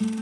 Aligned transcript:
Welcome 0.00 0.12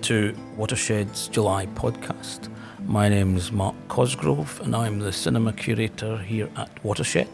to 0.00 0.34
Watershed's 0.56 1.28
July 1.28 1.66
podcast. 1.66 2.48
My 2.86 3.08
name 3.08 3.36
is 3.36 3.52
Mark 3.52 3.76
Cosgrove, 3.86 4.60
and 4.64 4.74
I'm 4.74 4.98
the 4.98 5.12
cinema 5.12 5.52
curator 5.52 6.18
here 6.18 6.50
at 6.56 6.84
Watershed, 6.84 7.28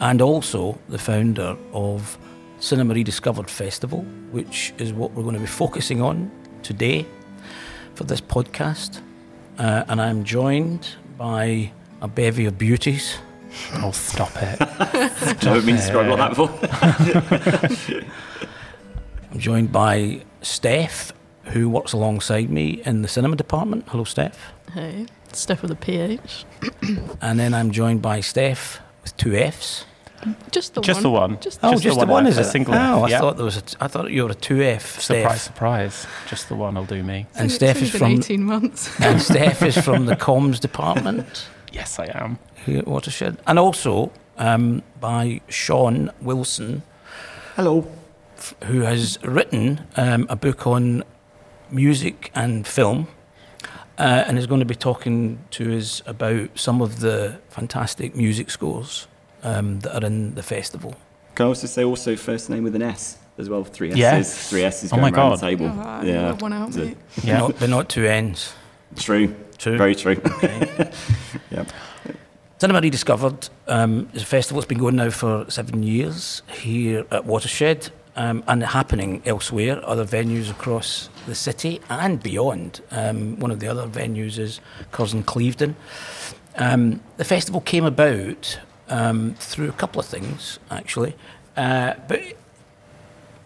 and 0.00 0.20
also 0.20 0.78
the 0.90 0.98
founder 0.98 1.56
of 1.72 2.18
Cinema 2.58 2.92
Rediscovered 2.92 3.48
Festival, 3.48 4.02
which 4.32 4.74
is 4.76 4.92
what 4.92 5.12
we're 5.12 5.22
going 5.22 5.36
to 5.36 5.40
be 5.40 5.46
focusing 5.46 6.02
on 6.02 6.30
today 6.62 7.06
for 7.94 8.04
this 8.04 8.20
podcast. 8.20 9.00
Uh, 9.58 9.84
and 9.88 10.00
I'm 10.00 10.24
joined 10.24 10.88
by 11.16 11.70
a 12.00 12.08
bevy 12.08 12.46
of 12.46 12.58
beauties. 12.58 13.18
Oh, 13.74 13.92
stop 13.92 14.32
it. 14.36 14.58
Don't 15.40 15.64
mean 15.64 15.76
to 15.76 15.82
struggle 15.82 16.16
that 16.16 16.30
before. 16.30 16.50
I'm 19.32 19.38
joined 19.38 19.70
by 19.70 20.22
Steph, 20.42 21.12
who 21.44 21.68
works 21.68 21.92
alongside 21.92 22.50
me 22.50 22.82
in 22.84 23.02
the 23.02 23.08
cinema 23.08 23.36
department. 23.36 23.84
Hello, 23.88 24.04
Steph. 24.04 24.52
Hey, 24.72 25.06
Steph 25.32 25.62
with 25.62 25.70
a 25.70 25.76
PH. 25.76 26.44
And 27.20 27.38
then 27.38 27.54
I'm 27.54 27.70
joined 27.70 28.02
by 28.02 28.20
Steph 28.20 28.80
with 29.02 29.16
two 29.16 29.34
Fs. 29.36 29.84
Just 30.50 30.74
the 30.74 30.80
Just 30.80 30.98
one. 30.98 31.02
the 31.02 31.10
one. 31.10 31.40
Just 31.40 31.58
Oh, 31.62 31.70
Just 31.72 31.82
just, 31.82 31.98
the 31.98 32.06
the 32.06 32.12
one 32.12 32.24
one, 32.24 32.26
is 32.26 32.38
a 32.38 32.44
single 32.44 32.74
oh, 32.74 32.76
F, 32.76 33.04
I 33.04 33.08
yeah. 33.08 33.18
thought 33.20 33.36
there 33.36 33.44
was 33.44 33.56
a. 33.56 33.62
T- 33.62 33.76
I 33.80 33.88
thought 33.88 34.10
you 34.10 34.24
were 34.24 34.30
a 34.30 34.34
two 34.34 34.62
F. 34.62 35.00
Surprise, 35.00 35.22
Steph. 35.22 35.40
surprise. 35.42 36.06
Just 36.28 36.48
the 36.48 36.54
one 36.54 36.74
will 36.74 36.84
do 36.84 37.02
me. 37.02 37.26
And 37.34 37.46
It's 37.46 37.54
Steph 37.56 37.82
is 37.82 37.90
from 37.90 38.12
18 38.12 38.42
months. 38.44 39.00
and 39.00 39.20
Steph 39.20 39.62
is 39.62 39.76
from 39.76 40.06
the 40.06 40.16
comms 40.26 40.60
department 40.60 41.46
Yes, 41.72 41.98
I 41.98 42.06
am. 42.14 42.38
here 42.64 42.78
at 42.78 42.86
Watershed, 42.86 43.38
and 43.46 43.58
also 43.58 44.10
um, 44.38 44.82
by 45.00 45.40
Sean 45.48 46.10
Wilson, 46.20 46.82
Hello. 47.56 47.86
f- 48.36 48.54
who 48.64 48.80
has 48.80 49.18
written 49.24 49.80
um, 49.96 50.26
a 50.28 50.36
book 50.36 50.66
on 50.66 51.02
music 51.70 52.30
and 52.34 52.66
film. 52.66 53.08
Uh, 53.96 54.24
and 54.26 54.38
is 54.38 54.48
going 54.48 54.58
to 54.58 54.66
be 54.66 54.74
talking 54.74 55.38
to 55.52 55.78
us 55.78 56.02
about 56.04 56.48
some 56.58 56.82
of 56.82 56.98
the 56.98 57.38
fantastic 57.48 58.16
music 58.16 58.50
scores 58.50 59.06
um, 59.44 59.80
that 59.80 60.02
are 60.02 60.06
in 60.06 60.34
the 60.34 60.42
festival. 60.42 60.94
Can 61.34 61.46
I 61.46 61.48
also 61.48 61.66
say 61.66 61.84
also 61.84 62.16
first 62.16 62.50
name 62.50 62.64
with 62.64 62.74
an 62.76 62.82
S 62.82 63.18
as 63.38 63.48
well? 63.48 63.64
Three 63.64 63.88
S's. 63.90 63.98
Yes. 63.98 64.50
Three 64.50 64.62
S's 64.64 64.92
Oh 64.92 64.96
my 64.96 65.02
around 65.04 65.12
God. 65.14 65.38
the 65.40 65.46
table. 65.46 65.66
Oh, 65.66 65.80
I 65.82 66.02
yeah. 66.04 66.32
one 66.32 66.52
out, 66.52 66.72
So- 66.74 66.84
mate. 66.84 66.96
Yeah. 67.22 67.38
Not, 67.38 67.58
but 67.60 67.70
not 67.70 67.88
two 67.88 68.06
ends. 68.06 68.54
True. 68.96 69.34
True. 69.58 69.76
Very 69.78 69.94
true. 69.94 70.16
Okay. 70.24 70.90
Yep. 71.50 71.68
Cinema 72.58 72.80
Rediscovered 72.80 73.48
um, 73.68 74.08
is 74.14 74.22
a 74.22 74.26
festival 74.26 74.60
that's 74.60 74.68
been 74.68 74.78
going 74.78 74.96
now 74.96 75.10
for 75.10 75.44
seven 75.50 75.82
years 75.82 76.42
here 76.48 77.04
at 77.10 77.24
Watershed 77.26 77.90
um, 78.16 78.42
and 78.46 78.62
happening 78.62 79.22
elsewhere, 79.26 79.80
other 79.88 80.04
venues 80.06 80.50
across 80.50 81.08
the 81.26 81.34
city 81.34 81.80
and 81.90 82.22
beyond. 82.22 82.80
Um, 82.92 83.38
one 83.40 83.50
of 83.50 83.58
the 83.60 83.66
other 83.68 83.86
venues 83.88 84.38
is 84.38 84.60
Curzon 84.92 85.24
Clevedon. 85.24 85.74
Um, 86.56 87.00
the 87.16 87.24
festival 87.24 87.60
came 87.60 87.84
about 87.84 88.60
um, 88.88 89.34
through 89.34 89.68
a 89.68 89.72
couple 89.72 90.00
of 90.00 90.06
things, 90.06 90.58
actually, 90.70 91.16
uh, 91.56 91.94
but 92.08 92.20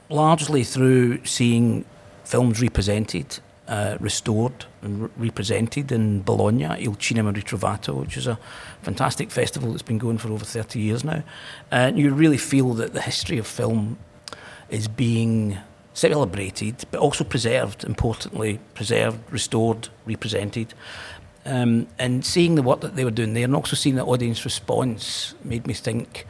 largely 0.09 0.65
through 0.65 1.25
seeing 1.25 1.85
films 2.25 2.61
represented, 2.61 3.39
uh, 3.69 3.97
restored 4.01 4.65
and 4.83 5.03
re- 5.03 5.09
represented 5.17 5.93
in 5.93 6.23
Bologna, 6.23 6.83
Il 6.83 6.97
Cinema 6.99 7.33
Ritrovato, 7.33 7.95
which 7.95 8.17
is 8.17 8.27
a 8.27 8.39
fantastic 8.83 9.31
festival 9.31 9.71
that's 9.71 9.83
been 9.83 9.99
going 9.99 10.19
for 10.19 10.31
over 10.31 10.45
30 10.45 10.81
years 10.81 11.05
now. 11.05 11.23
And 11.71 11.99
you 11.99 12.13
really 12.15 12.39
feel 12.39 12.75
that 12.75 12.95
the 12.95 13.03
history 13.03 13.39
of 13.39 13.47
film 13.47 13.99
is 14.71 14.89
being 14.89 15.59
celebrated, 15.95 16.85
but 16.91 17.01
also 17.01 17.25
preserved, 17.25 17.85
importantly, 17.85 18.61
preserved, 18.75 19.19
restored, 19.31 19.89
represented. 20.07 20.73
Um, 21.49 21.87
and 21.99 22.25
seeing 22.27 22.57
the 22.57 22.63
work 22.63 22.81
that 22.81 22.95
they 22.95 23.05
were 23.05 23.11
doing 23.11 23.33
there 23.33 23.45
and 23.45 23.57
also 23.57 23.75
seeing 23.75 23.97
the 23.97 24.05
audience 24.05 24.45
response 24.45 25.35
made 25.43 25.67
me 25.67 25.73
think 25.73 26.27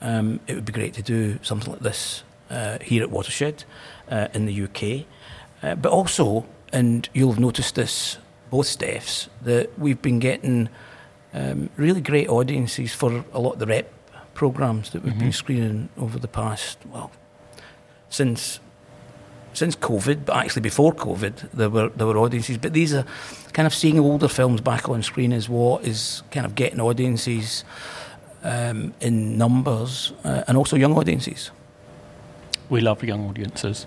um, 0.00 0.40
it 0.48 0.54
would 0.56 0.64
be 0.64 0.72
great 0.72 0.92
to 0.94 1.02
do 1.02 1.38
something 1.42 1.70
like 1.72 1.82
this 1.82 2.24
uh, 2.50 2.78
here 2.80 3.02
at 3.04 3.10
Watershed 3.12 3.62
uh, 4.10 4.26
in 4.34 4.46
the 4.46 4.62
UK. 4.64 5.06
Uh, 5.62 5.76
but 5.76 5.92
also, 5.92 6.44
and 6.72 7.08
you'll 7.14 7.30
have 7.30 7.38
noticed 7.40 7.76
this, 7.76 8.18
both 8.50 8.66
Stephs, 8.66 9.28
that 9.42 9.78
we've 9.78 10.02
been 10.02 10.18
getting 10.18 10.68
um, 11.32 11.70
really 11.76 12.00
great 12.00 12.28
audiences 12.28 12.92
for 12.92 13.24
a 13.32 13.38
lot 13.38 13.52
of 13.52 13.58
the 13.60 13.66
rep 13.66 13.92
programs 14.34 14.90
that 14.90 15.04
we've 15.04 15.16
been 15.18 15.28
Mhm. 15.28 15.34
screening 15.34 15.88
over 15.96 16.18
the 16.18 16.28
past, 16.28 16.78
well, 16.92 17.12
since 18.10 18.58
since 19.56 19.76
COVID, 19.76 20.24
but 20.26 20.36
actually 20.36 20.62
before 20.62 20.92
COVID, 20.94 21.32
there 21.54 21.70
were 21.70 21.88
there 21.96 22.06
were 22.06 22.18
audiences. 22.18 22.58
But 22.58 22.72
these 22.72 22.94
are 22.94 23.04
kind 23.52 23.66
of 23.66 23.74
seeing 23.74 23.98
older 23.98 24.28
films 24.28 24.60
back 24.60 24.88
on 24.88 25.02
screen 25.02 25.32
is 25.32 25.48
what 25.48 25.84
is 25.84 26.22
kind 26.30 26.46
of 26.46 26.54
getting 26.54 26.80
audiences 26.80 27.64
um, 28.44 28.92
in 29.00 29.36
numbers 29.38 30.12
uh, 30.24 30.42
and 30.48 30.56
also 30.56 30.76
young 30.76 30.96
audiences. 30.98 31.50
We 32.70 32.80
love 32.80 33.02
young 33.04 33.28
audiences. 33.28 33.86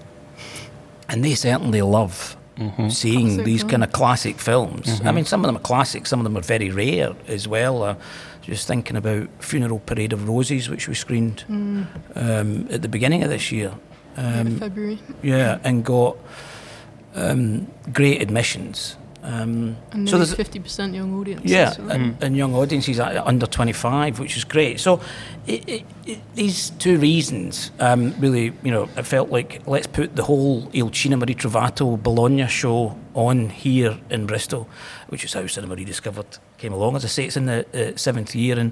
And 1.08 1.24
they 1.24 1.36
certainly 1.36 1.82
love 1.82 2.36
hmm 2.58 2.90
seeing 2.90 3.28
Classic 3.28 3.46
these 3.46 3.62
films. 3.62 3.72
kind 3.72 3.84
of 3.84 3.92
classic 3.94 4.40
films. 4.40 4.88
I 5.02 5.04
Mhm. 5.12 5.16
mean, 5.16 5.26
some 5.26 5.42
of 5.46 5.48
them 5.48 5.56
are 5.56 5.68
classic, 5.68 6.06
some 6.08 6.20
of 6.20 6.26
them 6.26 6.36
are 6.38 6.42
very 6.58 6.70
rare 6.72 7.12
as 7.28 7.48
well. 7.48 7.84
Uh, 7.84 7.96
just 8.42 8.68
thinking 8.68 8.98
about 8.98 9.28
Funeral 9.40 9.80
Parade 9.80 10.12
of 10.14 10.28
Roses, 10.28 10.68
which 10.70 10.88
we 10.90 10.96
screened 10.96 11.44
Mm, 11.50 11.86
um, 12.16 12.68
at 12.72 12.82
the 12.82 12.90
beginning 12.90 13.24
of 13.24 13.30
this 13.30 13.52
year. 13.52 13.72
Yeah, 14.20 14.40
Um, 14.42 14.60
February. 14.60 15.00
yeah, 15.24 15.60
and 15.64 15.84
got 15.86 16.16
um, 17.16 17.68
great 17.94 18.22
admissions. 18.22 18.96
Um, 19.22 19.76
And 19.92 20.08
so 20.10 20.18
there's 20.18 20.34
50% 20.34 20.94
young 20.94 21.14
audience. 21.20 21.42
yeah, 21.44 21.72
so- 21.72 21.84
and, 21.90 22.16
and 22.24 22.38
young 22.38 22.56
audiences 22.56 23.00
under 23.00 23.46
25, 23.46 24.18
which 24.20 24.38
is 24.38 24.46
great. 24.46 24.80
So 24.80 25.02
it, 25.46 25.68
it, 25.68 25.86
it, 26.06 26.20
these 26.36 26.70
two 26.80 26.98
reasons 26.98 27.72
um, 27.82 28.14
really, 28.20 28.54
you 28.64 28.72
know, 28.72 28.88
it 28.96 29.04
felt 29.06 29.30
like 29.30 29.62
let's 29.68 29.88
put 29.88 30.16
the 30.16 30.24
whole 30.24 30.70
Il 30.74 30.90
Cinema 30.94 31.26
Ritrovato 31.26 31.98
Bologna 32.02 32.48
show 32.48 32.96
on 33.14 33.50
here 33.50 33.98
in 34.10 34.26
Bristol, 34.26 34.70
which 35.10 35.26
is 35.26 35.34
how 35.34 35.46
Cinema 35.48 35.76
Rediscovered 35.76 36.38
came 36.58 36.72
along. 36.74 36.96
As 36.96 37.04
I 37.04 37.10
say, 37.10 37.26
it's 37.26 37.36
in 37.38 37.46
the 37.46 37.66
uh, 37.74 37.98
seventh 37.98 38.34
year, 38.36 38.58
and 38.58 38.72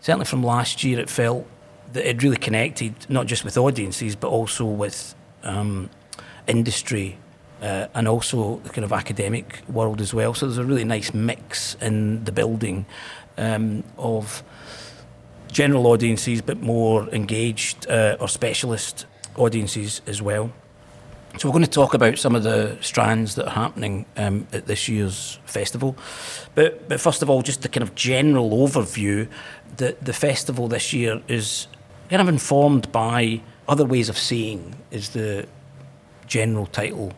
certainly 0.00 0.24
from 0.24 0.42
last 0.42 0.82
year, 0.82 0.98
it 0.98 1.10
felt 1.10 1.44
that 1.44 1.59
it 1.94 2.22
really 2.22 2.36
connected 2.36 2.94
not 3.08 3.26
just 3.26 3.44
with 3.44 3.56
audiences 3.56 4.16
but 4.16 4.28
also 4.28 4.64
with 4.64 5.14
um, 5.42 5.90
industry 6.46 7.16
uh, 7.62 7.86
and 7.94 8.08
also 8.08 8.58
the 8.64 8.70
kind 8.70 8.84
of 8.84 8.92
academic 8.92 9.60
world 9.68 10.00
as 10.00 10.14
well. 10.14 10.34
So 10.34 10.46
there's 10.46 10.58
a 10.58 10.64
really 10.64 10.84
nice 10.84 11.12
mix 11.12 11.76
in 11.80 12.24
the 12.24 12.32
building 12.32 12.86
um, 13.36 13.84
of 13.98 14.42
general 15.52 15.86
audiences, 15.86 16.40
but 16.42 16.60
more 16.60 17.08
engaged 17.10 17.88
uh, 17.88 18.16
or 18.20 18.28
specialist 18.28 19.06
audiences 19.36 20.00
as 20.06 20.22
well. 20.22 20.52
So 21.38 21.48
we're 21.48 21.52
going 21.52 21.64
to 21.64 21.70
talk 21.70 21.94
about 21.94 22.18
some 22.18 22.34
of 22.34 22.42
the 22.42 22.76
strands 22.80 23.36
that 23.36 23.46
are 23.46 23.54
happening 23.54 24.04
um, 24.16 24.48
at 24.52 24.66
this 24.66 24.88
year's 24.88 25.38
festival. 25.44 25.96
But, 26.56 26.88
but 26.88 27.00
first 27.00 27.22
of 27.22 27.30
all, 27.30 27.42
just 27.42 27.62
the 27.62 27.68
kind 27.68 27.82
of 27.82 27.94
general 27.94 28.50
overview 28.50 29.28
that 29.76 30.04
the 30.04 30.12
festival 30.12 30.66
this 30.66 30.92
year 30.92 31.22
is 31.28 31.68
kind 32.10 32.20
of 32.20 32.28
informed 32.28 32.90
by 32.90 33.40
other 33.68 33.84
ways 33.84 34.08
of 34.08 34.18
seeing 34.18 34.74
is 34.90 35.10
the 35.10 35.46
general 36.26 36.66
title 36.66 37.12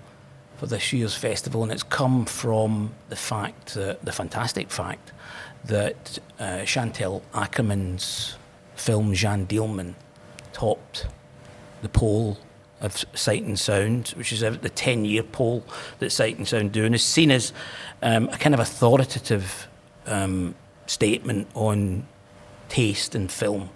for 0.58 0.66
this 0.66 0.92
year's 0.92 1.14
festival, 1.14 1.62
and 1.62 1.72
it's 1.72 1.82
come 1.82 2.26
from 2.26 2.92
the 3.08 3.16
fact 3.16 3.72
that 3.74 4.04
the 4.04 4.12
fantastic 4.12 4.70
fact 4.70 5.12
that 5.64 6.18
uh, 6.38 6.64
Chantal 6.64 7.22
Akerman's 7.32 8.36
film 8.76 9.14
Jeanne 9.14 9.46
Dielman 9.46 9.94
topped 10.52 11.06
the 11.80 11.88
poll 11.88 12.36
of 12.82 13.02
Sight 13.14 13.44
and 13.44 13.58
Sound, 13.58 14.08
which 14.08 14.30
is 14.30 14.40
the 14.40 14.68
10 14.68 15.06
year 15.06 15.22
poll 15.22 15.64
that 16.00 16.10
Sight 16.10 16.36
and 16.36 16.46
Sound 16.46 16.72
do, 16.72 16.84
and 16.84 16.94
is 16.94 17.02
seen 17.02 17.30
as 17.30 17.54
um, 18.02 18.28
a 18.28 18.36
kind 18.36 18.54
of 18.54 18.60
authoritative 18.60 19.68
um, 20.04 20.54
statement 20.86 21.48
on 21.54 22.06
taste 22.68 23.14
in 23.14 23.28
film. 23.28 23.70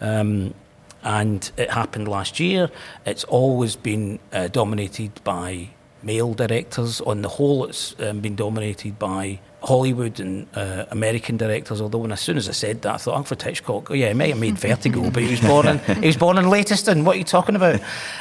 Um, 0.00 0.54
and 1.02 1.50
it 1.56 1.70
happened 1.70 2.08
last 2.08 2.40
year. 2.40 2.70
It's 3.06 3.24
always 3.24 3.76
been 3.76 4.18
uh, 4.32 4.48
dominated 4.48 5.22
by 5.24 5.68
male 6.02 6.34
directors. 6.34 7.00
On 7.02 7.22
the 7.22 7.28
whole, 7.28 7.64
it's 7.64 7.94
um, 8.00 8.20
been 8.20 8.36
dominated 8.36 8.98
by 8.98 9.40
Hollywood 9.62 10.20
and 10.20 10.46
uh, 10.54 10.84
American 10.90 11.36
directors. 11.36 11.80
Although, 11.80 11.98
when 11.98 12.12
as 12.12 12.20
soon 12.20 12.36
as 12.36 12.48
I 12.48 12.52
said 12.52 12.82
that, 12.82 12.94
I 12.94 12.96
thought 12.98 13.16
Alfred 13.16 13.42
Hitchcock. 13.42 13.90
Oh 13.90 13.94
yeah, 13.94 14.08
he 14.08 14.14
might 14.14 14.30
have 14.30 14.38
made 14.38 14.58
Vertigo, 14.58 15.10
but 15.10 15.22
he 15.22 15.30
was 15.30 15.40
born 15.40 15.66
in 15.66 15.78
he 16.00 16.06
was 16.06 16.16
born 16.16 16.38
in 16.38 16.48
Leytonstone. 16.48 17.04
What 17.04 17.16
are 17.16 17.18
you 17.18 17.24
talking 17.24 17.56
about? 17.56 17.80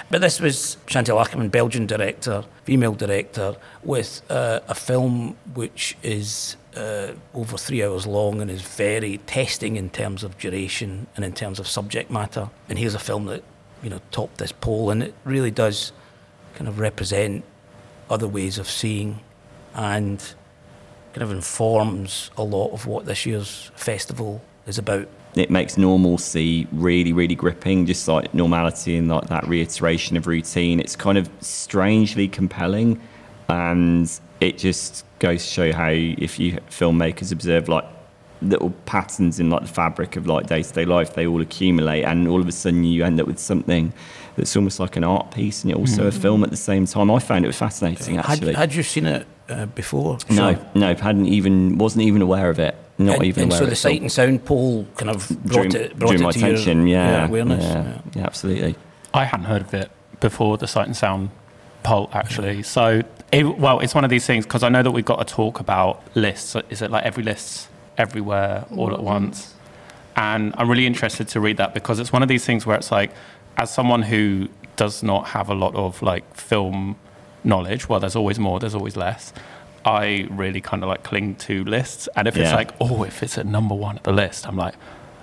But 0.10 0.22
this 0.22 0.40
was 0.40 0.78
Chantal 0.88 1.18
Akerman, 1.18 1.52
Belgian 1.52 1.86
director, 1.86 2.44
female 2.64 2.94
director, 2.94 3.56
with 3.84 4.22
uh, 4.30 4.62
a 4.68 4.76
film 4.76 5.38
which 5.54 5.96
is 6.02 6.58
uh, 6.78 7.14
over 7.34 7.58
three 7.58 7.84
hours 7.84 8.06
long 8.06 8.40
and 8.42 8.52
is 8.52 8.62
very 8.62 9.18
testing 9.26 9.76
in 9.76 9.90
terms 9.90 10.24
of 10.24 10.38
duration 10.38 11.08
and 11.16 11.26
in 11.26 11.34
terms 11.34 11.60
of 11.60 11.68
subject 11.68 12.12
matter. 12.12 12.50
And 12.70 12.78
here's 12.78 12.96
a 12.96 13.00
film 13.00 13.26
that 13.26 13.44
you 13.82 13.90
know 13.90 14.00
topped 14.12 14.38
this 14.38 14.52
poll, 14.52 14.92
and 14.92 15.04
it 15.04 15.14
really 15.24 15.52
does 15.52 15.92
kind 16.56 16.68
of 16.68 16.80
represent 16.80 17.44
other 18.10 18.28
ways 18.28 18.58
of 18.58 18.70
seeing 18.70 19.20
and 19.74 20.20
kind 21.14 21.24
of 21.24 21.32
informs 21.32 22.32
a 22.38 22.44
lot 22.44 22.72
of 22.72 22.86
what 22.86 23.06
this 23.06 23.26
year's 23.26 23.72
festival 23.76 24.42
is 24.66 24.78
about. 24.78 25.08
It 25.36 25.52
makes 25.52 25.78
normalcy 25.78 26.68
really, 26.72 27.14
really 27.14 27.36
gripping, 27.36 27.86
just 27.86 28.08
like 28.08 28.34
normality 28.34 28.98
and 28.98 29.08
like 29.08 29.28
that 29.28 29.48
reiteration 29.48 30.18
of 30.18 30.26
routine. 30.26 30.80
It's 30.80 30.96
kind 30.96 31.18
of 31.18 31.30
strangely 31.42 32.28
compelling, 32.28 33.02
and 33.50 34.20
it 34.40 34.58
just 34.58 35.06
goes 35.20 35.44
to 35.44 35.50
show 35.50 35.74
how 35.74 35.90
if 35.90 36.40
you 36.40 36.54
filmmakers 36.70 37.32
observe 37.32 37.68
like 37.70 37.86
little 38.42 38.70
patterns 38.86 39.40
in 39.40 39.50
like 39.50 39.62
the 39.64 39.68
fabric 39.68 40.16
of 40.16 40.28
like 40.28 40.48
day-to-day 40.48 40.86
life, 40.86 41.16
they 41.16 41.26
all 41.26 41.42
accumulate, 41.42 42.04
and 42.04 42.28
all 42.28 42.40
of 42.40 42.48
a 42.48 42.52
sudden 42.52 42.84
you 42.84 43.04
end 43.04 43.20
up 43.20 43.28
with 43.28 43.40
something 43.40 43.92
that's 44.36 44.56
almost 44.56 44.80
like 44.80 44.96
an 44.96 45.04
art 45.04 45.32
piece 45.32 45.64
and 45.64 45.74
also 45.74 46.06
a 46.06 46.12
film 46.12 46.44
at 46.44 46.52
the 46.52 46.58
same 46.58 46.86
time. 46.86 47.10
I 47.10 47.20
found 47.20 47.44
it 47.44 47.48
was 47.48 47.58
fascinating 47.58 48.16
Had, 48.16 48.26
actually. 48.26 48.54
had 48.54 48.76
you 48.76 48.84
seen 48.84 49.08
it 49.08 49.26
uh, 49.50 49.66
before? 49.68 50.20
no, 50.30 50.54
Sean? 50.54 50.66
no, 50.76 50.94
hadn't 50.94 51.26
even 51.26 51.78
wasn't 51.80 52.04
even 52.04 52.22
aware 52.22 52.50
of 52.50 52.60
it. 52.60 52.76
Not 53.00 53.18
and, 53.18 53.26
even 53.26 53.44
and 53.44 53.52
aware 53.52 53.60
so 53.60 53.64
of 53.64 53.70
the 53.70 53.74
it. 53.74 53.78
sight 53.78 54.02
and 54.02 54.12
sound 54.12 54.46
poll 54.46 54.86
kind 54.96 55.12
of 55.12 55.28
brought 55.44 55.70
drew, 55.70 55.82
it, 55.82 55.98
brought 55.98 56.10
drew 56.10 56.20
it 56.20 56.24
my 56.24 56.32
to 56.32 56.38
attention. 56.40 56.88
your, 56.88 56.98
yeah, 57.00 57.18
your 57.18 57.26
awareness. 57.28 57.64
Yeah, 57.64 57.84
yeah. 57.84 58.02
yeah, 58.16 58.24
absolutely. 58.24 58.76
I 59.14 59.26
hadn't 59.26 59.46
heard 59.46 59.62
of 59.64 59.74
it 59.74 59.92
before 60.20 60.58
the 60.58 60.68
Sight 60.68 60.88
and 60.88 60.98
Sound 60.98 61.30
poll, 61.84 62.10
actually. 62.14 62.64
So, 62.64 63.02
it, 63.32 63.44
well, 63.58 63.80
it's 63.80 63.96
one 63.96 64.04
of 64.04 64.10
these 64.10 64.26
things 64.26 64.46
because 64.46 64.64
I 64.64 64.70
know 64.70 64.84
that 64.84 64.92
we've 64.92 65.06
got 65.06 65.26
to 65.26 65.34
talk 65.34 65.60
about 65.60 66.04
lists. 66.16 66.56
Is 66.70 66.82
it 66.82 66.92
like 66.92 67.04
every 67.04 67.24
list 67.24 67.70
everywhere 67.98 68.66
all 68.72 68.92
at 68.92 68.98
mm-hmm. 68.98 69.06
once? 69.06 69.54
And 70.16 70.54
I'm 70.58 70.70
really 70.70 70.88
interested 70.88 71.28
to 71.30 71.40
read 71.40 71.58
that 71.58 71.74
because 71.74 72.00
it's 72.00 72.12
one 72.12 72.24
of 72.24 72.30
these 72.30 72.44
things 72.44 72.66
where 72.66 72.76
it's 72.76 72.92
like, 72.92 73.12
as 73.56 73.72
someone 73.72 74.02
who 74.02 74.50
does 74.76 75.04
not 75.04 75.28
have 75.30 75.50
a 75.50 75.54
lot 75.54 75.76
of 75.76 76.02
like 76.02 76.36
film 76.36 76.96
knowledge, 77.44 77.88
well, 77.88 78.00
there's 78.00 78.16
always 78.16 78.40
more, 78.40 78.60
there's 78.60 78.76
always 78.76 78.96
less. 78.96 79.34
I 79.86 80.28
really 80.32 80.60
kind 80.60 80.84
of 80.84 80.90
like 80.90 81.04
cling 81.04 81.36
to 81.36 81.64
lists. 81.64 82.10
And 82.16 82.28
if 82.28 82.36
it's 82.36 82.52
like, 82.52 82.72
oh, 82.82 83.04
if 83.04 83.24
it's 83.24 83.38
at 83.38 83.46
number 83.46 83.76
one 83.76 83.98
at 83.98 84.04
the 84.04 84.12
list, 84.12 84.48
I'm 84.48 84.58
like, 84.58 84.76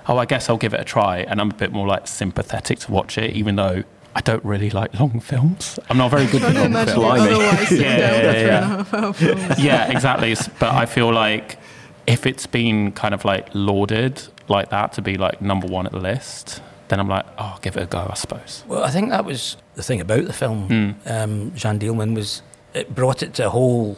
oh, 0.08 0.16
I 0.16 0.26
guess 0.26 0.48
I'll 0.48 0.56
give 0.56 0.74
it 0.74 0.80
a 0.80 0.84
try. 0.84 1.18
And 1.18 1.40
I'm 1.40 1.50
a 1.50 1.54
bit 1.54 1.72
more 1.72 1.86
like 1.86 2.06
sympathetic 2.06 2.78
to 2.80 2.92
watch 2.92 3.18
it, 3.18 3.34
even 3.34 3.56
though 3.56 3.84
I 4.16 4.20
don't 4.20 4.44
really 4.44 4.70
like 4.70 4.98
long 5.00 5.20
films. 5.20 5.78
I'm 5.90 5.98
not 5.98 6.10
very 6.10 6.26
good 6.26 6.40
Trying 6.42 6.72
with 6.72 6.88
to 6.94 7.00
long 7.00 7.18
imagine 7.18 7.30
films. 7.30 7.32
otherwise 7.32 7.68
sitting 7.68 7.84
Yeah, 7.84 7.98
yeah, 7.98 8.32
yeah. 8.32 8.56
and 8.62 8.64
a 8.64 8.76
half 8.76 8.94
hour 8.94 9.12
films. 9.12 9.58
yeah, 9.58 9.90
exactly. 9.90 10.34
But 10.60 10.72
I 10.74 10.86
feel 10.86 11.12
like 11.12 11.58
if 12.06 12.26
it's 12.26 12.46
been 12.46 12.92
kind 12.92 13.14
of 13.14 13.24
like 13.24 13.48
lauded 13.54 14.22
like 14.48 14.70
that 14.70 14.92
to 14.94 15.02
be 15.02 15.16
like 15.16 15.40
number 15.42 15.66
one 15.66 15.86
at 15.86 15.92
the 15.92 15.98
list, 16.00 16.62
then 16.88 17.00
I'm 17.00 17.08
like, 17.08 17.24
oh, 17.38 17.52
I'll 17.54 17.58
give 17.60 17.76
it 17.76 17.82
a 17.82 17.86
go, 17.86 18.06
I 18.10 18.14
suppose. 18.14 18.62
Well, 18.68 18.84
I 18.84 18.90
think 18.90 19.10
that 19.10 19.24
was 19.24 19.56
the 19.74 19.82
thing 19.82 20.00
about 20.00 20.26
the 20.26 20.32
film. 20.32 20.68
Mm. 20.68 21.10
Um, 21.10 21.52
Jeanne 21.56 21.78
Dielman 21.80 22.14
was 22.14 22.42
it 22.74 22.94
brought 22.94 23.22
it 23.22 23.34
to 23.34 23.46
a 23.46 23.50
whole 23.50 23.96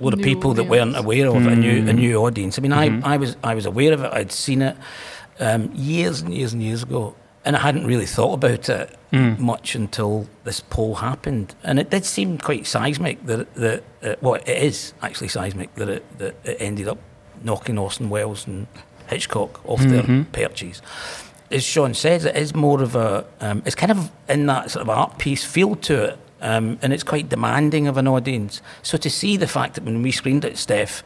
load 0.00 0.12
of 0.12 0.18
New 0.18 0.24
people 0.24 0.52
that 0.54 0.64
weren't 0.64 0.96
aware 0.96 1.28
of 1.28 1.36
it, 1.46 1.52
a 1.52 1.56
new 1.56 1.78
a 1.78 1.92
Mm. 1.92 1.94
new 1.94 2.16
audience. 2.26 2.58
I 2.58 2.62
mean, 2.62 2.72
Mhm. 2.72 3.02
I, 3.06 3.14
I 3.14 3.16
was 3.16 3.36
I 3.42 3.54
was 3.54 3.64
aware 3.64 3.92
of 3.94 4.02
it. 4.02 4.12
I'd 4.12 4.32
seen 4.32 4.60
it 4.60 4.76
um, 5.40 5.70
years 5.74 6.20
and 6.20 6.34
years 6.34 6.52
and 6.52 6.62
years 6.62 6.82
ago, 6.82 7.14
and 7.46 7.56
I 7.56 7.60
hadn't 7.60 7.86
really 7.86 8.06
thought 8.06 8.34
about 8.34 8.68
it 8.68 8.90
Mm. 9.12 9.38
much 9.38 9.74
until 9.76 10.26
this 10.44 10.60
poll 10.60 10.96
happened, 10.96 11.54
and 11.62 11.78
it 11.78 11.88
did 11.90 12.04
seem 12.04 12.36
quite 12.38 12.66
seismic 12.66 13.24
that 13.26 13.54
that 13.54 13.82
uh, 14.04 14.14
well, 14.20 14.34
it 14.34 14.48
is 14.48 14.92
actually 15.00 15.28
seismic 15.28 15.74
that 15.76 15.88
it 15.88 16.18
that 16.18 16.34
it 16.44 16.56
ended 16.60 16.88
up 16.88 16.98
knocking 17.42 17.78
Orson 17.78 18.10
Welles 18.10 18.46
and 18.46 18.66
Hitchcock 19.06 19.60
off 19.64 19.80
their 19.80 20.02
Mhm. 20.02 20.26
perches. 20.32 20.82
As 21.50 21.62
Sean 21.62 21.94
says, 21.94 22.24
it 22.24 22.36
is 22.36 22.54
more 22.54 22.82
of 22.82 22.96
a 22.96 23.24
um, 23.40 23.62
it's 23.64 23.76
kind 23.76 23.92
of 23.92 24.10
in 24.28 24.46
that 24.46 24.70
sort 24.72 24.82
of 24.82 24.90
art 24.90 25.16
piece 25.18 25.44
feel 25.44 25.76
to 25.76 25.94
it. 26.04 26.18
Um, 26.42 26.78
and 26.82 26.92
it's 26.92 27.04
quite 27.04 27.28
demanding 27.30 27.86
of 27.88 27.96
an 27.96 28.06
audience. 28.06 28.60
So 28.82 28.98
to 28.98 29.08
see 29.08 29.38
the 29.38 29.46
fact 29.46 29.74
that 29.74 29.84
when 29.84 30.02
we 30.02 30.10
screened 30.12 30.44
it, 30.44 30.58
Steph, 30.58 31.02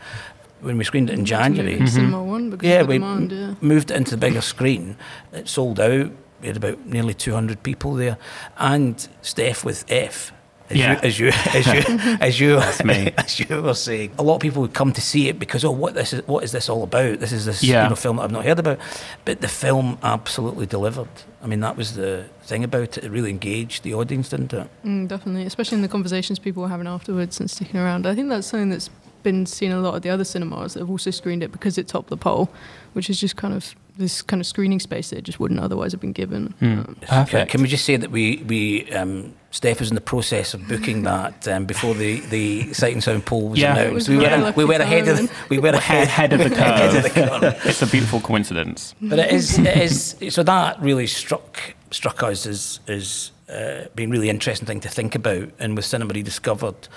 when 0.60 0.76
we 0.78 0.82
screened 0.84 1.08
it 1.10 1.18
in 1.18 1.24
January, 1.24 1.76
Mhm. 1.78 1.88
Cinema 1.88 2.24
One 2.24 2.50
because 2.50 2.68
yeah, 2.68 2.82
we 2.82 2.94
demand, 2.94 3.30
yeah. 3.30 3.54
moved 3.60 3.90
it 3.92 3.96
into 3.96 4.10
the 4.12 4.16
bigger 4.16 4.40
screen. 4.40 4.96
It 5.32 5.48
sold 5.48 5.78
out. 5.78 6.10
We 6.40 6.48
had 6.48 6.56
about 6.56 6.86
nearly 6.86 7.14
200 7.14 7.62
people 7.62 7.94
there, 7.94 8.16
and 8.58 9.06
Steph 9.22 9.64
with 9.64 9.84
F. 9.88 10.32
As 10.70 10.76
Yeah. 10.76 10.92
you, 10.92 10.98
as 11.02 11.18
you, 11.18 11.28
as 11.28 11.66
you, 11.66 11.82
as 12.20 12.40
you, 12.80 12.84
me. 12.86 13.12
as 13.18 13.40
you 13.40 13.60
were 13.62 13.74
saying, 13.74 14.12
a 14.18 14.22
lot 14.22 14.36
of 14.36 14.40
people 14.40 14.62
would 14.62 14.72
come 14.72 14.92
to 14.92 15.00
see 15.00 15.28
it 15.28 15.36
because 15.38 15.64
oh, 15.64 15.72
what 15.72 15.94
this 15.94 16.12
is, 16.12 16.24
what 16.28 16.44
is 16.44 16.52
this 16.52 16.68
all 16.68 16.84
about? 16.84 17.18
This 17.18 17.32
is 17.32 17.44
this 17.44 17.62
Yeah. 17.62 17.82
you 17.82 17.88
know, 17.90 17.96
film 17.96 18.16
that 18.18 18.22
I've 18.22 18.30
not 18.30 18.44
heard 18.44 18.60
about, 18.60 18.78
but 19.24 19.40
the 19.40 19.48
film 19.48 19.98
absolutely 20.04 20.66
delivered. 20.66 21.08
I 21.42 21.46
mean, 21.48 21.58
that 21.60 21.76
was 21.76 21.96
the 21.96 22.26
thing 22.42 22.62
about 22.62 22.96
it. 22.96 23.04
It 23.04 23.10
really 23.10 23.30
engaged 23.30 23.82
the 23.82 23.94
audience, 23.94 24.28
didn't 24.28 24.52
it? 24.52 24.68
Mm, 24.84 25.08
definitely, 25.08 25.44
especially 25.44 25.76
in 25.76 25.82
the 25.82 25.88
conversations 25.88 26.38
people 26.38 26.62
were 26.62 26.68
having 26.68 26.86
afterwards 26.86 27.40
and 27.40 27.50
sticking 27.50 27.80
around. 27.80 28.06
I 28.06 28.14
think 28.14 28.28
that's 28.28 28.46
something 28.46 28.68
that's 28.70 28.90
been 29.24 29.46
seen 29.46 29.72
a 29.72 29.80
lot 29.80 29.96
of 29.96 30.02
the 30.02 30.08
other 30.10 30.24
cinemas 30.24 30.74
that 30.74 30.80
have 30.80 30.90
also 30.90 31.10
screened 31.10 31.42
it 31.42 31.50
because 31.50 31.78
it 31.78 31.88
topped 31.88 32.10
the 32.10 32.16
poll, 32.16 32.48
which 32.92 33.10
is 33.10 33.18
just 33.20 33.34
kind 33.36 33.54
of 33.54 33.74
this 34.00 34.22
kind 34.22 34.40
of 34.40 34.46
screening 34.46 34.80
space 34.80 35.10
that 35.10 35.18
it 35.18 35.22
just 35.24 35.38
wouldn't 35.38 35.60
otherwise 35.60 35.92
have 35.92 36.00
been 36.00 36.12
given. 36.12 36.54
Mm. 36.60 36.88
Um, 36.88 36.96
Perfect. 37.02 37.50
can 37.52 37.62
we 37.62 37.68
just 37.68 37.84
say 37.84 37.96
that 37.96 38.10
we, 38.10 38.38
we 38.48 38.90
um, 38.92 39.34
Steph 39.52 39.78
was 39.80 39.88
in 39.90 39.94
the 39.94 40.00
process 40.00 40.52
of 40.54 40.66
booking 40.66 41.02
that 41.12 41.46
um, 41.46 41.64
before 41.66 41.94
the, 41.94 42.20
the 42.20 42.72
Sight 42.72 42.92
and 42.94 43.02
Sound 43.04 43.24
poll 43.26 43.48
was 43.50 43.58
Yeah. 43.60 43.76
Announced. 43.76 43.94
was 43.94 44.08
We 44.08 44.16
were, 44.16 44.22
very 44.22 44.52
we 44.56 44.64
were 44.64 44.74
ahead 44.74 45.08
of 45.08 45.16
the, 45.18 45.30
we 45.48 45.58
were 45.58 45.72
Head, 45.76 46.04
ahead, 46.08 46.32
of 46.32 46.38
the 46.40 46.46
ahead 46.56 46.94
of 46.96 47.02
the 47.04 47.10
curve. 47.10 47.40
curve. 47.40 47.60
it's 47.66 47.82
a 47.82 47.86
beautiful 47.86 48.20
coincidence. 48.20 48.94
But 49.00 49.18
it 49.20 49.30
is, 49.32 49.58
it 49.58 49.76
is 49.76 50.16
so 50.34 50.42
that 50.42 50.80
really 50.80 51.06
struck 51.06 51.74
struck 51.92 52.22
us 52.22 52.46
as 52.46 52.80
as 52.88 53.32
uh, 53.52 53.86
being 53.96 54.10
really 54.10 54.28
interesting 54.30 54.66
thing 54.66 54.80
to 54.80 54.88
think 54.88 55.14
about. 55.14 55.50
And 55.58 55.76
with 55.76 55.84
Cinema 55.84 56.12
Rediscovered, 56.14 56.88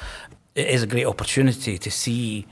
it 0.56 0.68
is 0.68 0.84
a 0.84 0.88
great 0.88 1.06
opportunity 1.06 1.78
to 1.78 1.92
see 1.92 2.46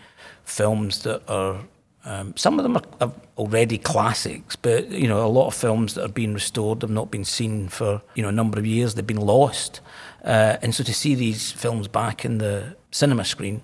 films 0.44 1.04
that 1.04 1.22
are. 1.30 1.62
Um, 2.04 2.36
some 2.36 2.58
of 2.58 2.64
them 2.64 2.78
are, 2.78 2.84
are 3.00 3.12
already 3.38 3.78
classics, 3.78 4.56
but 4.56 4.90
you 4.90 5.08
know 5.08 5.26
a 5.26 5.30
lot 5.30 5.48
of 5.48 5.54
films 5.54 5.94
that 5.94 6.04
are 6.04 6.14
being 6.14 6.34
restored 6.34 6.82
have 6.82 6.92
not 6.92 7.12
been 7.12 7.26
seen 7.26 7.70
for 7.70 8.02
you 8.16 8.24
know 8.24 8.30
a 8.30 8.34
number 8.34 8.58
of 8.58 8.66
years. 8.66 8.96
They've 8.96 9.06
been 9.06 9.18
lost, 9.18 9.82
uh, 10.24 10.58
and 10.62 10.74
so 10.74 10.84
to 10.84 10.94
see 10.94 11.16
these 11.16 11.52
films 11.52 11.88
back 11.88 12.26
in 12.26 12.40
the 12.40 12.76
cinema 12.90 13.24
screen, 13.24 13.62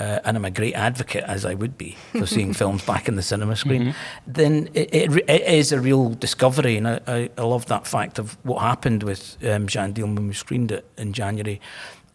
uh, 0.00 0.18
and 0.24 0.36
I'm 0.36 0.46
a 0.46 0.50
great 0.50 0.74
advocate, 0.74 1.24
as 1.24 1.44
I 1.44 1.52
would 1.52 1.76
be, 1.76 1.96
for 2.12 2.24
seeing 2.24 2.54
films 2.62 2.82
back 2.82 3.06
in 3.06 3.16
the 3.16 3.22
cinema 3.22 3.54
screen, 3.54 3.94
then 4.26 4.70
it, 4.72 4.94
it, 4.94 5.28
it 5.28 5.42
is 5.42 5.72
a 5.72 5.80
real 5.80 6.10
discovery. 6.14 6.78
And 6.78 6.88
I, 6.88 7.00
I, 7.06 7.30
I 7.36 7.42
love 7.42 7.66
that 7.66 7.86
fact 7.86 8.18
of 8.18 8.38
what 8.42 8.62
happened 8.62 9.02
with 9.02 9.36
um, 9.44 9.66
Jeanne 9.66 9.92
Dielman 9.92 10.16
when 10.16 10.28
we 10.28 10.32
screened 10.32 10.72
it 10.72 10.86
in 10.96 11.12
January. 11.12 11.60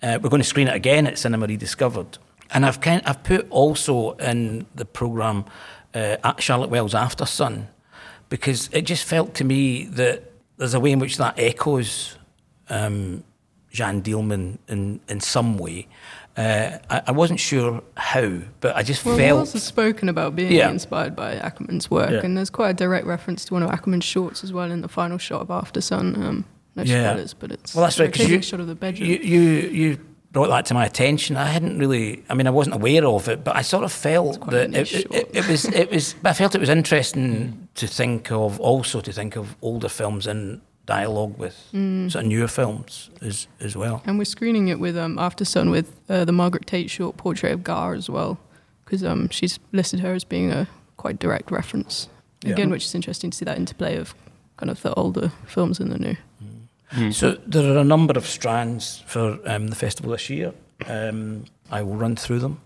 Uh, 0.02 0.18
we're 0.20 0.30
going 0.30 0.42
to 0.42 0.48
screen 0.48 0.68
it 0.68 0.76
again 0.76 1.06
at 1.06 1.20
Cinema 1.20 1.46
Rediscovered. 1.46 2.18
And 2.52 2.66
I've, 2.66 2.80
kind, 2.82 3.02
I've 3.06 3.24
put 3.24 3.48
also 3.50 4.12
in 4.14 4.66
the 4.76 4.86
programme 4.86 5.46
uh, 5.94 6.18
at 6.24 6.42
Charlotte 6.42 6.70
Wells 6.70 6.94
Aftersun, 6.94 7.68
because 8.30 8.70
it 8.72 8.84
just 8.84 9.04
felt 9.06 9.34
to 9.36 9.44
me 9.44 9.86
that 9.86 10.32
there's 10.58 10.74
a 10.74 10.80
way 10.80 10.92
in 10.92 11.00
which 11.00 11.18
that 11.18 11.38
echoes 11.40 12.18
um, 12.70 13.24
Jeanne 13.72 14.02
Dielman 14.02 14.58
in, 14.68 15.00
in 15.10 15.20
some 15.20 15.58
way. 15.58 15.88
Uh, 16.38 16.78
I, 16.90 17.02
I 17.08 17.12
wasn't 17.12 17.40
sure 17.40 17.82
how, 17.96 18.40
but 18.60 18.76
I 18.76 18.84
just 18.84 19.06
Well, 19.06 19.18
felt. 19.18 19.36
Wells 19.38 19.54
has 19.54 19.64
spoken 19.64 20.10
about 20.10 20.36
being 20.36 20.52
Yeah. 20.52 20.70
inspired 20.70 21.16
by 21.16 21.36
Akerman's 21.38 21.90
work, 21.90 22.12
Yeah. 22.12 22.22
and 22.24 22.38
there's 22.38 22.50
quite 22.50 22.70
a 22.72 22.74
direct 22.74 23.08
reference 23.08 23.46
to 23.46 23.54
one 23.54 23.64
of 23.64 23.70
Akerman's 23.72 24.04
shorts 24.06 24.44
as 24.44 24.52
well 24.54 24.70
in 24.72 24.82
the 24.82 24.88
final 24.90 25.18
shot 25.18 25.42
of 25.42 25.48
Aftersun. 25.48 26.18
Um, 26.18 26.46
no 26.76 26.84
Yeah. 26.84 27.12
spoilers, 27.14 27.34
but 27.34 27.52
it's 27.54 27.74
Well, 27.74 27.86
that's 27.86 28.00
right, 28.00 28.14
'cause 28.14 28.28
you- 28.30 28.42
shot 28.42 28.60
of 28.60 28.68
the 28.68 28.76
bedroom. 28.76 29.10
You, 29.10 29.18
you 29.18 29.42
you 29.70 30.00
brought 30.36 30.50
that 30.50 30.66
to 30.66 30.74
my 30.74 30.86
attention. 30.86 31.38
I 31.38 31.46
hadn't 31.46 31.80
really. 31.80 32.24
I 32.30 32.34
mean, 32.36 32.48
I 32.48 32.52
wasn't 32.52 32.76
aware 32.76 33.06
of 33.06 33.28
it, 33.30 33.44
but 33.44 33.56
I 33.56 33.64
sort 33.64 33.84
of 33.86 33.92
felt 33.92 34.40
that 34.52 34.76
it, 34.76 34.94
it, 34.94 35.30
it, 35.34 35.48
was. 35.48 35.66
It 35.66 35.90
was. 35.92 36.16
I 36.24 36.34
felt 36.34 36.54
it 36.56 36.60
was 36.62 36.70
interesting 36.70 37.68
to 37.76 37.88
think 37.88 38.32
of. 38.32 38.60
Also, 38.60 39.02
to 39.02 39.12
think 39.12 39.36
of 39.38 39.56
older 39.62 39.90
films 39.90 40.28
in 40.28 40.62
dialogue 40.86 41.38
with 41.40 41.56
Mm. 41.74 42.12
sort 42.12 42.24
of 42.26 42.30
newer 42.30 42.48
films 42.48 43.10
as 43.22 43.48
as 43.60 43.76
well. 43.76 44.02
And 44.06 44.18
we're 44.20 44.26
screening 44.26 44.68
it 44.68 44.80
with 44.80 44.98
um, 44.98 45.18
Aftersun 45.18 45.72
with 45.72 45.88
uh, 46.10 46.26
the 46.26 46.32
Margaret 46.34 46.68
Tait 46.68 46.90
short 46.90 47.18
portrait 47.18 47.54
of 47.54 47.64
Ga 47.64 47.94
as 47.98 48.10
well, 48.10 48.38
because 48.84 49.04
um, 49.04 49.30
she's 49.30 49.58
listed 49.72 50.02
her 50.02 50.14
as 50.14 50.24
being 50.26 50.52
a 50.52 50.68
quite 50.98 51.18
direct 51.20 51.50
reference. 51.52 52.10
Yeah. 52.44 52.54
Again, 52.54 52.70
which 52.70 52.86
is 52.86 52.94
interesting 52.94 53.32
to 53.32 53.38
see 53.38 53.46
that 53.46 53.58
interplay 53.58 53.98
of 53.98 54.14
kind 54.58 54.70
of 54.70 54.82
the 54.82 54.94
older 54.94 55.32
films 55.48 55.80
and 55.80 55.92
the 55.92 55.98
new. 55.98 56.16
Mm. 56.96 57.14
So 57.14 57.38
there 57.46 57.74
are 57.74 57.78
a 57.80 57.84
number 57.84 58.18
of 58.18 58.26
strands 58.26 59.04
for 59.08 59.40
um, 59.46 59.68
the 59.68 59.76
festival 59.76 60.12
this 60.12 60.30
year. 60.30 60.54
Um, 60.88 61.46
I 61.72 61.82
will 61.82 61.96
run 61.96 62.16
through 62.16 62.40
them. 62.40 62.62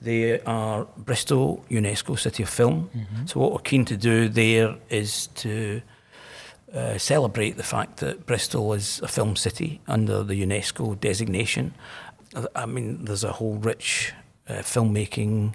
They 0.00 0.40
are 0.40 0.86
Bristol 0.96 1.64
UNESCO 1.70 2.18
City 2.18 2.42
of 2.42 2.48
Film. 2.48 2.90
So 3.26 3.40
what 3.40 3.52
we're 3.52 3.60
keen 3.60 3.84
to 3.84 3.96
do 3.96 4.28
there 4.28 4.74
is 4.90 5.28
to 5.36 5.80
uh, 6.74 6.98
celebrate 6.98 7.56
the 7.56 7.62
fact 7.62 7.98
that 7.98 8.26
Bristol 8.26 8.72
is 8.72 9.00
a 9.02 9.08
film 9.08 9.36
city 9.36 9.80
under 9.86 10.24
the 10.24 10.34
UNESCO 10.34 10.98
designation. 10.98 11.74
I 12.56 12.66
mean, 12.66 13.04
there's 13.04 13.24
a 13.24 13.32
whole 13.32 13.54
rich 13.54 14.12
uh, 14.48 14.54
filmmaking, 14.62 15.54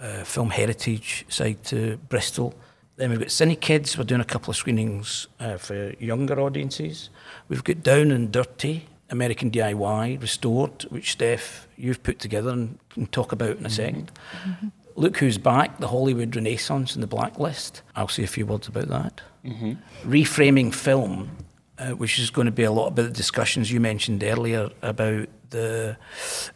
uh, 0.00 0.24
film 0.24 0.50
heritage 0.50 1.26
side 1.28 1.62
to 1.64 1.98
Bristol. 2.08 2.54
Then 2.96 3.10
we've 3.10 3.18
got 3.18 3.28
Cine 3.28 3.60
Kids. 3.60 3.98
We're 3.98 4.04
doing 4.04 4.22
a 4.22 4.24
couple 4.24 4.50
of 4.50 4.56
screenings 4.56 5.28
uh, 5.38 5.58
for 5.58 5.90
younger 5.98 6.40
audiences. 6.40 7.10
We've 7.48 7.62
got 7.62 7.82
Down 7.82 8.10
and 8.10 8.32
Dirty, 8.32 8.88
American 9.10 9.50
DIY 9.50 10.20
Restored, 10.20 10.84
which 10.84 11.12
Steph 11.12 11.68
you've 11.76 12.02
put 12.02 12.18
together 12.18 12.50
and 12.50 12.78
can 12.90 13.06
talk 13.06 13.32
about 13.32 13.58
in 13.58 13.66
a 13.66 13.68
mm-hmm. 13.68 13.98
2nd 13.98 14.08
mm-hmm. 14.44 14.68
Look 14.98 15.18
Who's 15.18 15.36
Back, 15.36 15.78
the 15.78 15.88
Hollywood 15.88 16.34
Renaissance 16.34 16.94
and 16.94 17.02
the 17.02 17.06
Blacklist. 17.06 17.82
I'll 17.94 18.08
say 18.08 18.24
a 18.24 18.26
few 18.26 18.46
words 18.46 18.66
about 18.66 18.88
that. 18.88 19.20
Mm-hmm. 19.44 19.74
Reframing 20.10 20.74
film, 20.74 21.36
uh, 21.78 21.90
which 21.90 22.18
is 22.18 22.30
going 22.30 22.46
to 22.46 22.50
be 22.52 22.62
a 22.64 22.70
lot 22.72 22.88
about 22.88 23.04
the 23.06 23.10
discussions 23.10 23.70
you 23.70 23.80
mentioned 23.80 24.22
earlier 24.24 24.70
about 24.82 25.28
the 25.50 25.96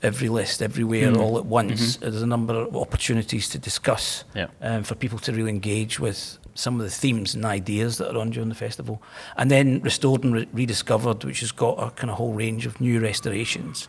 every 0.03 0.29
list, 0.29 0.63
everywhere, 0.63 1.15
all 1.17 1.39
at 1.39 1.47
once. 1.47 1.97
There's 1.97 2.23
a 2.23 2.27
number 2.27 2.55
of 2.55 2.75
opportunities 2.77 3.49
to 3.51 3.59
discuss 3.59 4.25
Yeah. 4.35 4.49
um, 4.61 4.83
for 4.83 4.95
people 4.95 5.19
to 5.21 5.33
really 5.33 5.51
engage 5.51 6.01
with 6.01 6.39
some 6.55 6.75
of 6.81 6.83
the 6.83 6.91
themes 6.91 7.35
and 7.35 7.45
ideas 7.45 7.99
that 7.99 8.15
are 8.15 8.19
on 8.19 8.31
during 8.31 8.49
the 8.49 8.55
festival. 8.55 9.01
And 9.37 9.51
then 9.51 9.81
Restored 9.83 10.25
and 10.25 10.35
Re- 10.35 10.49
Rediscovered, 10.53 11.23
which 11.25 11.41
has 11.41 11.53
got 11.53 11.79
a 11.79 11.91
kind 11.93 12.11
of 12.11 12.17
whole 12.17 12.33
range 12.35 12.67
of 12.67 12.81
new 12.81 12.99
restorations 13.01 13.89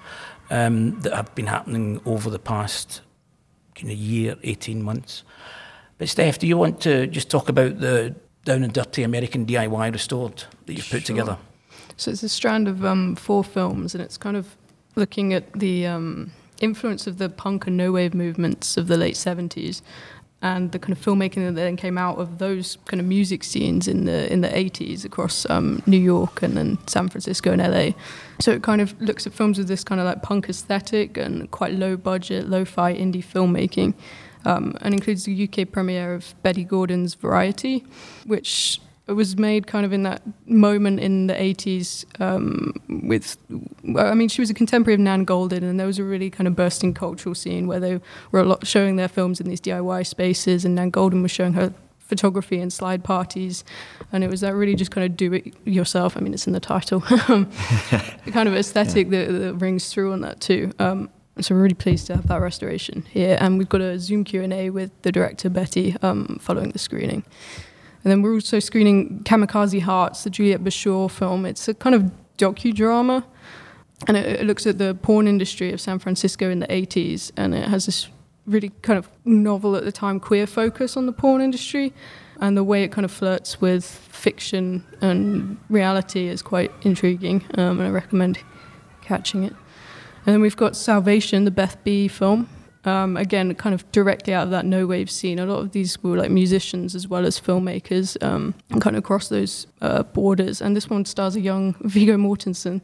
um, 0.51 0.99
that 1.01 1.13
have 1.13 1.33
been 1.33 1.47
happening 1.47 1.99
over 2.05 2.29
the 2.29 2.39
past 2.39 3.01
kind 3.73 3.91
of 3.91 3.97
year, 3.97 4.35
18 4.43 4.83
months. 4.83 5.23
But 5.97 6.09
Steph, 6.09 6.37
do 6.39 6.45
you 6.47 6.57
want 6.57 6.79
to 6.81 7.07
just 7.07 7.29
talk 7.29 7.49
about 7.49 7.79
the 7.79 8.15
Down 8.45 8.63
and 8.63 8.73
Dirty 8.73 9.03
American 9.03 9.45
DIY 9.45 9.91
Restored 9.93 10.43
that 10.65 10.73
you've 10.73 10.89
put 10.89 11.05
Sure. 11.05 11.15
together? 11.15 11.37
So 11.97 12.11
it's 12.11 12.23
a 12.23 12.29
strand 12.29 12.67
of 12.67 12.83
um, 12.83 13.15
four 13.15 13.43
films, 13.43 13.93
and 13.93 14.03
it's 14.03 14.17
kind 14.17 14.35
of 14.35 14.55
looking 14.95 15.33
at 15.33 15.51
the 15.53 15.85
um, 15.87 16.31
influence 16.59 17.05
of 17.07 17.17
the 17.17 17.29
punk 17.29 17.67
and 17.67 17.77
no 17.77 17.91
wave 17.91 18.13
movements 18.13 18.77
of 18.77 18.87
the 18.87 18.97
late 18.97 19.15
70s 19.15 19.81
and 20.43 20.71
the 20.71 20.79
kind 20.79 20.91
of 20.91 20.99
filmmaking 20.99 21.45
that 21.45 21.51
then 21.53 21.75
came 21.77 21.99
out 21.99 22.17
of 22.17 22.39
those 22.39 22.77
kind 22.85 22.99
of 22.99 23.05
music 23.05 23.43
scenes 23.43 23.87
in 23.87 24.05
the 24.05 24.31
in 24.33 24.41
the 24.41 24.47
80s 24.47 25.05
across 25.05 25.47
um, 25.51 25.83
New 25.85 25.99
York 25.99 26.41
and 26.41 26.57
then 26.57 26.79
San 26.87 27.09
Francisco 27.09 27.51
and 27.51 27.61
LA. 27.61 27.91
So 28.39 28.51
it 28.51 28.63
kind 28.63 28.81
of 28.81 28.99
looks 28.99 29.27
at 29.27 29.33
films 29.33 29.59
with 29.59 29.67
this 29.67 29.83
kind 29.83 30.01
of 30.01 30.05
like 30.07 30.23
punk 30.23 30.49
aesthetic 30.49 31.15
and 31.15 31.49
quite 31.51 31.73
low 31.73 31.95
budget, 31.95 32.49
lo-fi 32.49 32.91
indie 32.91 33.23
filmmaking. 33.23 33.93
Um, 34.43 34.75
and 34.81 34.93
includes 34.93 35.25
the 35.25 35.43
UK 35.47 35.71
premiere 35.71 36.15
of 36.15 36.33
Bette 36.41 36.65
Gordon's 36.65 37.13
Variety, 37.13 37.85
which 38.25 38.81
was 39.07 39.37
made 39.37 39.67
kind 39.67 39.85
of 39.85 39.93
in 39.93 40.03
that 40.03 40.21
moment 40.45 40.99
in 40.99 41.27
the 41.27 41.33
80s 41.33 42.05
um, 42.21 42.73
with, 43.03 43.37
I 43.97 44.13
mean, 44.13 44.29
she 44.29 44.41
was 44.41 44.49
a 44.49 44.53
contemporary 44.53 44.95
of 44.95 44.99
Nan 44.99 45.25
Goldin, 45.25 45.63
and 45.63 45.79
there 45.79 45.87
was 45.87 45.99
a 45.99 46.03
really 46.03 46.29
kind 46.29 46.47
of 46.47 46.55
bursting 46.55 46.93
cultural 46.93 47.35
scene 47.35 47.67
where 47.67 47.79
they 47.79 47.99
were 48.31 48.39
a 48.39 48.45
lot 48.45 48.65
showing 48.65 48.95
their 48.95 49.07
films 49.07 49.39
in 49.39 49.49
these 49.49 49.61
DIY 49.61 50.05
spaces, 50.05 50.65
and 50.65 50.75
Nan 50.75 50.91
Goldin 50.91 51.21
was 51.21 51.31
showing 51.31 51.53
her 51.53 51.73
photography 51.99 52.59
and 52.59 52.71
slide 52.71 53.03
parties, 53.03 53.63
and 54.11 54.23
it 54.23 54.29
was 54.29 54.41
that 54.41 54.53
really 54.53 54.75
just 54.75 54.91
kind 54.91 55.09
of 55.09 55.15
do 55.17 55.33
it 55.33 55.53
yourself. 55.65 56.17
I 56.17 56.19
mean, 56.19 56.33
it's 56.33 56.47
in 56.47 56.53
the 56.53 56.59
title, 56.59 57.01
kind 57.01 57.47
of 58.49 58.55
aesthetic 58.55 59.09
that, 59.09 59.31
that 59.31 59.53
rings 59.55 59.91
through 59.91 60.13
on 60.13 60.21
that 60.21 60.41
too. 60.41 60.73
Um, 60.79 61.09
so 61.39 61.55
we're 61.55 61.61
really 61.61 61.73
pleased 61.73 62.07
to 62.07 62.15
have 62.15 62.27
that 62.27 62.41
restoration 62.41 63.03
here, 63.09 63.37
and 63.39 63.57
we've 63.57 63.69
got 63.69 63.81
a 63.81 63.97
Zoom 63.97 64.23
Q 64.23 64.41
and 64.43 64.53
A 64.53 64.69
with 64.69 64.91
the 65.01 65.11
director 65.11 65.49
Betty 65.49 65.95
um, 66.01 66.37
following 66.41 66.71
the 66.71 66.79
screening. 66.79 67.23
And 68.03 68.11
then 68.11 68.21
we're 68.21 68.33
also 68.33 68.59
screening 68.59 69.23
Kamikaze 69.23 69.81
Hearts, 69.81 70.23
the 70.23 70.29
Juliet 70.29 70.63
Bashore 70.63 71.09
film. 71.09 71.45
It's 71.45 71.67
a 71.67 71.73
kind 71.73 71.95
of 71.95 72.11
docudrama, 72.37 73.23
and 74.07 74.17
it, 74.17 74.41
it 74.41 74.45
looks 74.45 74.67
at 74.67 74.77
the 74.77 74.95
porn 74.95 75.27
industry 75.27 75.71
of 75.71 75.79
San 75.79 75.99
Francisco 75.99 76.49
in 76.49 76.59
the 76.59 76.67
80s, 76.67 77.31
and 77.37 77.55
it 77.55 77.67
has 77.67 77.85
this 77.85 78.09
really 78.45 78.69
kind 78.81 78.97
of 78.99 79.07
novel 79.23 79.75
at 79.75 79.85
the 79.85 79.91
time 79.91 80.19
queer 80.19 80.47
focus 80.47 80.97
on 80.97 81.05
the 81.05 81.13
porn 81.13 81.41
industry, 81.41 81.93
and 82.41 82.57
the 82.57 82.63
way 82.63 82.83
it 82.83 82.91
kind 82.91 83.05
of 83.05 83.11
flirts 83.11 83.61
with 83.61 83.85
fiction 83.85 84.83
and 84.99 85.57
reality 85.69 86.27
is 86.27 86.41
quite 86.41 86.71
intriguing, 86.81 87.45
um, 87.57 87.79
and 87.79 87.87
I 87.87 87.91
recommend 87.91 88.39
catching 89.01 89.43
it. 89.43 89.53
And 90.25 90.33
then 90.33 90.41
we've 90.41 90.55
got 90.55 90.75
Salvation, 90.75 91.45
the 91.45 91.51
Beth 91.51 91.83
B 91.83 92.07
film. 92.07 92.47
Um, 92.83 93.15
again, 93.15 93.53
kind 93.55 93.75
of 93.75 93.89
directly 93.91 94.33
out 94.33 94.45
of 94.45 94.49
that 94.51 94.65
no 94.65 94.87
wave 94.87 95.09
scene. 95.09 95.37
A 95.37 95.45
lot 95.45 95.59
of 95.59 95.71
these 95.71 96.01
were 96.01 96.17
like 96.17 96.31
musicians 96.31 96.95
as 96.95 97.07
well 97.07 97.25
as 97.25 97.39
filmmakers, 97.39 98.21
um, 98.23 98.55
and 98.71 98.81
kind 98.81 98.95
of 98.95 99.03
across 99.03 99.29
those 99.29 99.67
uh, 99.81 100.01
borders. 100.03 100.61
And 100.61 100.75
this 100.75 100.89
one 100.89 101.05
stars 101.05 101.35
a 101.35 101.41
young 101.41 101.75
Viggo 101.81 102.17
Mortensen 102.17 102.81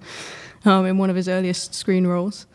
um, 0.66 0.86
in 0.86 0.98
one 0.98 1.10
of 1.10 1.16
his 1.16 1.28
earliest 1.28 1.74
screen 1.74 2.06
roles. 2.06 2.46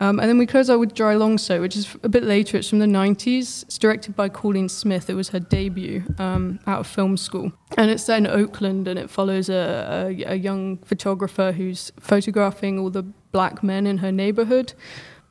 Um, 0.00 0.18
and 0.18 0.28
then 0.28 0.38
we 0.38 0.46
close 0.46 0.68
out 0.68 0.80
with 0.80 0.92
Drylongso, 0.92 1.60
which 1.60 1.76
is 1.76 1.96
a 2.02 2.08
bit 2.08 2.24
later. 2.24 2.58
It's 2.58 2.68
from 2.68 2.80
the 2.80 2.86
90s. 2.86 3.62
It's 3.62 3.78
directed 3.78 4.16
by 4.16 4.28
Cauleen 4.28 4.68
Smith. 4.68 5.08
It 5.08 5.14
was 5.14 5.28
her 5.28 5.40
debut 5.40 6.02
um, 6.18 6.58
out 6.66 6.80
of 6.80 6.86
film 6.86 7.16
school. 7.16 7.52
And 7.78 7.90
it's 7.90 8.04
set 8.04 8.18
in 8.18 8.26
Oakland, 8.26 8.88
and 8.88 8.98
it 8.98 9.08
follows 9.08 9.48
a, 9.48 10.06
a, 10.08 10.32
a 10.32 10.34
young 10.34 10.78
photographer 10.78 11.52
who's 11.52 11.92
photographing 12.00 12.78
all 12.78 12.90
the 12.90 13.04
black 13.34 13.64
men 13.64 13.84
in 13.84 13.98
her 13.98 14.12
neighborhood 14.12 14.72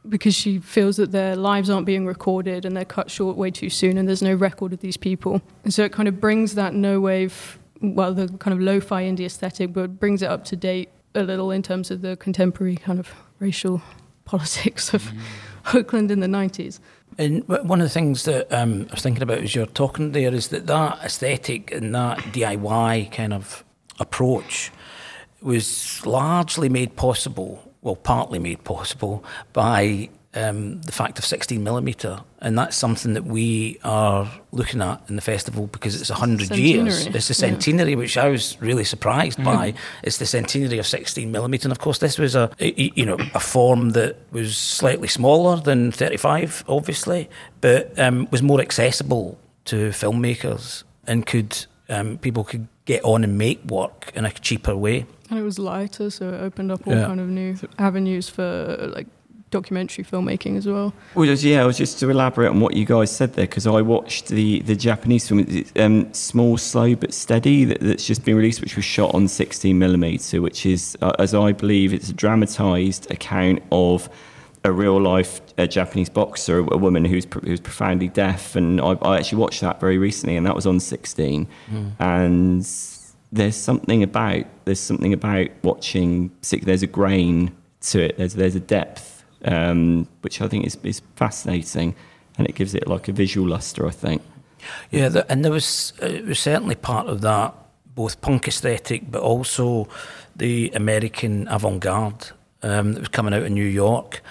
because 0.10 0.36
she 0.36 0.60
feels 0.60 0.98
that 0.98 1.14
their 1.14 1.38
lives 1.38 1.70
aren't 1.70 1.86
being 1.86 2.06
recorded 2.06 2.66
and 2.66 2.76
they're 2.76 2.84
cut 2.84 3.10
short 3.10 3.38
way 3.38 3.50
too 3.50 3.70
soon, 3.70 3.98
and 3.98 4.06
there's 4.06 4.22
no 4.22 4.34
record 4.34 4.74
of 4.74 4.82
these 4.82 4.98
people. 4.98 5.42
And 5.64 5.74
so 5.74 5.86
it 5.86 5.94
kind 5.94 6.10
of 6.10 6.20
brings 6.20 6.56
that 6.56 6.74
no 6.74 7.00
wave, 7.00 7.58
well, 7.82 8.14
the 8.14 8.28
kind 8.40 8.54
of 8.54 8.60
lo 8.60 8.82
fi 8.82 9.04
indie 9.04 9.26
aesthetic, 9.26 9.72
but 9.72 9.98
brings 9.98 10.22
it 10.22 10.30
up 10.30 10.44
to 10.46 10.58
date 10.58 10.90
a 11.16 11.24
little 11.24 11.50
in 11.50 11.64
terms 11.64 11.90
of 11.90 12.02
the 12.02 12.18
contemporary 12.18 12.76
kind 12.76 13.00
of 13.00 13.14
racial 13.40 13.82
politics 14.26 14.94
of 14.94 15.10
Oakland 15.74 16.12
in 16.12 16.20
the 16.20 16.28
90s. 16.28 16.80
And 17.18 17.48
one 17.48 17.80
of 17.80 17.86
the 17.86 17.94
things 17.94 18.24
that 18.26 18.52
um, 18.52 18.88
I 18.90 18.94
was 18.96 19.04
thinking 19.04 19.24
about 19.24 19.38
as 19.38 19.56
you're 19.56 19.68
talking 19.68 20.12
there 20.12 20.34
is 20.34 20.50
that 20.50 20.68
that 20.68 21.00
aesthetic 21.04 21.72
and 21.72 21.96
that 21.96 22.18
DIY 22.18 23.12
kind 23.14 23.34
of 23.34 23.64
approach 24.00 24.72
was 25.42 26.04
largely 26.06 26.70
made 26.70 26.96
possible, 26.96 27.73
well, 27.84 27.96
partly 27.96 28.40
made 28.40 28.64
possible 28.64 29.24
by 29.52 30.10
um, 30.36 30.82
the 30.82 30.92
fact 30.92 31.20
of 31.20 31.26
16 31.26 31.64
millimeter, 31.64 32.20
and 32.40 32.58
that's 32.58 32.76
something 32.76 33.14
that 33.14 33.26
we 33.26 33.78
are 33.84 34.32
looking 34.52 34.82
at 34.82 35.02
in 35.08 35.16
the 35.16 35.22
festival 35.22 35.68
because 35.68 36.00
it's 36.00 36.10
100 36.10 36.56
years. 36.56 37.06
It's 37.06 37.28
the 37.28 37.34
yeah. 37.34 37.52
centenary, 37.52 37.96
which 37.96 38.18
I 38.18 38.30
was 38.30 38.60
really 38.60 38.84
surprised 38.84 39.44
by. 39.44 39.76
It's 40.02 40.18
the 40.18 40.26
centenary 40.26 40.80
of 40.80 40.88
16 40.88 41.32
millimeter, 41.32 41.68
and 41.68 41.72
of 41.72 41.80
course, 41.80 42.00
this 42.00 42.18
was 42.18 42.36
a 42.36 42.50
a- 42.60 42.92
you 42.96 43.06
know 43.06 43.18
a 43.36 43.40
form 43.40 43.92
that 43.92 44.18
was 44.32 44.58
slightly 44.58 45.08
smaller 45.08 45.58
than 45.58 45.92
35, 45.92 46.64
obviously, 46.68 47.30
but 47.62 47.98
um, 48.00 48.28
was 48.32 48.42
more 48.42 48.60
accessible 48.60 49.38
to 49.66 49.90
filmmakers 49.90 50.84
and 51.08 51.26
could 51.26 51.66
um, 51.90 52.18
people 52.18 52.44
could 52.44 52.68
get 52.86 53.04
on 53.04 53.24
and 53.24 53.38
make 53.38 53.64
work 53.66 54.12
in 54.16 54.26
a 54.26 54.32
cheaper 54.32 54.76
way. 54.76 55.06
And 55.34 55.40
it 55.42 55.46
was 55.46 55.58
lighter, 55.58 56.12
so 56.12 56.30
it 56.30 56.42
opened 56.42 56.72
up 56.72 56.86
all 56.86 56.94
Yeah. 56.94 57.08
kind 57.08 57.20
of 57.20 57.28
new 57.28 57.56
avenues 57.80 58.30
for 58.30 58.92
like 58.96 59.08
documentary 59.50 60.04
filmmaking 60.04 60.58
as 60.58 60.68
well. 60.68 60.94
Well, 61.16 61.26
just, 61.26 61.44
yeah, 61.44 61.64
I 61.64 61.66
was 61.66 61.76
just 61.76 61.98
to 62.02 62.10
elaborate 62.12 62.50
on 62.50 62.60
what 62.60 62.76
you 62.76 62.86
guys 62.86 63.10
said 63.10 63.34
there 63.34 63.48
because 63.48 63.66
I 63.66 63.82
watched 63.82 64.28
the, 64.28 64.60
the 64.60 64.76
Japanese 64.76 65.28
film, 65.28 65.44
um, 65.76 66.14
Small, 66.14 66.56
Slow 66.60 66.94
but 66.96 67.16
Steady, 67.16 67.66
that, 67.66 67.80
that's 67.80 68.06
just 68.06 68.24
been 68.24 68.36
released, 68.36 68.62
which 68.62 68.76
was 68.76 68.86
shot 68.86 69.16
on 69.16 69.28
16 69.28 69.76
millimeter, 69.80 70.40
which 70.40 70.68
is, 70.68 70.96
uh, 71.02 71.14
as 71.18 71.34
I 71.34 71.52
believe, 71.52 71.96
it's 71.96 72.10
a 72.12 72.14
dramatized 72.14 73.10
account 73.10 73.64
of 73.72 74.10
a 74.64 74.72
real 74.72 75.02
life 75.02 75.42
uh, 75.58 75.66
Japanese 75.66 76.10
boxer, 76.10 76.60
a 76.60 76.78
woman 76.78 77.06
who's 77.06 77.26
pr- 77.26 77.40
who's 77.40 77.60
profoundly 77.60 78.08
deaf, 78.10 78.56
and 78.56 78.80
I, 78.80 78.92
I 79.02 79.18
actually 79.18 79.40
watched 79.40 79.62
that 79.62 79.80
very 79.80 79.98
recently, 79.98 80.36
and 80.38 80.46
that 80.46 80.54
was 80.56 80.68
on 80.68 80.80
16, 80.80 81.48
and 82.00 82.64
there's 83.34 83.56
something 83.56 84.04
about 84.04 84.46
there's 84.66 84.80
something 84.80 85.12
about 85.12 85.50
watching. 85.64 86.32
There's 86.42 86.84
a 86.84 86.88
grain 86.88 87.56
to 87.82 88.00
it. 88.00 88.18
There's 88.18 88.36
there's 88.36 88.56
a 88.56 88.60
depth, 88.60 89.24
um, 89.46 90.08
which 90.22 90.40
I 90.40 90.48
think 90.48 90.66
is 90.66 90.78
is 90.84 91.02
fascinating, 91.16 91.96
and 92.38 92.48
it 92.48 92.56
gives 92.56 92.76
it 92.76 92.88
like 92.88 93.08
a 93.08 93.12
visual 93.12 93.48
luster. 93.48 93.88
I 93.88 93.92
think. 93.92 94.22
Yeah, 94.92 95.10
the, 95.10 95.30
and 95.32 95.44
there 95.44 95.52
was 95.52 95.94
it 96.02 96.26
was 96.26 96.40
certainly 96.40 96.76
part 96.76 97.08
of 97.08 97.22
that 97.22 97.56
both 97.96 98.22
punk 98.22 98.48
aesthetic, 98.48 99.12
but 99.12 99.22
also 99.22 99.88
the 100.36 100.72
American 100.74 101.48
avant-garde 101.48 102.32
um, 102.64 102.94
that 102.94 103.00
was 103.00 103.10
coming 103.10 103.34
out 103.34 103.44
of 103.44 103.52
New 103.52 103.66
York. 103.66 104.22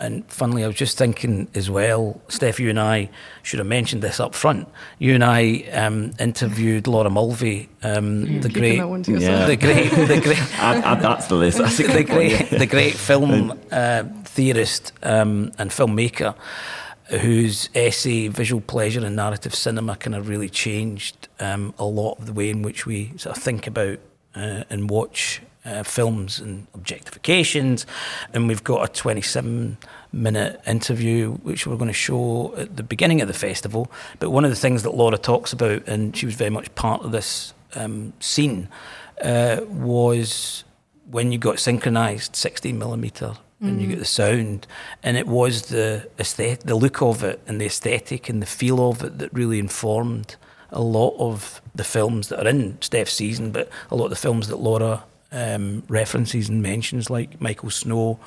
And 0.00 0.24
funnily, 0.32 0.64
I 0.64 0.66
was 0.66 0.76
just 0.76 0.96
thinking 0.96 1.48
as 1.54 1.68
well, 1.68 2.20
Steph, 2.28 2.58
you 2.58 2.70
and 2.70 2.80
I 2.80 3.10
should 3.42 3.58
have 3.58 3.68
mentioned 3.68 4.00
this 4.02 4.18
up 4.18 4.34
front. 4.34 4.66
You 4.98 5.14
and 5.14 5.22
I 5.22 5.64
um, 5.72 6.12
interviewed 6.18 6.86
Laura 6.86 7.10
Mulvey, 7.10 7.68
um, 7.82 8.40
the 8.40 8.48
great, 8.48 8.78
that 8.78 8.88
one 8.88 9.02
to 9.02 9.18
Yeah. 9.18 9.44
the 9.46 9.56
great, 9.56 9.90
the 9.90 10.20
great, 10.20 10.38
add, 10.58 10.82
add 10.84 11.00
that 11.02 11.20
to 11.20 11.28
the 11.28 11.34
list. 11.36 11.58
That's 11.58 11.78
a 11.80 11.82
the 11.82 11.88
good 11.92 12.08
one, 12.08 12.16
great, 12.16 12.30
yeah. 12.52 12.58
the 12.58 12.66
great 12.66 12.94
film 12.94 13.58
uh, 13.70 14.04
theorist 14.24 14.92
um, 15.02 15.52
and 15.58 15.70
filmmaker, 15.70 16.34
whose 17.20 17.68
essay 17.74 18.28
"Visual 18.28 18.60
Pleasure 18.62 19.04
and 19.04 19.16
Narrative 19.16 19.54
Cinema" 19.54 19.96
kind 19.96 20.14
of 20.14 20.28
really 20.28 20.48
changed 20.48 21.28
um, 21.40 21.74
a 21.78 21.84
lot 21.84 22.18
of 22.18 22.26
the 22.26 22.32
way 22.32 22.48
in 22.48 22.62
which 22.62 22.86
we 22.86 23.12
sort 23.16 23.36
of 23.36 23.42
think 23.42 23.66
about 23.66 23.98
uh, 24.34 24.64
and 24.70 24.88
watch 24.88 25.42
uh, 25.64 25.82
films 25.82 26.38
and 26.40 26.66
objectifications. 26.74 27.86
And 28.32 28.48
we've 28.48 28.64
got 28.64 28.88
a 28.88 28.92
27 28.92 29.78
minute 30.12 30.60
interview 30.66 31.32
which 31.34 31.66
we're 31.66 31.76
going 31.76 31.88
to 31.88 31.92
show 31.92 32.54
at 32.56 32.76
the 32.76 32.82
beginning 32.82 33.20
of 33.20 33.28
the 33.28 33.34
festival. 33.34 33.90
But 34.18 34.30
one 34.30 34.44
of 34.44 34.50
the 34.50 34.56
things 34.56 34.82
that 34.82 34.94
Laura 34.94 35.18
talks 35.18 35.52
about, 35.52 35.86
and 35.86 36.16
she 36.16 36.26
was 36.26 36.34
very 36.34 36.50
much 36.50 36.74
part 36.74 37.02
of 37.02 37.12
this 37.12 37.54
um, 37.74 38.12
scene, 38.20 38.68
uh, 39.22 39.60
was 39.68 40.64
when 41.10 41.32
you 41.32 41.38
got 41.38 41.58
synchronized 41.58 42.36
16 42.36 42.78
millimeter 42.78 43.34
and 43.62 43.82
you 43.82 43.88
get 43.88 43.98
the 43.98 44.06
sound 44.06 44.66
and 45.02 45.18
it 45.18 45.26
was 45.26 45.66
the 45.66 46.08
aesthetic 46.18 46.60
the 46.60 46.74
look 46.74 47.02
of 47.02 47.22
it 47.22 47.40
and 47.46 47.60
the 47.60 47.66
aesthetic 47.66 48.28
and 48.30 48.40
the 48.40 48.46
feel 48.46 48.88
of 48.88 49.02
it 49.02 49.18
that 49.18 49.30
really 49.34 49.58
informed 49.58 50.36
a 50.70 50.80
lot 50.80 51.14
of 51.18 51.60
the 51.74 51.84
films 51.84 52.28
that 52.28 52.46
are 52.46 52.48
in 52.48 52.80
Steph's 52.80 53.12
season 53.12 53.50
but 53.50 53.68
a 53.90 53.96
lot 53.96 54.04
of 54.04 54.10
the 54.10 54.16
films 54.16 54.48
that 54.48 54.56
Laura 54.56 55.04
um, 55.32 55.82
references 55.88 56.48
and 56.48 56.62
mentions 56.62 57.10
like 57.10 57.40
Michael 57.40 57.70
Snow 57.70 58.18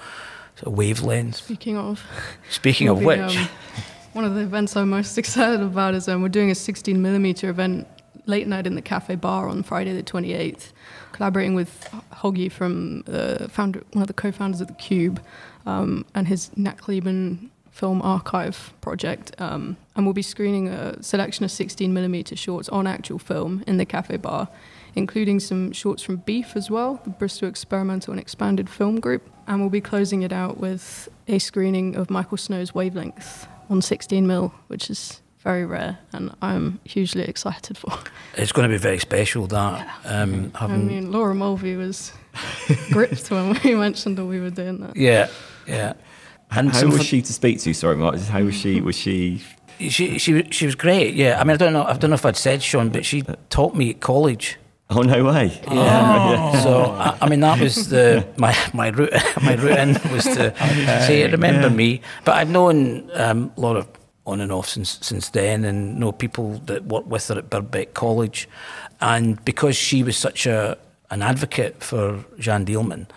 sort 0.55 0.67
of 0.67 0.79
wavelengths. 0.79 1.35
Speaking 1.35 1.77
of, 1.77 2.03
speaking 2.49 2.87
of 2.87 3.03
which. 3.03 3.37
um, 3.37 3.49
one 4.13 4.25
of 4.25 4.35
the 4.35 4.41
events 4.41 4.75
I'm 4.75 4.89
most 4.89 5.17
excited 5.17 5.61
about 5.61 5.93
is 5.93 6.07
um, 6.07 6.21
we're 6.21 6.29
doing 6.29 6.51
a 6.51 6.55
16 6.55 7.01
millimeter 7.01 7.49
event 7.49 7.87
late 8.25 8.47
night 8.47 8.65
in 8.65 8.75
the 8.75 8.81
cafe 8.81 9.15
bar 9.15 9.49
on 9.49 9.63
Friday 9.63 9.93
the 9.93 10.03
28th, 10.03 10.71
collaborating 11.11 11.55
with 11.55 11.89
Hoggy 12.13 12.51
from 12.51 13.03
uh, 13.07 13.47
founder, 13.47 13.83
one 13.91 14.01
of 14.01 14.07
the 14.07 14.13
co-founders 14.13 14.61
of 14.61 14.67
the 14.67 14.73
Cube, 14.73 15.21
um, 15.65 16.05
and 16.15 16.27
his 16.27 16.49
Nachleben 16.51 17.49
Film 17.73 18.03
Archive 18.03 18.71
project, 18.81 19.33
um, 19.41 19.75
and 19.95 20.05
we'll 20.05 20.13
be 20.13 20.21
screening 20.21 20.67
a 20.69 21.01
selection 21.01 21.43
of 21.43 21.49
16 21.49 21.91
millimeter 21.91 22.35
shorts 22.35 22.69
on 22.69 22.85
actual 22.85 23.17
film 23.17 23.63
in 23.65 23.77
the 23.77 23.85
cafe 23.85 24.17
bar, 24.17 24.47
including 24.93 25.39
some 25.39 25.71
shorts 25.71 26.03
from 26.03 26.17
Beef 26.17 26.55
as 26.55 26.69
well, 26.69 27.01
the 27.03 27.09
Bristol 27.09 27.49
Experimental 27.49 28.11
and 28.13 28.21
Expanded 28.21 28.69
Film 28.69 28.99
Group, 28.99 29.27
and 29.47 29.59
we'll 29.59 29.71
be 29.71 29.81
closing 29.81 30.21
it 30.21 30.31
out 30.31 30.59
with 30.59 31.09
a 31.27 31.39
screening 31.39 31.95
of 31.95 32.11
Michael 32.11 32.37
Snow's 32.37 32.75
Wavelength 32.75 33.47
on 33.71 33.81
16 33.81 34.27
mil, 34.27 34.53
which 34.67 34.91
is 34.91 35.21
very 35.39 35.65
rare, 35.65 35.97
and 36.13 36.33
I'm 36.43 36.79
hugely 36.85 37.23
excited 37.23 37.75
for. 37.75 37.91
it's 38.37 38.51
going 38.51 38.69
to 38.69 38.73
be 38.73 38.77
very 38.77 38.99
special 38.99 39.47
that 39.47 39.89
um, 40.05 40.51
I 40.53 40.67
mean, 40.67 41.11
Laura 41.11 41.33
Mulvey 41.33 41.75
was 41.75 42.13
gripped 42.91 43.31
when 43.31 43.57
we 43.63 43.73
mentioned 43.87 44.19
that 44.19 44.25
we 44.25 44.39
were 44.39 44.51
doing 44.51 44.79
that. 44.81 44.95
yeah 44.95 45.27
yeah 45.67 45.93
and 46.55 46.71
How 46.71 46.79
some 46.79 46.89
was 46.91 47.03
she 47.05 47.21
to 47.21 47.33
speak 47.33 47.59
to? 47.61 47.73
Sorry, 47.73 47.95
Mark. 47.95 48.17
How 48.19 48.43
was 48.43 48.55
she? 48.55 48.81
Was 48.81 48.95
she? 48.95 49.41
She 49.79 50.17
she 50.19 50.33
was- 50.33 50.45
she 50.51 50.65
was 50.65 50.75
great. 50.75 51.15
Yeah, 51.15 51.39
I 51.39 51.43
mean, 51.43 51.51
I 51.55 51.57
don't 51.57 51.73
know. 51.73 51.83
I 51.83 51.93
don't 51.97 52.09
know 52.09 52.15
if 52.15 52.25
I'd 52.25 52.37
said 52.37 52.61
Sean, 52.61 52.89
but 52.89 53.05
she 53.05 53.23
taught 53.49 53.75
me 53.75 53.89
at 53.89 53.99
college. 53.99 54.57
Oh 54.89 55.01
no 55.01 55.23
way! 55.23 55.59
Yeah. 55.71 56.61
So 56.61 56.83
I, 56.91 57.17
I 57.21 57.29
mean, 57.29 57.39
that 57.39 57.59
was 57.59 57.89
the 57.89 58.25
my 58.37 58.55
my 58.73 58.89
route 58.89 59.11
my 59.41 59.55
route 59.55 59.79
in 59.79 59.89
was 60.13 60.25
to 60.25 60.53
say 61.07 61.27
remember 61.29 61.69
me. 61.69 62.01
But 62.25 62.35
I've 62.35 62.49
known 62.49 63.09
um, 63.15 63.51
a 63.57 63.61
lot 63.61 63.75
of 63.75 63.87
on 64.25 64.39
and 64.39 64.51
off 64.51 64.69
since 64.69 64.99
since 65.01 65.29
then, 65.29 65.65
and 65.65 65.99
know 65.99 66.11
people 66.11 66.59
that 66.65 66.85
worked 66.85 67.07
with 67.07 67.27
her 67.29 67.37
at 67.39 67.49
Birkbeck 67.49 67.93
College, 67.93 68.47
and 69.01 69.43
because 69.43 69.75
she 69.75 70.03
was 70.03 70.15
such 70.17 70.45
a 70.45 70.77
an 71.09 71.21
advocate 71.23 71.83
for 71.83 72.23
Jeanne 72.37 72.65
Dielman, 72.65 73.07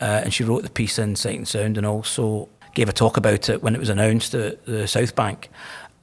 uh, 0.00 0.22
and 0.24 0.32
she 0.32 0.44
wrote 0.44 0.62
the 0.62 0.70
piece 0.70 0.98
in 0.98 1.14
Sight 1.16 1.36
and 1.36 1.46
Sound, 1.48 1.76
and 1.76 1.86
also 1.86 2.48
gave 2.78 2.88
a 2.88 2.92
talk 2.92 3.16
about 3.16 3.48
it 3.48 3.60
when 3.60 3.74
it 3.74 3.80
was 3.80 3.88
announced 3.88 4.34
at 4.34 4.64
the 4.64 4.86
South 4.86 5.16
Bank. 5.16 5.50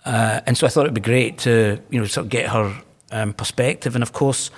Uh, 0.03 0.41
and 0.45 0.57
so 0.57 0.67
I 0.67 0.69
thought 0.69 0.81
it'd 0.81 0.93
be 0.93 0.99
great 0.99 1.37
to, 1.39 1.79
you 1.89 1.99
know, 2.01 2.05
sort 2.05 2.25
of 2.25 2.29
get 2.29 2.49
her 2.49 2.75
um, 3.11 3.33
perspective. 3.33 3.95
And 3.95 4.03
of 4.03 4.11
course, 4.11 4.51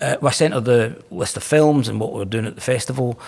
uh, 0.00 0.16
I 0.20 0.30
sent 0.30 0.52
her 0.52 0.60
the 0.60 1.00
list 1.12 1.36
of 1.36 1.44
films 1.44 1.86
and 1.88 2.00
what 2.00 2.12
we 2.12 2.18
were 2.18 2.24
doing 2.24 2.44
at 2.44 2.56
the 2.56 2.60
festival, 2.60 3.20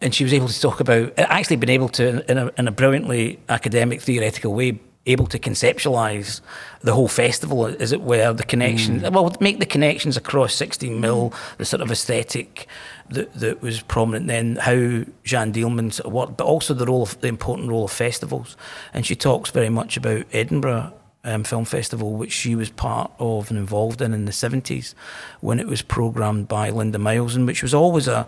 and 0.00 0.14
she 0.14 0.22
was 0.22 0.32
able 0.32 0.46
to 0.46 0.60
talk 0.60 0.78
about, 0.78 1.12
actually 1.18 1.56
been 1.56 1.70
able 1.70 1.88
to, 1.88 2.30
in 2.30 2.38
a, 2.38 2.52
in 2.56 2.68
a 2.68 2.70
brilliantly 2.70 3.40
academic, 3.48 4.00
theoretical 4.00 4.54
way, 4.54 4.78
able 5.06 5.26
to 5.26 5.38
conceptualise 5.40 6.40
the 6.82 6.94
whole 6.94 7.08
festival, 7.08 7.66
as 7.66 7.90
it 7.90 8.02
were, 8.02 8.32
the 8.32 8.44
connection, 8.44 9.00
well, 9.12 9.34
make 9.40 9.58
the 9.58 9.66
connections 9.66 10.16
across 10.16 10.54
16 10.54 11.00
mil, 11.00 11.34
the 11.58 11.64
sort 11.64 11.82
of 11.82 11.90
aesthetic 11.90 12.68
that, 13.10 13.32
that 13.34 13.62
was 13.62 13.82
prominent 13.82 14.26
then, 14.26 14.56
how 14.56 15.04
Jeanne 15.24 15.52
Dielman 15.52 15.92
sort 15.92 16.06
of 16.06 16.12
worked, 16.12 16.36
but 16.36 16.44
also 16.44 16.74
the 16.74 16.86
role 16.86 17.02
of, 17.02 17.20
the 17.20 17.28
important 17.28 17.68
role 17.68 17.84
of 17.84 17.92
festivals. 17.92 18.56
And 18.94 19.04
she 19.04 19.16
talks 19.16 19.50
very 19.50 19.68
much 19.68 19.96
about 19.96 20.24
Edinburgh 20.32 20.92
um, 21.24 21.44
Film 21.44 21.64
Festival, 21.64 22.12
which 22.12 22.32
she 22.32 22.54
was 22.54 22.70
part 22.70 23.10
of 23.18 23.50
and 23.50 23.58
involved 23.58 24.02
in 24.02 24.12
in 24.12 24.24
the 24.24 24.32
70s 24.32 24.94
when 25.40 25.60
it 25.60 25.66
was 25.66 25.82
programmed 25.82 26.48
by 26.48 26.70
Lynda 26.70 26.98
Myles, 26.98 27.36
and 27.36 27.46
which 27.46 27.62
was 27.62 27.74
always 27.74 28.08
a, 28.08 28.26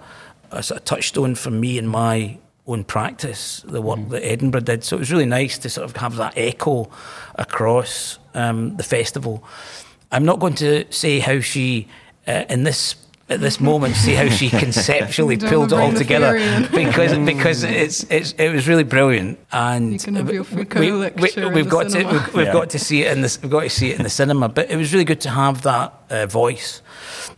a 0.50 0.62
sort 0.62 0.80
of 0.80 0.84
touchstone 0.84 1.34
for 1.34 1.50
me 1.50 1.78
in 1.78 1.86
my 1.86 2.38
own 2.66 2.84
practice, 2.84 3.62
the 3.66 3.82
work 3.82 4.08
that 4.08 4.24
Edinburgh 4.24 4.62
did. 4.62 4.84
So 4.84 4.96
it 4.96 5.00
was 5.00 5.12
really 5.12 5.26
nice 5.26 5.58
to 5.58 5.68
sort 5.68 5.84
of 5.84 5.96
have 5.96 6.16
that 6.16 6.34
echo 6.36 6.90
across 7.34 8.18
um, 8.34 8.76
the 8.76 8.82
festival. 8.82 9.44
I'm 10.10 10.24
not 10.24 10.38
going 10.38 10.54
to 10.56 10.90
say 10.90 11.18
how 11.18 11.40
she, 11.40 11.88
uh, 12.26 12.44
in 12.48 12.64
this 12.64 12.94
at 13.28 13.40
this 13.40 13.58
moment, 13.60 13.96
see 13.96 14.14
how 14.14 14.28
she 14.28 14.50
conceptually 14.64 15.36
Don't 15.38 15.50
pulled 15.50 15.72
it 15.72 15.78
all 15.78 15.92
together. 15.92 16.34
because 16.70 17.16
because 17.18 17.64
it's 17.64 18.04
it's 18.10 18.32
it 18.32 18.50
was 18.52 18.68
really 18.68 18.84
brilliant. 18.84 19.38
And 19.50 19.92
You 19.94 19.98
can 19.98 20.14
have 20.16 20.28
we, 20.28 20.40
we've 20.40 20.48
the 20.68 21.64
got 21.68 21.88
to 21.90 22.04
we've, 22.04 22.34
we've 22.34 22.46
Yeah. 22.46 22.52
got 22.52 22.70
to 22.70 22.78
see 22.78 23.02
it 23.02 23.12
in 23.16 23.22
this 23.22 23.40
we've 23.40 23.50
got 23.50 23.62
to 23.62 23.70
see 23.70 23.90
it 23.90 23.96
in 23.96 24.02
the 24.02 24.10
cinema. 24.10 24.48
But 24.48 24.70
it 24.70 24.76
was 24.76 24.92
really 24.92 25.04
good 25.06 25.20
to 25.22 25.30
have 25.30 25.62
that 25.62 25.94
uh, 26.10 26.26
voice 26.26 26.82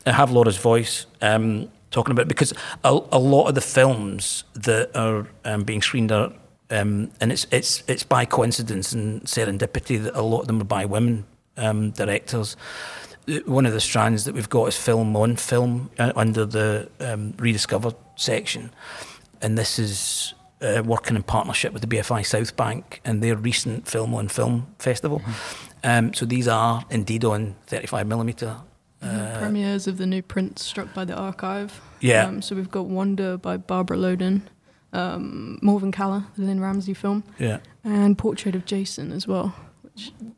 uh, 0.06 0.12
have 0.12 0.30
Laura's 0.32 0.56
voice 0.58 1.06
um, 1.22 1.68
talking 1.92 2.10
about 2.12 2.22
it. 2.22 2.28
Because 2.28 2.52
a, 2.82 2.98
a 3.12 3.18
lot 3.18 3.46
of 3.48 3.54
the 3.54 3.60
films 3.60 4.44
that 4.54 4.90
are 4.96 5.26
um, 5.44 5.62
being 5.62 5.82
screened 5.82 6.10
are 6.10 6.32
um, 6.70 7.12
and 7.20 7.30
it's 7.30 7.46
it's 7.52 7.84
it's 7.86 8.02
by 8.02 8.24
coincidence 8.24 8.92
and 8.92 9.22
serendipity 9.22 10.02
that 10.02 10.16
a 10.18 10.22
lot 10.22 10.40
of 10.40 10.46
them 10.48 10.60
are 10.60 10.64
by 10.64 10.84
women 10.84 11.24
um, 11.56 11.90
directors 11.92 12.56
one 13.46 13.66
of 13.66 13.72
the 13.72 13.80
strands 13.80 14.24
that 14.24 14.34
we've 14.34 14.48
got 14.48 14.66
is 14.66 14.76
film 14.76 15.16
on 15.16 15.36
film 15.36 15.90
uh, 15.98 16.12
under 16.16 16.44
the 16.44 16.88
um, 17.00 17.34
rediscovered 17.38 17.94
section 18.16 18.70
and 19.42 19.58
this 19.58 19.78
is 19.78 20.34
uh, 20.62 20.82
working 20.84 21.16
in 21.16 21.22
partnership 21.22 21.72
with 21.72 21.82
the 21.82 21.88
BFI 21.88 22.24
South 22.24 22.56
Bank 22.56 23.00
and 23.04 23.22
their 23.22 23.36
recent 23.36 23.86
Film 23.86 24.14
on 24.14 24.28
Film 24.28 24.66
festival. 24.78 25.22
Um, 25.84 26.14
so 26.14 26.24
these 26.24 26.48
are 26.48 26.84
indeed 26.90 27.24
on 27.24 27.56
35 27.66 28.06
millimeter. 28.06 28.56
Uh, 29.02 29.38
Premieres 29.38 29.86
of 29.86 29.98
the 29.98 30.06
new 30.06 30.22
prints 30.22 30.64
struck 30.64 30.92
by 30.94 31.04
the 31.04 31.14
archive. 31.14 31.80
Yeah. 32.00 32.26
Um, 32.26 32.42
so 32.42 32.56
we've 32.56 32.70
got 32.70 32.86
Wonder 32.86 33.36
by 33.36 33.56
Barbara 33.56 33.98
Loden, 33.98 34.42
um, 34.92 35.58
Morvern 35.62 35.92
Callar, 35.92 36.24
the 36.36 36.44
Lynne 36.44 36.60
Ramsay 36.60 36.94
film, 36.94 37.22
yeah, 37.38 37.58
and 37.84 38.16
Portrait 38.16 38.54
of 38.54 38.64
Jason 38.64 39.12
as 39.12 39.26
well. 39.28 39.54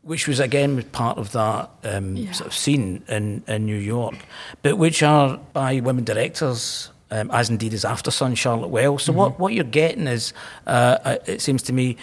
Which 0.03 0.29
was 0.29 0.41
again 0.41 0.83
part 0.93 1.19
of 1.19 1.33
that 1.33 1.71
um, 1.85 2.17
Yeah. 2.17 2.33
sort 2.33 2.47
of 2.47 2.55
scene 2.55 3.03
in, 3.09 3.43
in 3.47 3.67
New 3.67 3.77
York, 3.77 4.15
but 4.63 4.79
which 4.79 5.03
are 5.03 5.39
by 5.53 5.81
women 5.81 6.05
directors. 6.05 6.91
Um, 7.11 7.31
as 7.31 7.49
indeed 7.49 7.73
is 7.73 7.85
Aftersun, 7.85 8.37
Charlotte 8.37 8.69
Wells. 8.69 9.05
So 9.05 9.15
what, 9.15 9.39
what 9.39 9.55
you're 9.55 9.65
getting 9.65 10.07
is, 10.07 10.35
uh, 10.67 10.99
uh, 11.05 11.17
it 11.25 11.41
seems 11.41 11.63
to 11.63 11.73
me, 11.73 11.97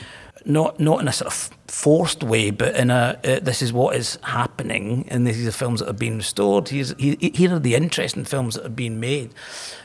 not 0.46 0.80
not 0.80 1.00
in 1.00 1.08
a 1.08 1.12
sort 1.14 1.28
of 1.32 1.50
forced 1.68 2.24
way, 2.24 2.50
but 2.50 2.76
in 2.76 2.90
a 2.90 3.20
uh, 3.24 3.40
this 3.40 3.62
is 3.62 3.72
what 3.72 3.96
is 3.96 4.18
happening, 4.24 5.06
and 5.10 5.28
these 5.28 5.48
are 5.48 5.52
films 5.52 5.80
that 5.80 5.88
have 5.88 6.00
been 6.00 6.18
restored. 6.18 6.70
Here's, 6.70 6.96
here 6.98 7.54
are 7.54 7.60
the 7.60 7.76
interesting 7.76 8.26
films 8.26 8.56
that 8.56 8.64
have 8.64 8.76
been 8.76 9.00
made 9.00 9.32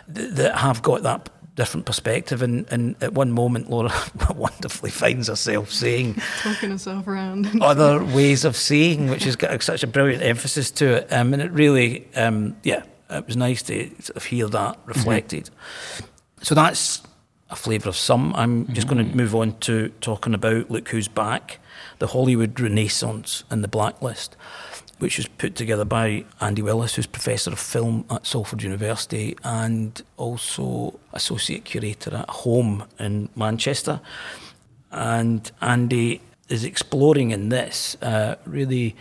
that, 0.08 0.36
that 0.36 0.56
have 0.56 0.80
got 0.80 1.02
that 1.02 1.28
different 1.54 1.86
perspective. 1.86 2.42
And, 2.42 2.66
and 2.70 2.96
at 3.02 3.12
one 3.12 3.32
moment, 3.32 3.70
Laura 3.70 3.92
wonderfully 4.34 4.90
finds 4.90 5.28
herself 5.28 5.70
saying 5.70 6.20
Talking 6.42 6.70
herself 6.70 7.06
around. 7.06 7.50
other 7.62 8.02
ways 8.02 8.44
of 8.44 8.56
seeing, 8.56 9.08
which 9.10 9.24
has 9.24 9.36
got 9.36 9.62
such 9.62 9.82
a 9.82 9.86
brilliant 9.86 10.22
emphasis 10.22 10.70
to 10.72 10.96
it. 10.96 11.12
Um, 11.12 11.32
and 11.32 11.42
it 11.42 11.50
really, 11.52 12.08
um, 12.14 12.56
yeah, 12.62 12.82
it 13.10 13.26
was 13.26 13.36
nice 13.36 13.62
to 13.64 13.90
sort 14.00 14.16
of 14.16 14.24
hear 14.24 14.48
that 14.48 14.78
reflected. 14.86 15.50
So 16.42 16.54
that's 16.54 17.02
a 17.50 17.56
flavour 17.56 17.88
of 17.88 17.96
some. 17.96 18.34
I'm 18.34 18.72
just 18.72 18.86
going 18.86 19.04
to 19.04 19.16
move 19.16 19.34
on 19.34 19.58
to 19.60 19.88
talking 20.00 20.34
about 20.34 20.70
Look 20.70 20.88
Who's 20.88 21.08
Back, 21.08 21.58
the 21.98 22.06
Hollywood 22.06 22.58
Renaissance 22.58 23.44
and 23.50 23.64
the 23.64 23.68
Blacklist, 23.68 24.36
which 25.00 25.16
was 25.16 25.26
put 25.26 25.56
together 25.56 25.84
by 25.84 26.24
Andy 26.40 26.62
Willis, 26.62 26.94
who's 26.94 27.06
Professor 27.06 27.50
of 27.50 27.58
Film 27.58 28.04
at 28.10 28.26
Salford 28.26 28.62
University 28.62 29.36
and 29.42 30.00
also 30.16 30.98
Associate 31.12 31.64
Curator 31.64 32.14
at 32.14 32.30
Home 32.30 32.84
in 32.98 33.28
Manchester. 33.34 34.00
and 34.90 35.50
Andy 35.60 36.20
is 36.48 36.64
exploring 36.64 37.30
in 37.30 37.48
this 37.48 37.96
uh, 38.02 38.36
really 38.44 38.96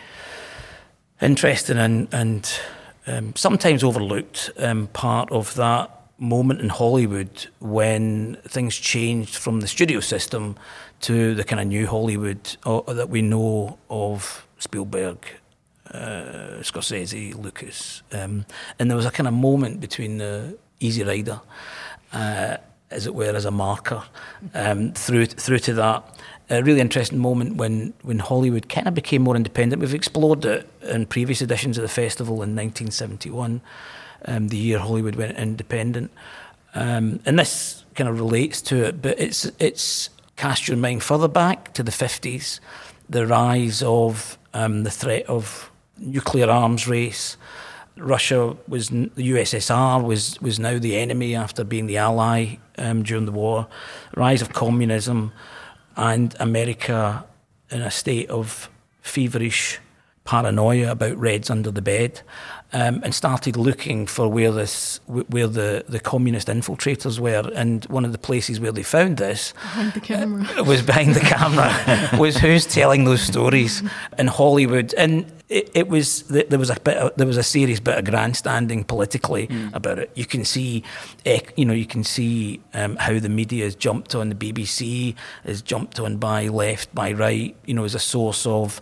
interesting 1.22 1.78
and, 1.78 2.08
and 2.14 2.60
um, 3.08 3.36
sometimes 3.36 3.84
overlooked 3.84 4.52
um, 4.58 4.88
part 4.88 5.32
of 5.32 5.56
that 5.56 5.92
moment 6.20 6.62
in 6.62 6.70
Hollywood 6.70 7.48
when 7.60 8.36
things 8.48 8.76
changed 8.76 9.36
from 9.36 9.62
the 9.62 9.68
studio 9.68 10.00
system 10.00 10.56
to 11.02 11.34
the 11.34 11.44
kind 11.44 11.60
of 11.60 11.68
new 11.68 11.88
Hollywood 11.88 12.58
uh, 12.66 12.82
that 12.94 13.10
we 13.10 13.22
know 13.22 13.78
of 13.90 14.46
Spielberg, 14.60 15.26
uh, 15.94 16.62
Scorsese, 16.62 17.36
Lucas. 17.36 18.02
Um, 18.12 18.46
and 18.78 18.90
there 18.90 18.98
was 18.98 19.06
a 19.06 19.12
kind 19.12 19.28
of 19.28 19.34
moment 19.34 19.80
between 19.80 20.18
the 20.18 20.58
Easy 20.80 21.04
Rider, 21.04 21.42
uh, 22.14 22.58
as 22.92 23.06
it 23.06 23.14
were, 23.14 23.36
as 23.36 23.46
a 23.46 23.52
marker 23.52 24.04
um, 24.54 24.94
through 24.94 25.26
through 25.28 25.60
to 25.60 25.74
that. 25.74 26.04
A 26.52 26.64
really 26.64 26.80
interesting 26.80 27.20
moment 27.20 27.58
when, 27.58 27.94
when 28.02 28.18
Hollywood 28.18 28.70
kind 28.70 28.88
of 28.88 28.96
became 28.96 29.22
more 29.22 29.36
independent. 29.36 29.82
We've 29.82 29.94
explored 29.94 30.46
it 30.46 30.68
in 30.82 31.06
previous 31.06 31.44
editions 31.44 31.78
of 31.78 31.84
the 31.84 31.90
festival 31.90 32.36
in 32.36 32.56
1971, 32.56 33.62
um, 34.26 34.48
the 34.48 34.58
year 34.58 34.80
Hollywood 34.80 35.16
went 35.16 35.38
independent. 35.38 36.12
Um, 36.74 37.20
and 37.26 37.38
this 37.38 37.84
kind 37.94 38.10
of 38.10 38.20
relates 38.20 38.62
to 38.64 38.86
it, 38.86 39.02
but 39.02 39.20
it's 39.20 39.46
it's 39.60 40.10
cast 40.38 40.68
your 40.68 40.78
mind 40.78 41.04
further 41.04 41.28
back 41.28 41.74
to 41.74 41.84
the 41.84 41.92
50s, 41.92 42.60
the 43.10 43.28
rise 43.28 43.84
of 43.84 44.38
um, 44.54 44.84
the 44.84 44.92
threat 44.92 45.26
of 45.26 45.70
nuclear 46.00 46.50
arms 46.50 46.88
race. 46.88 47.38
Russia 47.98 48.56
was 48.68 48.90
the 48.90 49.32
USSR 49.32 50.04
was 50.04 50.40
was 50.42 50.60
now 50.60 50.80
the 50.80 50.98
enemy 50.98 51.36
after 51.36 51.64
being 51.64 51.88
the 51.88 51.98
ally 51.98 52.58
um, 52.78 53.04
during 53.04 53.26
the 53.26 53.32
war. 53.32 53.68
Rise 54.16 54.42
of 54.42 54.54
communism, 54.54 55.34
and 55.96 56.36
America 56.40 57.26
in 57.70 57.82
a 57.82 57.92
state 57.92 58.30
of 58.30 58.70
feverish 59.02 59.80
paranoia 60.24 60.92
about 60.92 61.18
Reds 61.18 61.50
under 61.50 61.72
the 61.72 61.82
bed, 61.82 62.22
um, 62.72 63.02
and 63.04 63.16
started 63.16 63.58
looking 63.58 64.06
for 64.06 64.28
where 64.28 64.52
this 64.52 65.00
where 65.08 65.48
the, 65.48 65.84
the 65.88 66.00
communist 66.00 66.48
infiltrators 66.48 67.20
were. 67.20 67.50
And 67.56 67.86
one 67.86 68.06
of 68.06 68.12
the 68.12 68.18
places 68.18 68.60
where 68.60 68.72
they 68.72 68.84
found 68.84 69.18
this 69.18 69.54
behind 69.54 69.94
the 69.94 70.00
camera 70.00 70.48
uh, 70.58 70.64
was 70.64 70.82
behind 70.82 71.16
the 71.16 71.22
camera 71.22 72.10
was 72.20 72.38
who's 72.38 72.66
telling 72.66 73.06
those 73.06 73.22
stories 73.22 73.82
in 74.18 74.28
Hollywood. 74.28 74.94
And 74.96 75.32
it, 75.50 75.72
it 75.74 75.88
was 75.88 76.24
there 76.24 76.60
was 76.60 76.70
a 76.70 76.80
bit 76.80 76.98
of, 76.98 77.16
there 77.16 77.26
was 77.26 77.38
a 77.38 77.44
serious 77.44 77.80
bit 77.80 77.98
of 77.98 78.06
grandstanding 78.06 78.84
politically 78.84 79.48
mm. 79.48 79.74
about 79.74 79.98
it. 79.98 80.12
You 80.14 80.26
can 80.26 80.46
see, 80.46 80.84
you 81.56 81.66
know, 81.66 81.74
you 81.74 81.88
can 81.88 82.04
see 82.04 82.62
um, 82.76 82.98
how 82.98 83.18
the 83.18 83.30
media 83.30 83.64
has 83.64 83.74
jumped 83.74 84.14
on 84.14 84.30
the 84.30 84.36
BBC, 84.36 85.16
is 85.46 85.64
jumped 85.64 86.00
on 86.00 86.18
by 86.18 86.48
left, 86.50 86.94
by 86.94 87.14
right. 87.14 87.56
You 87.66 87.74
know, 87.74 87.84
as 87.84 87.96
a 87.96 88.00
source 88.00 88.46
of 88.46 88.80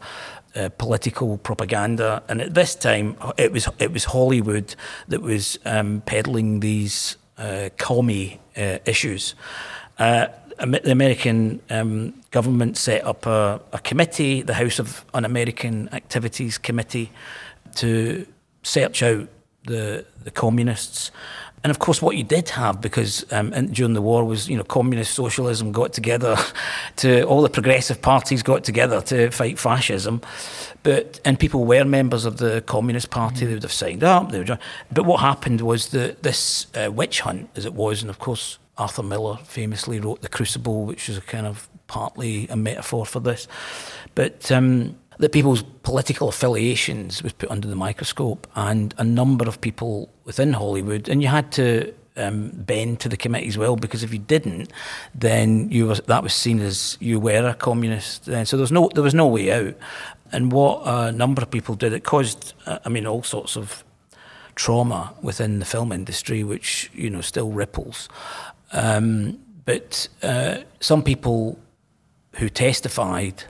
uh, 0.58 0.70
political 0.78 1.38
propaganda. 1.38 2.24
And 2.28 2.42
at 2.42 2.54
this 2.54 2.76
time, 2.76 3.16
it 3.38 3.52
was 3.52 3.70
it 3.80 3.92
was 3.92 4.06
Hollywood 4.06 4.76
that 5.08 5.22
was 5.22 5.60
um, 5.66 6.02
peddling 6.06 6.60
these 6.60 7.18
uh, 7.38 7.70
commie 7.78 8.40
uh, 8.58 8.80
issues. 8.86 9.36
Uh, 10.00 10.28
the 10.58 10.92
American 10.92 11.62
um, 11.70 12.16
government 12.32 12.78
set 12.78 13.06
up 13.06 13.28
a, 13.28 13.62
a, 13.74 13.80
committee, 13.80 14.42
the 14.42 14.56
House 14.56 14.80
of 14.80 15.06
Un-American 15.14 15.88
Activities 15.94 16.58
Committee, 16.58 17.12
to 17.76 18.26
search 18.64 19.04
out 19.04 19.28
the 19.66 20.06
the 20.24 20.32
communists 20.32 21.12
and 21.64 21.72
of 21.72 21.80
course, 21.80 22.02
what 22.02 22.16
you 22.16 22.24
did 22.24 22.50
have, 22.50 22.82
because 22.82 23.26
um, 23.32 23.50
during 23.68 23.94
the 23.94 24.02
war 24.02 24.24
was, 24.24 24.48
you 24.48 24.56
know, 24.56 24.64
communist 24.64 25.16
socialism 25.16 25.72
got 25.72 25.92
together 25.92 26.38
to 26.98 27.24
all 27.24 27.42
the 27.42 27.50
progressive 27.50 28.02
parties 28.02 28.44
got 28.44 28.64
together 28.64 29.02
to 29.02 29.32
fight 29.32 29.58
fascism, 29.58 30.22
but 30.84 31.20
and 31.26 31.40
people 31.40 31.66
were 31.66 31.84
members 31.84 32.26
of 32.26 32.38
the 32.38 32.62
Communist 32.62 33.10
Party. 33.10 33.46
Mm. 33.46 33.48
They 33.48 33.54
would 33.56 33.64
have 33.64 33.74
signed 33.74 34.04
up. 34.04 34.32
They 34.32 34.40
would, 34.40 34.60
but 34.92 35.06
what 35.06 35.20
happened 35.20 35.62
was 35.62 35.90
that 35.90 36.22
this 36.22 36.68
uh, 36.76 36.92
witch 36.92 37.22
hunt, 37.22 37.50
as 37.56 37.66
it 37.66 37.74
was, 37.74 38.02
and 38.02 38.10
of 38.10 38.20
course 38.20 38.60
Arthur 38.78 39.04
Miller 39.04 39.38
famously 39.44 40.00
wrote 40.00 40.22
*The 40.22 40.30
Crucible*, 40.30 40.86
which 40.86 41.10
is 41.10 41.18
a 41.18 41.22
kind 41.22 41.48
of 41.48 41.68
partly 41.88 42.48
a 42.50 42.56
metaphor 42.56 43.06
for 43.06 43.20
this, 43.20 43.48
but. 44.16 44.52
Um, 44.52 44.96
that 45.20 45.32
people's 45.32 45.64
political 45.84 46.30
affiliations 46.30 47.24
was 47.24 47.34
put 47.34 47.50
under 47.50 47.68
the 47.68 47.76
microscope, 47.76 48.48
and 48.56 48.94
a 48.98 49.04
number 49.04 49.48
of 49.48 49.60
people 49.62 50.10
within 50.26 50.54
Hollywood, 50.54 51.10
and 51.10 51.22
you 51.22 51.28
had 51.28 51.52
to 51.54 51.94
um, 52.18 52.50
bend 52.50 53.00
to 53.02 53.10
the 53.10 53.18
committee 53.18 53.48
as 53.48 53.58
well 53.58 53.76
because 53.76 54.04
if 54.04 54.12
you 54.12 54.20
didn't, 54.20 54.72
then 55.14 55.70
you 55.72 55.94
that 55.94 56.24
was 56.24 56.34
seen 56.34 56.60
as 56.60 56.98
you 57.00 57.20
were 57.20 57.48
a 57.48 57.54
communist. 57.54 58.28
And 58.28 58.48
so 58.48 58.58
there 58.58 58.64
was 58.64 58.72
no 58.72 58.90
there 58.94 59.04
was 59.04 59.14
no 59.14 59.28
way 59.28 59.52
out. 59.52 59.76
And 60.32 60.52
what 60.52 60.82
a 60.86 61.12
number 61.12 61.42
of 61.42 61.50
people 61.50 61.76
did, 61.76 61.94
it 61.94 62.04
caused, 62.04 62.54
uh, 62.66 62.80
I 62.84 62.90
mean, 62.90 63.08
all 63.08 63.24
sorts 63.24 63.56
of 63.56 63.86
trauma 64.56 65.14
within 65.22 65.60
the 65.60 65.66
film 65.66 65.94
industry, 65.94 66.44
which 66.44 66.92
you 66.94 67.10
know 67.10 67.22
still 67.22 67.52
ripples. 67.52 68.10
Um, 68.74 69.40
but 69.66 70.08
uh, 70.24 70.60
some 70.80 71.04
people 71.04 71.58
who 72.36 72.50
testified 72.50 73.44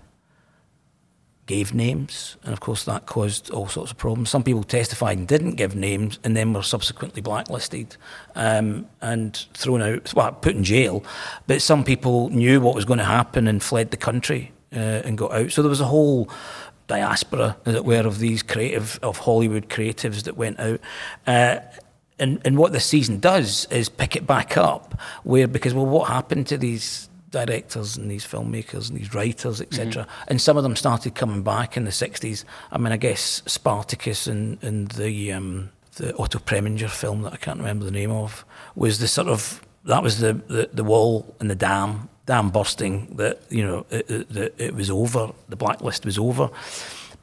gave 1.47 1.73
names, 1.73 2.37
and 2.43 2.53
of 2.53 2.59
course 2.59 2.83
that 2.83 3.07
caused 3.07 3.49
all 3.49 3.67
sorts 3.67 3.89
of 3.89 3.97
problems. 3.97 4.29
Some 4.29 4.43
people 4.43 4.63
testified 4.63 5.17
and 5.17 5.27
didn't 5.27 5.55
give 5.55 5.75
names, 5.75 6.19
and 6.23 6.37
then 6.37 6.53
were 6.53 6.61
subsequently 6.61 7.21
blacklisted 7.21 7.97
um, 8.35 8.87
and 9.01 9.35
thrown 9.53 9.81
out, 9.81 10.13
well, 10.13 10.31
put 10.33 10.55
in 10.55 10.63
jail. 10.63 11.03
But 11.47 11.61
some 11.61 11.83
people 11.83 12.29
knew 12.29 12.61
what 12.61 12.75
was 12.75 12.85
going 12.85 12.99
to 12.99 13.05
happen 13.05 13.47
and 13.47 13.63
fled 13.63 13.91
the 13.91 13.97
country 13.97 14.51
uh, 14.73 15.01
and 15.05 15.17
got 15.17 15.31
out. 15.31 15.51
So 15.51 15.61
there 15.63 15.69
was 15.69 15.81
a 15.81 15.85
whole 15.85 16.29
diaspora, 16.87 17.57
as 17.65 17.75
it 17.75 17.85
were, 17.85 18.05
of 18.05 18.19
these 18.19 18.43
creative, 18.43 18.99
of 19.01 19.17
Hollywood 19.17 19.69
creatives 19.69 20.23
that 20.23 20.37
went 20.37 20.59
out. 20.59 20.79
Uh, 21.25 21.59
and, 22.19 22.41
and 22.45 22.57
what 22.57 22.73
this 22.73 22.85
season 22.85 23.19
does 23.19 23.65
is 23.71 23.89
pick 23.89 24.15
it 24.15 24.27
back 24.27 24.57
up, 24.57 24.99
where 25.23 25.47
because 25.47 25.73
well, 25.73 25.85
what 25.85 26.09
happened 26.09 26.47
to 26.47 26.57
these 26.57 27.09
directors 27.29 27.97
and 27.97 28.09
these 28.09 28.25
filmmakers 28.25 28.89
and 28.89 28.99
these 28.99 29.13
writers, 29.13 29.61
etc. 29.61 30.03
Mm-hmm. 30.03 30.23
And 30.29 30.41
some 30.41 30.57
of 30.57 30.63
them 30.63 30.75
started 30.75 31.15
coming 31.15 31.43
back 31.43 31.77
in 31.77 31.85
the 31.85 31.91
'60s. 31.91 32.43
I 32.71 32.77
mean, 32.77 32.93
I 32.93 32.97
guess 32.97 33.43
Spartacus 33.45 34.27
and, 34.27 34.61
and 34.63 34.89
the 34.91 35.33
um, 35.33 35.71
the 35.95 36.15
Otto 36.17 36.39
Preminger 36.39 36.89
film 36.89 37.23
that 37.23 37.33
I 37.33 37.37
can't 37.37 37.59
remember 37.59 37.85
the 37.85 37.91
name 37.91 38.11
of 38.11 38.45
was 38.75 38.99
the 38.99 39.07
sort 39.07 39.27
of 39.27 39.61
that 39.85 40.03
was 40.03 40.19
the, 40.19 40.33
the, 40.33 40.69
the 40.73 40.83
wall 40.83 41.35
and 41.39 41.49
the 41.49 41.55
dam 41.55 42.09
dam 42.25 42.49
bursting 42.49 43.15
that 43.15 43.41
you 43.49 43.65
know 43.65 43.85
it, 43.89 44.09
it, 44.09 44.55
it 44.57 44.75
was 44.75 44.89
over. 44.89 45.31
The 45.49 45.55
blacklist 45.55 46.05
was 46.05 46.17
over. 46.17 46.49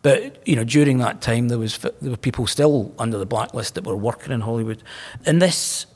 But 0.02 0.46
you 0.46 0.54
know, 0.54 0.64
during 0.64 0.98
that 0.98 1.22
time, 1.22 1.48
there 1.48 1.58
was 1.58 1.78
there 1.78 2.10
were 2.10 2.16
people 2.16 2.46
still 2.46 2.92
under 2.98 3.16
the 3.16 3.26
blacklist 3.26 3.74
that 3.76 3.84
were 3.84 3.96
working 3.96 4.32
in 4.32 4.42
Hollywood, 4.42 4.82
and 5.24 5.40
this 5.40 5.86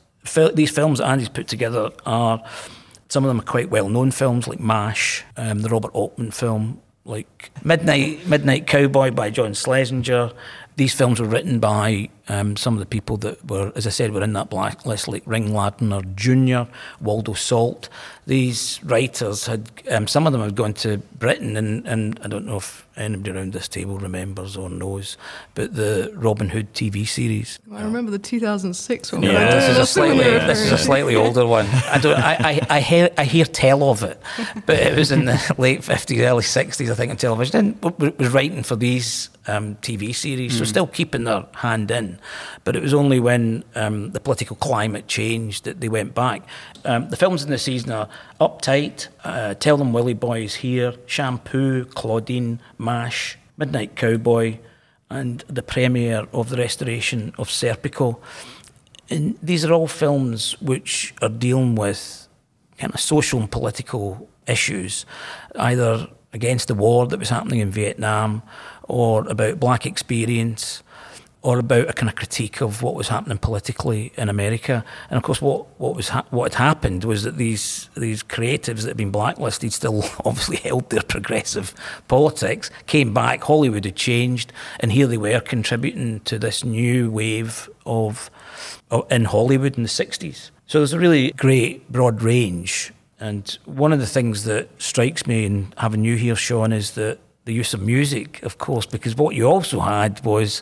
these 0.53 0.71
films 0.71 0.99
that 0.99 1.07
Andy's 1.07 1.29
put 1.29 1.47
together 1.47 1.91
are 2.05 2.43
some 3.09 3.23
of 3.25 3.27
them 3.27 3.39
are 3.39 3.51
quite 3.51 3.69
well 3.69 3.89
known 3.89 4.11
films 4.11 4.47
like 4.47 4.59
MASH, 4.59 5.23
um, 5.35 5.59
the 5.59 5.69
Robert 5.69 5.91
Altman 5.93 6.31
film, 6.31 6.81
like 7.05 7.51
Midnight 7.63 8.27
Midnight 8.27 8.67
Cowboy 8.67 9.11
by 9.11 9.29
John 9.31 9.53
Schlesinger. 9.53 10.31
These 10.75 10.93
films 10.93 11.19
were 11.19 11.27
written 11.27 11.59
by 11.59 12.09
um, 12.29 12.55
some 12.55 12.73
of 12.75 12.79
the 12.79 12.85
people 12.85 13.17
that 13.17 13.45
were, 13.49 13.73
as 13.75 13.85
I 13.85 13.89
said, 13.89 14.13
were 14.13 14.23
in 14.23 14.31
that 14.33 14.49
blacklist, 14.49 15.09
like 15.09 15.23
Ring 15.25 15.53
Lardner 15.53 16.01
Jr., 16.15 16.71
Waldo 17.01 17.33
Salt. 17.33 17.89
These 18.29 18.79
writers 18.83 19.47
had, 19.47 19.71
um, 19.89 20.05
some 20.05 20.27
of 20.27 20.33
them 20.33 20.43
had 20.43 20.53
gone 20.53 20.73
to 20.75 20.99
Britain, 21.17 21.57
and, 21.57 21.83
and 21.87 22.19
I 22.23 22.27
don't 22.27 22.45
know 22.45 22.57
if 22.57 22.85
anybody 22.95 23.31
around 23.31 23.53
this 23.53 23.67
table 23.67 23.97
remembers 23.97 24.55
or 24.55 24.69
knows, 24.69 25.17
but 25.55 25.73
the 25.73 26.11
Robin 26.15 26.49
Hood 26.49 26.71
TV 26.75 27.07
series. 27.07 27.57
I 27.73 27.81
remember 27.81 28.11
the 28.11 28.19
2006 28.19 29.13
one. 29.13 29.23
Yeah, 29.23 29.55
this 29.55 29.69
is 29.69 29.77
a 29.79 29.85
slightly 29.87 30.23
this 30.23 30.59
is 30.59 30.71
a 30.71 30.77
slightly 30.77 31.15
older 31.15 31.45
one. 31.45 31.65
I 31.65 31.97
don't. 31.97 32.19
I, 32.19 32.35
I, 32.39 32.77
I 32.77 32.79
hear 32.81 33.09
I 33.17 33.23
hear 33.23 33.45
tell 33.45 33.89
of 33.89 34.03
it, 34.03 34.21
but 34.67 34.77
it 34.77 34.95
was 34.95 35.11
in 35.11 35.25
the 35.25 35.55
late 35.57 35.81
50s, 35.81 36.19
early 36.19 36.43
60s, 36.43 36.91
I 36.91 36.93
think, 36.93 37.09
on 37.09 37.17
television. 37.17 37.79
And 37.81 37.99
was 38.19 38.29
writing 38.29 38.61
for 38.61 38.75
these 38.75 39.29
um, 39.47 39.75
TV 39.77 40.13
series, 40.13 40.53
mm. 40.53 40.57
so 40.57 40.63
hmm. 40.63 40.69
still 40.69 40.87
keeping 40.87 41.23
their 41.23 41.45
hand 41.55 41.89
in. 41.91 42.19
But 42.63 42.75
it 42.75 42.83
was 42.83 42.93
only 42.93 43.19
when 43.19 43.63
um, 43.75 44.11
the 44.11 44.19
political 44.19 44.55
climate 44.57 45.07
changed 45.07 45.65
that 45.65 45.79
they 45.79 45.89
went 45.89 46.13
back. 46.13 46.43
Um, 46.85 47.09
the 47.09 47.17
films 47.17 47.43
in 47.43 47.49
the 47.49 47.57
season 47.57 47.91
are 47.91 48.09
Uptight, 48.39 49.07
uh, 49.23 49.53
Tell 49.55 49.77
Them 49.77 49.93
Willie 49.93 50.13
Boy's 50.13 50.55
Here, 50.55 50.93
Shampoo, 51.05 51.85
Claudine, 51.85 52.59
MASH, 52.77 53.37
Midnight 53.57 53.95
Cowboy, 53.95 54.59
and 55.09 55.43
the 55.47 55.63
premiere 55.63 56.27
of 56.31 56.49
the 56.49 56.57
restoration 56.57 57.33
of 57.37 57.49
Serpico. 57.49 58.19
And 59.09 59.37
these 59.41 59.65
are 59.65 59.73
all 59.73 59.87
films 59.87 60.59
which 60.61 61.13
are 61.21 61.29
dealing 61.29 61.75
with 61.75 62.27
kind 62.77 62.93
of 62.93 62.99
social 62.99 63.39
and 63.39 63.51
political 63.51 64.29
issues, 64.47 65.05
either 65.55 66.07
against 66.31 66.67
the 66.67 66.75
war 66.75 67.07
that 67.07 67.19
was 67.19 67.29
happening 67.29 67.59
in 67.59 67.71
Vietnam 67.71 68.43
or 68.83 69.27
about 69.27 69.59
black 69.59 69.85
experience 69.85 70.83
or 71.41 71.57
about 71.57 71.89
a 71.89 71.93
kind 71.93 72.09
of 72.09 72.15
critique 72.15 72.59
of 72.59 72.81
what 72.81 72.95
was 72.95 73.07
happening 73.07 73.37
politically 73.37 74.11
in 74.17 74.27
America. 74.27 74.83
And 75.09 75.17
of 75.17 75.23
course, 75.23 75.41
what 75.41 75.67
what 75.79 75.95
was 75.95 76.09
ha- 76.09 76.25
what 76.31 76.53
had 76.53 76.63
happened 76.63 77.05
was 77.05 77.23
that 77.23 77.37
these 77.37 77.89
these 77.95 78.23
creatives 78.23 78.81
that 78.81 78.89
had 78.89 78.97
been 78.97 79.11
blacklisted 79.11 79.71
still 79.71 80.03
obviously 80.25 80.57
held 80.57 80.89
their 80.89 81.03
progressive 81.03 81.73
politics, 82.07 82.69
came 82.87 83.13
back, 83.13 83.43
Hollywood 83.43 83.85
had 83.85 83.95
changed, 83.95 84.51
and 84.81 84.91
here 84.91 85.07
they 85.07 85.17
were 85.17 85.39
contributing 85.39 86.19
to 86.21 86.37
this 86.37 86.63
new 86.63 87.09
wave 87.09 87.69
of, 87.85 88.29
of 88.91 89.09
in 89.09 89.25
Hollywood 89.25 89.77
in 89.77 89.83
the 89.83 89.89
'60s. 89.89 90.51
So 90.67 90.79
there's 90.79 90.93
a 90.93 90.99
really 90.99 91.31
great 91.31 91.89
broad 91.91 92.21
range. 92.21 92.91
And 93.21 93.57
one 93.65 93.91
of 93.91 93.99
the 93.99 94.07
things 94.07 94.45
that 94.45 94.69
strikes 94.81 95.27
me 95.27 95.45
in 95.45 95.73
having 95.77 96.05
you 96.05 96.15
here, 96.15 96.37
Sean, 96.37 96.71
is 96.71 96.91
that 96.91 97.19
the 97.45 97.53
use 97.53 97.73
of 97.73 97.81
music, 97.81 98.41
of 98.43 98.59
course, 98.59 98.85
because 98.85 99.15
what 99.15 99.35
you 99.35 99.45
also 99.45 99.79
had 99.79 100.23
was 100.23 100.61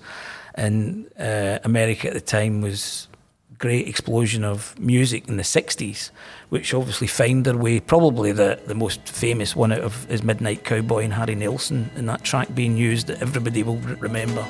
in 0.58 1.08
uh, 1.20 1.60
America 1.64 2.08
at 2.08 2.14
the 2.14 2.22
time 2.22 2.62
was 2.62 3.08
great 3.60 3.88
explosion 3.88 4.44
of 4.44 4.78
music 4.80 5.28
in 5.28 5.38
the 5.38 5.44
60s, 5.44 6.12
which 6.50 6.74
obviously 6.74 7.08
found 7.08 7.46
their 7.46 7.58
way. 7.58 7.80
Probably 7.80 8.32
the, 8.32 8.60
the 8.66 8.76
most 8.76 9.08
famous 9.08 9.56
one 9.56 9.72
out 9.72 9.80
of 9.82 10.10
is 10.12 10.24
Midnight 10.24 10.64
Cowboy 10.64 11.04
and 11.04 11.14
Harry 11.14 11.36
Nilsson, 11.36 11.90
and 11.96 12.08
that 12.10 12.24
track 12.24 12.54
being 12.54 12.78
used 12.78 13.08
that 13.08 13.22
everybody 13.22 13.64
will 13.64 13.78
remember. 13.78 14.46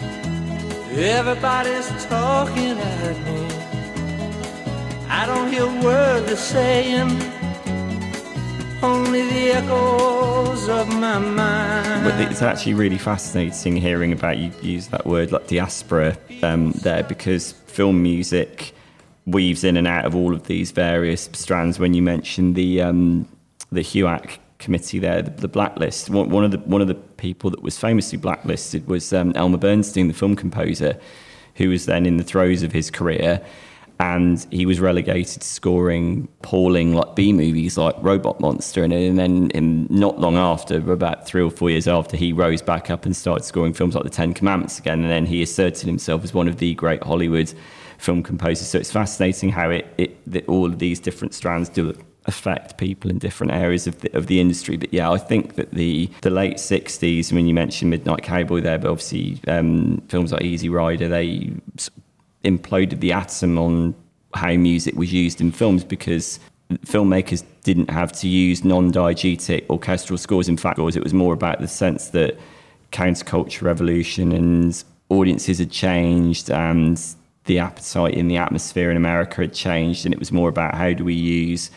Everybody's 0.91 1.87
talking 2.05 2.77
at 2.79 3.25
me. 3.25 3.47
I 5.09 5.25
don't 5.25 5.51
hear 5.51 5.63
a 5.63 5.83
word 5.83 6.27
they're 6.27 6.35
saying 6.35 7.17
only 8.83 9.21
the 9.23 9.51
echoes 9.51 10.69
of 10.69 10.87
my 10.89 11.17
mind. 11.19 12.03
But 12.03 12.19
it's 12.21 12.41
actually 12.41 12.75
really 12.75 12.97
fascinating 12.97 13.75
hearing 13.75 14.11
about 14.11 14.37
you 14.37 14.51
use 14.61 14.87
that 14.87 15.05
word 15.05 15.31
like 15.31 15.47
diaspora 15.47 16.17
um, 16.43 16.71
there 16.83 17.03
because 17.03 17.53
film 17.53 18.01
music 18.01 18.73
weaves 19.25 19.63
in 19.63 19.77
and 19.77 19.87
out 19.87 20.05
of 20.05 20.15
all 20.15 20.33
of 20.33 20.47
these 20.47 20.71
various 20.71 21.29
strands. 21.33 21.79
When 21.79 21.93
you 21.93 22.01
mentioned 22.01 22.55
the 22.55 22.81
um, 22.81 23.27
the 23.71 23.81
HUAC 23.81 24.37
committee 24.59 24.99
there, 24.99 25.21
the, 25.21 25.31
the 25.31 25.47
blacklist, 25.47 26.09
one, 26.09 26.29
one, 26.29 26.43
of 26.43 26.51
the 26.51 26.59
one 26.59 26.81
of 26.81 26.87
the 26.87 26.95
people 26.95 27.49
that 27.49 27.61
was 27.61 27.77
famously 27.77 28.17
blacklisted 28.17 28.87
was 28.87 29.11
um, 29.11 29.31
Elmer 29.35 29.57
Bernstein, 29.57 30.07
the 30.07 30.13
film 30.13 30.35
composer, 30.35 30.99
who 31.55 31.69
was 31.69 31.85
then 31.85 32.05
in 32.05 32.17
the 32.17 32.23
throes 32.23 32.63
of 32.63 32.71
his 32.71 32.91
career 32.91 33.43
and 33.99 34.45
he 34.51 34.65
was 34.65 34.79
relegated 34.79 35.41
to 35.41 35.47
scoring 35.47 36.27
appalling 36.39 36.93
like 36.93 37.15
B 37.15 37.33
movies 37.33 37.77
like 37.77 37.95
Robot 37.99 38.39
Monster, 38.39 38.83
and, 38.83 38.93
and 38.93 39.17
then 39.17 39.49
in, 39.51 39.87
not 39.89 40.19
long 40.19 40.37
after, 40.37 40.77
about 40.91 41.27
three 41.27 41.41
or 41.41 41.49
four 41.49 41.69
years 41.69 41.87
after, 41.87 42.15
he 42.15 42.31
rose 42.31 42.61
back 42.61 42.89
up 42.91 43.05
and 43.05 43.15
started 43.15 43.43
scoring 43.43 43.73
films 43.73 43.95
like 43.95 44.03
The 44.03 44.09
Ten 44.09 44.33
Commandments 44.33 44.77
again, 44.77 45.01
and 45.01 45.09
then 45.09 45.25
he 45.25 45.41
asserted 45.41 45.87
himself 45.87 46.23
as 46.23 46.33
one 46.33 46.47
of 46.47 46.57
the 46.57 46.75
great 46.75 47.03
Hollywood 47.03 47.53
film 47.97 48.21
composers. 48.21 48.67
So 48.67 48.77
it's 48.77 48.91
fascinating 48.91 49.49
how 49.49 49.71
it, 49.71 49.87
it 49.97 50.31
that 50.31 50.47
all 50.47 50.65
of 50.65 50.79
these 50.79 50.99
different 50.99 51.33
strands 51.33 51.67
do 51.69 51.97
affect 52.25 52.77
people 52.77 53.09
in 53.09 53.17
different 53.17 53.53
areas 53.53 53.87
of 53.87 53.99
the, 54.01 54.15
of 54.15 54.27
the 54.27 54.39
industry. 54.39 54.77
But 54.77 54.93
yeah, 54.93 55.09
I 55.09 55.17
think 55.17 55.55
that 55.55 55.71
the 55.71 56.09
the 56.21 56.29
late 56.29 56.57
'60s, 56.57 57.31
I 57.31 57.35
mean, 57.35 57.47
you 57.47 57.53
mentioned 57.53 57.89
Midnight 57.89 58.21
Cowboy 58.21 58.61
there, 58.61 58.77
but 58.77 58.91
obviously 58.91 59.39
um, 59.47 60.03
films 60.09 60.31
like 60.31 60.43
Easy 60.43 60.69
Rider, 60.69 61.07
they 61.07 61.51
imploded 62.43 62.99
the 62.99 63.11
atom 63.11 63.57
on 63.57 63.95
how 64.33 64.53
music 64.53 64.95
was 64.95 65.11
used 65.11 65.41
in 65.41 65.51
films 65.51 65.83
because 65.83 66.39
filmmakers 66.85 67.43
didn't 67.63 67.89
have 67.89 68.11
to 68.11 68.27
use 68.27 68.63
non-diegetic 68.63 69.69
orchestral 69.69 70.17
scores. 70.17 70.49
In 70.49 70.57
fact, 70.57 70.79
it 70.79 71.03
was 71.03 71.13
more 71.13 71.33
about 71.33 71.61
the 71.61 71.67
sense 71.67 72.09
that 72.09 72.37
counterculture 72.91 73.63
revolution 73.63 74.31
and 74.31 74.83
audiences 75.09 75.59
had 75.59 75.71
changed 75.71 76.49
and 76.49 77.01
the 77.45 77.59
appetite 77.59 78.13
in 78.13 78.27
the 78.27 78.37
atmosphere 78.37 78.91
in 78.91 78.97
America 78.97 79.41
had 79.41 79.53
changed 79.53 80.05
and 80.05 80.13
it 80.13 80.19
was 80.19 80.31
more 80.31 80.49
about 80.49 80.75
how 80.75 80.91
do 80.91 81.03
we 81.05 81.13
use 81.13 81.71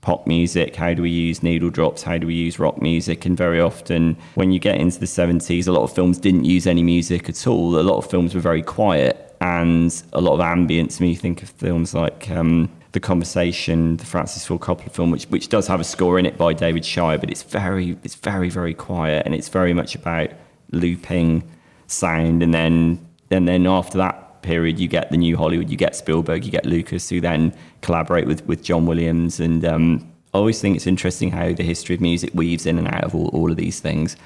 pop 0.00 0.24
music, 0.26 0.76
how 0.76 0.94
do 0.94 1.02
we 1.02 1.10
use 1.10 1.42
needle 1.42 1.68
drops, 1.68 2.02
how 2.02 2.16
do 2.16 2.28
we 2.28 2.34
use 2.34 2.60
rock 2.60 2.80
music 2.80 3.26
and 3.26 3.36
very 3.36 3.60
often 3.60 4.16
when 4.36 4.52
you 4.52 4.60
get 4.60 4.76
into 4.76 5.00
the 5.00 5.06
70s 5.06 5.66
a 5.66 5.72
lot 5.72 5.82
of 5.82 5.92
films 5.92 6.18
didn't 6.18 6.44
use 6.44 6.66
any 6.66 6.82
music 6.82 7.28
at 7.28 7.46
all. 7.46 7.78
A 7.78 7.82
lot 7.82 7.98
of 7.98 8.08
films 8.08 8.34
were 8.34 8.40
very 8.40 8.62
quiet 8.62 9.25
and 9.40 10.02
a 10.12 10.20
lot 10.20 10.34
of 10.34 10.40
ambience. 10.40 11.00
I 11.00 11.14
think 11.14 11.42
of 11.42 11.50
films 11.50 11.94
like 11.94 12.30
um, 12.30 12.70
The 12.92 13.00
Conversation, 13.00 13.96
the 13.96 14.06
Francis 14.06 14.46
Ford 14.46 14.60
Coppola 14.60 14.90
film, 14.90 15.10
which 15.10 15.24
which 15.26 15.48
does 15.48 15.66
have 15.66 15.80
a 15.80 15.84
score 15.84 16.18
in 16.18 16.26
it 16.26 16.36
by 16.36 16.52
David 16.52 16.84
Shire, 16.84 17.18
but 17.18 17.30
it's 17.30 17.42
very 17.42 17.96
it's 18.02 18.14
very 18.14 18.50
very 18.50 18.74
quiet, 18.74 19.24
and 19.26 19.34
it's 19.34 19.48
very 19.48 19.72
much 19.72 19.94
about 19.94 20.30
looping 20.72 21.42
sound, 21.86 22.42
and 22.42 22.52
then 22.52 23.06
and 23.30 23.46
then 23.48 23.66
after 23.66 23.98
that 23.98 24.42
period, 24.42 24.78
you 24.78 24.86
get 24.88 25.10
the 25.10 25.16
new 25.16 25.36
Hollywood, 25.36 25.68
you 25.68 25.76
get 25.76 25.96
Spielberg, 25.96 26.44
you 26.44 26.52
get 26.52 26.64
Lucas, 26.64 27.08
who 27.08 27.20
then 27.20 27.52
collaborate 27.82 28.26
with 28.26 28.46
with 28.46 28.62
John 28.62 28.86
Williams, 28.86 29.40
and 29.40 29.64
um, 29.64 30.12
I 30.32 30.38
always 30.38 30.60
think 30.60 30.76
it's 30.76 30.86
interesting 30.86 31.30
how 31.30 31.52
the 31.52 31.64
history 31.64 31.94
of 31.94 32.00
music 32.00 32.30
weaves 32.34 32.66
in 32.66 32.78
and 32.78 32.88
out 32.88 33.04
of 33.04 33.14
all, 33.14 33.28
all 33.28 33.50
of 33.50 33.56
these 33.56 33.80
things. 33.80 34.16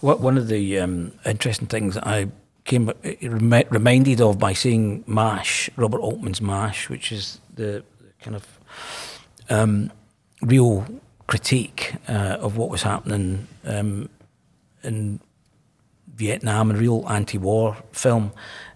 What 0.00 0.20
one 0.20 0.36
of 0.36 0.48
the 0.48 0.78
um, 0.78 1.12
interesting 1.24 1.66
things 1.66 1.96
I 1.96 2.28
came 2.64 2.90
reminded 3.22 4.20
of 4.20 4.38
by 4.38 4.54
seeing 4.54 5.04
Mash, 5.06 5.68
Robert 5.76 6.00
Altman's 6.00 6.40
Mash, 6.40 6.88
which 6.88 7.12
is 7.12 7.40
the 7.54 7.84
kind 8.22 8.34
of 8.34 8.58
um, 9.50 9.92
real 10.40 10.86
critique 11.26 11.94
uh, 12.08 12.38
of 12.40 12.56
what 12.56 12.70
was 12.70 12.82
happening 12.82 13.46
um, 13.64 14.08
in 14.82 15.20
Vietnam, 16.14 16.70
a 16.70 16.74
real 16.74 17.04
anti-war 17.08 17.76
film. 17.92 18.32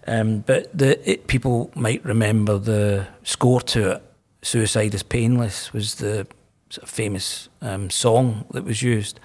Um, 0.07 0.39
but 0.39 0.75
the 0.77 1.09
it, 1.09 1.27
people 1.27 1.71
might 1.75 2.03
remember 2.03 2.57
the 2.57 3.07
score 3.23 3.61
to 3.61 3.91
it. 3.91 4.03
"Suicide 4.41 4.93
is 4.93 5.03
Painless" 5.03 5.73
was 5.73 5.95
the 5.95 6.27
sort 6.69 6.83
of 6.83 6.89
famous 6.89 7.49
um, 7.61 7.89
song 7.89 8.45
that 8.51 8.63
was 8.63 8.81
used, 8.81 9.19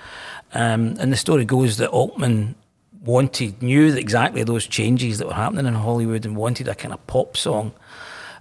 um, 0.53 0.97
and 0.99 1.13
the 1.13 1.17
story 1.17 1.45
goes 1.45 1.77
that 1.77 1.91
Altman 1.91 2.55
wanted, 3.05 3.63
knew 3.63 3.95
exactly 3.95 4.43
those 4.43 4.67
changes 4.67 5.19
that 5.19 5.27
were 5.27 5.35
happening 5.35 5.67
in 5.67 5.75
Hollywood 5.75 6.25
and 6.25 6.37
wanted 6.37 6.69
a 6.69 6.75
kind 6.75 6.93
of 6.93 7.07
pop 7.07 7.37
song, 7.37 7.73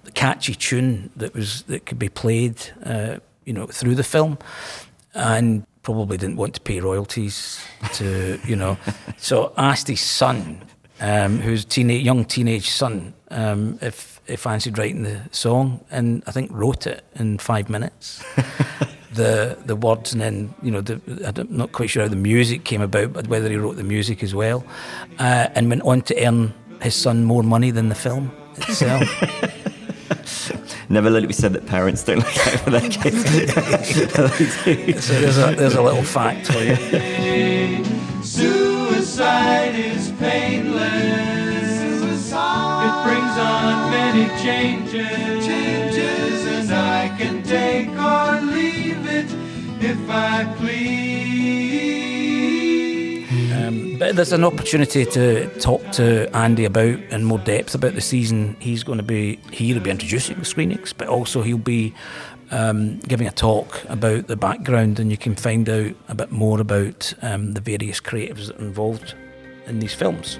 a 0.05 0.11
catchy 0.11 0.55
tune 0.55 1.09
that 1.15 1.33
was 1.33 1.63
that 1.63 1.85
could 1.85 1.99
be 1.99 2.09
played, 2.09 2.57
uh, 2.85 3.17
you 3.45 3.53
know, 3.53 3.67
through 3.67 3.95
the 3.95 4.03
film, 4.03 4.37
and 5.13 5.65
probably 5.83 6.17
didn't 6.17 6.37
want 6.37 6.53
to 6.55 6.61
pay 6.61 6.79
royalties 6.79 7.61
to, 7.93 8.39
you 8.45 8.55
know, 8.55 8.77
so 9.17 9.53
asked 9.57 9.87
his 9.87 10.01
son, 10.01 10.61
um, 11.01 11.39
who's 11.39 11.65
teenage, 11.65 12.03
young 12.03 12.23
teenage 12.25 12.69
son, 12.69 13.13
um, 13.31 13.77
if 13.81 14.21
if 14.25 14.41
fancied 14.41 14.77
writing 14.77 15.03
the 15.03 15.19
song, 15.31 15.83
and 15.91 16.23
I 16.25 16.31
think 16.31 16.49
wrote 16.51 16.87
it 16.87 17.03
in 17.15 17.37
five 17.37 17.69
minutes. 17.69 18.23
the 19.13 19.57
the 19.65 19.75
words, 19.75 20.13
and 20.13 20.21
then 20.21 20.53
you 20.61 20.71
know, 20.71 20.81
the, 20.81 20.99
I'm 21.25 21.47
not 21.55 21.71
quite 21.71 21.89
sure 21.89 22.03
how 22.03 22.09
the 22.09 22.15
music 22.15 22.63
came 22.63 22.81
about, 22.81 23.13
but 23.13 23.27
whether 23.27 23.49
he 23.49 23.55
wrote 23.55 23.75
the 23.77 23.83
music 23.83 24.23
as 24.23 24.33
well, 24.35 24.65
uh, 25.19 25.49
and 25.55 25.69
went 25.69 25.83
on 25.83 26.01
to 26.03 26.25
earn 26.25 26.53
his 26.81 26.95
son 26.95 27.23
more 27.23 27.43
money 27.43 27.71
than 27.71 27.89
the 27.89 27.95
film 27.95 28.31
itself. 28.57 29.07
Never 30.89 31.09
let 31.09 31.23
it 31.23 31.27
be 31.27 31.33
said 31.33 31.53
that 31.53 31.65
parents 31.65 32.03
don't 32.03 32.17
look 32.17 32.47
out 32.47 32.59
for 32.59 32.69
their 32.69 32.81
kids. 32.81 33.53
so 35.05 35.13
there's 35.19 35.37
a 35.37 35.55
there's 35.55 35.75
a 35.75 35.81
little 35.81 36.03
fact 36.03 36.47
for 36.47 36.59
you. 36.59 36.75
Suicide 38.23 39.75
is 39.75 40.11
painless. 40.19 42.01
Suicide. 42.01 42.85
It 42.85 42.95
brings 43.07 43.37
on 43.39 43.91
many 43.91 44.27
changes. 44.43 44.83
Changes, 44.93 45.32
if 49.93 50.09
I 50.09 50.45
please. 50.57 51.53
Um, 53.53 53.97
but 53.99 54.15
there's 54.15 54.33
an 54.33 54.43
opportunity 54.43 55.05
to 55.05 55.47
talk 55.59 55.81
to 55.93 56.35
Andy 56.35 56.65
about 56.65 56.99
in 56.99 57.23
more 57.23 57.37
depth 57.39 57.75
about 57.75 57.93
the 57.93 58.01
season. 58.01 58.57
He's 58.59 58.83
going 58.83 58.97
to 58.97 59.03
be 59.03 59.37
here 59.51 59.75
to 59.75 59.81
be 59.81 59.91
introducing 59.91 60.39
the 60.39 60.45
screenings, 60.45 60.93
but 60.93 61.07
also 61.07 61.43
he'll 61.43 61.57
be 61.57 61.93
um, 62.51 62.99
giving 62.99 63.27
a 63.27 63.31
talk 63.31 63.83
about 63.89 64.27
the 64.27 64.35
background, 64.35 64.99
and 64.99 65.11
you 65.11 65.17
can 65.17 65.35
find 65.35 65.69
out 65.69 65.95
a 66.07 66.15
bit 66.15 66.31
more 66.31 66.59
about 66.59 67.13
um, 67.21 67.53
the 67.53 67.61
various 67.61 68.01
creatives 68.01 68.47
that 68.47 68.59
are 68.59 68.65
involved 68.65 69.13
in 69.67 69.79
these 69.79 69.93
films. 69.93 70.37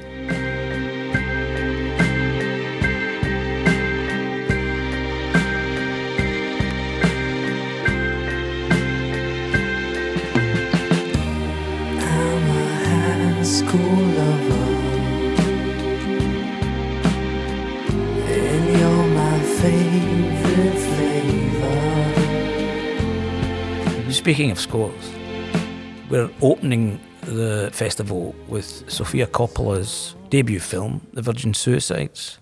Speaking 24.33 24.49
of 24.49 24.59
scores, 24.59 25.11
we're 26.09 26.27
opening 26.41 26.99
the 27.21 27.69
festival 27.71 28.33
with 28.47 28.83
Sofia 28.91 29.27
Coppola's 29.27 30.15
debut 30.31 30.59
film, 30.59 31.05
The 31.13 31.21
Virgin 31.21 31.53
Suicides. 31.53 32.39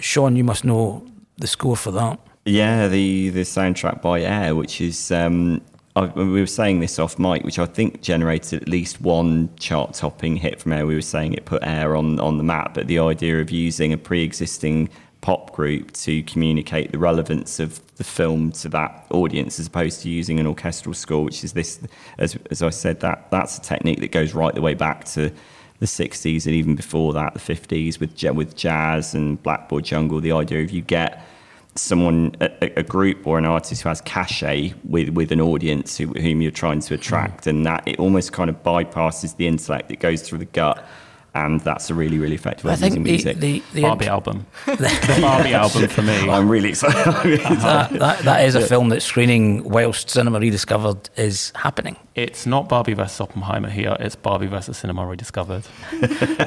Sean, 0.00 0.36
you 0.36 0.42
must 0.42 0.64
know 0.64 1.04
the 1.36 1.46
score 1.46 1.76
for 1.76 1.90
that. 1.90 2.18
Yeah, 2.46 2.88
the 2.88 3.28
the 3.28 3.42
soundtrack 3.42 4.00
by 4.00 4.22
Air, 4.22 4.54
which 4.54 4.80
is 4.80 5.12
um, 5.12 5.60
I, 5.96 6.06
we 6.06 6.40
were 6.40 6.46
saying 6.46 6.80
this 6.80 6.98
off 6.98 7.18
mic, 7.18 7.44
which 7.44 7.58
I 7.58 7.66
think 7.66 8.00
generated 8.00 8.62
at 8.62 8.68
least 8.70 9.02
one 9.02 9.50
chart-topping 9.56 10.36
hit 10.36 10.62
from 10.62 10.72
Air. 10.72 10.86
We 10.86 10.94
were 10.94 11.02
saying 11.02 11.34
it 11.34 11.44
put 11.44 11.62
Air 11.62 11.94
on 11.94 12.18
on 12.20 12.38
the 12.38 12.44
map, 12.44 12.72
but 12.72 12.86
the 12.86 13.00
idea 13.00 13.42
of 13.42 13.50
using 13.50 13.92
a 13.92 13.98
pre-existing 13.98 14.88
pop 15.24 15.54
group 15.54 15.90
to 15.92 16.22
communicate 16.24 16.92
the 16.92 16.98
relevance 16.98 17.58
of 17.58 17.80
the 17.96 18.04
film 18.04 18.52
to 18.52 18.68
that 18.68 19.06
audience, 19.10 19.58
as 19.58 19.66
opposed 19.68 20.02
to 20.02 20.10
using 20.10 20.38
an 20.38 20.46
orchestral 20.46 20.92
score, 20.92 21.24
which 21.24 21.42
is 21.42 21.54
this, 21.54 21.80
as 22.18 22.36
as 22.50 22.62
I 22.62 22.68
said, 22.68 23.00
that 23.00 23.30
that's 23.30 23.56
a 23.56 23.62
technique 23.62 24.00
that 24.00 24.12
goes 24.12 24.34
right 24.34 24.54
the 24.54 24.60
way 24.60 24.74
back 24.74 25.06
to 25.16 25.32
the 25.80 25.86
60s 25.86 26.44
and 26.44 26.54
even 26.54 26.76
before 26.76 27.14
that, 27.14 27.32
the 27.32 27.40
50s 27.40 27.98
with 27.98 28.22
with 28.36 28.54
jazz 28.54 29.14
and 29.14 29.42
Blackboard 29.42 29.84
Jungle. 29.84 30.20
The 30.20 30.32
idea 30.32 30.62
of 30.62 30.70
you 30.70 30.82
get 30.82 31.26
someone, 31.74 32.36
a, 32.42 32.80
a 32.80 32.82
group 32.82 33.26
or 33.26 33.38
an 33.38 33.46
artist 33.46 33.80
who 33.80 33.88
has 33.88 34.02
cachet 34.02 34.74
with, 34.84 35.08
with 35.08 35.32
an 35.32 35.40
audience 35.40 35.96
who, 35.96 36.08
whom 36.08 36.42
you're 36.42 36.50
trying 36.50 36.80
to 36.80 36.92
attract, 36.92 37.46
and 37.46 37.64
that 37.64 37.82
it 37.88 37.98
almost 37.98 38.34
kind 38.34 38.50
of 38.50 38.62
bypasses 38.62 39.36
the 39.36 39.46
intellect. 39.46 39.90
It 39.90 40.00
goes 40.00 40.20
through 40.20 40.40
the 40.40 40.44
gut, 40.44 40.86
and 41.34 41.60
that's 41.60 41.90
a 41.90 41.94
really, 41.94 42.18
really 42.18 42.34
effective 42.36 42.64
way 42.64 42.70
I 42.70 42.74
of 42.74 42.80
think 42.80 42.94
using 42.94 43.04
the, 43.04 43.10
music. 43.10 43.36
the, 43.38 43.62
the 43.74 43.82
Barbie 43.82 44.06
album. 44.06 44.46
the 44.66 45.18
Barbie 45.20 45.54
album 45.54 45.88
for 45.88 46.02
me. 46.02 46.28
I'm 46.30 46.48
really 46.48 46.68
excited. 46.70 47.40
that, 47.40 47.90
that, 47.90 48.18
that 48.20 48.44
is 48.44 48.54
a 48.54 48.60
film 48.60 48.88
that's 48.88 49.04
screening 49.04 49.64
whilst 49.64 50.10
Cinema 50.10 50.38
Rediscovered 50.38 51.10
is 51.16 51.52
happening. 51.56 51.96
It's 52.14 52.46
not 52.46 52.68
Barbie 52.68 52.94
versus 52.94 53.20
Oppenheimer 53.20 53.68
here. 53.68 53.96
It's 53.98 54.14
Barbie 54.14 54.46
versus 54.46 54.76
Cinema 54.78 55.04
Rediscovered. 55.04 55.64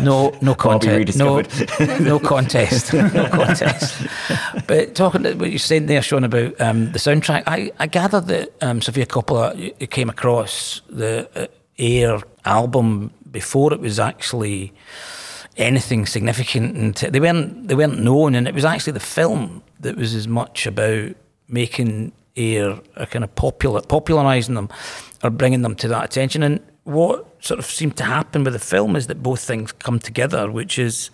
No, 0.01 0.33
no 0.41 0.55
contest. 0.55 1.17
No, 1.17 1.35
rediscovered. 1.37 2.01
no 2.01 2.19
contest. 2.19 2.93
No 2.93 3.27
contest. 3.29 4.07
But 4.67 4.95
talking 4.95 5.23
to 5.23 5.33
what 5.33 5.49
you're 5.49 5.59
saying 5.59 5.87
there, 5.87 6.01
Sean, 6.01 6.23
about 6.23 6.59
um, 6.61 6.93
the 6.93 6.99
soundtrack, 6.99 7.43
I, 7.47 7.71
I 7.79 7.87
gather 7.87 8.21
that 8.21 8.53
um, 8.61 8.81
Sofia 8.81 9.05
Coppola 9.05 9.57
you- 9.57 9.73
you 9.79 9.87
came 9.87 10.09
across 10.09 10.81
the 10.89 11.29
uh, 11.35 11.47
Air 11.77 12.19
album 12.45 13.11
before 13.41 13.71
it 13.71 13.79
was 13.79 13.99
actually 13.99 14.73
anything 15.57 16.07
significant, 16.07 16.75
and 16.75 16.95
t- 16.95 17.09
they 17.09 17.19
weren't 17.19 17.67
they 17.67 17.75
weren't 17.75 17.99
known, 17.99 18.33
and 18.33 18.47
it 18.47 18.55
was 18.55 18.65
actually 18.65 18.93
the 18.93 19.11
film 19.19 19.61
that 19.79 19.95
was 19.95 20.15
as 20.15 20.27
much 20.27 20.65
about 20.65 21.15
making 21.47 22.13
Air 22.35 22.79
a 22.95 23.05
kind 23.05 23.23
of 23.23 23.35
popular, 23.35 23.81
popularising 23.81 24.55
them, 24.55 24.69
or 25.23 25.29
bringing 25.29 25.61
them 25.61 25.75
to 25.75 25.87
that 25.87 26.03
attention. 26.05 26.41
And 26.41 26.59
what 26.83 27.27
sort 27.43 27.59
of 27.59 27.65
seemed 27.65 27.95
to 27.97 28.03
happen 28.03 28.43
with 28.43 28.53
the 28.53 28.59
film 28.75 28.95
is 28.95 29.05
that 29.07 29.21
both 29.21 29.41
things 29.41 29.71
come 29.71 29.99
together, 29.99 30.51
which 30.51 30.79
is, 30.79 31.11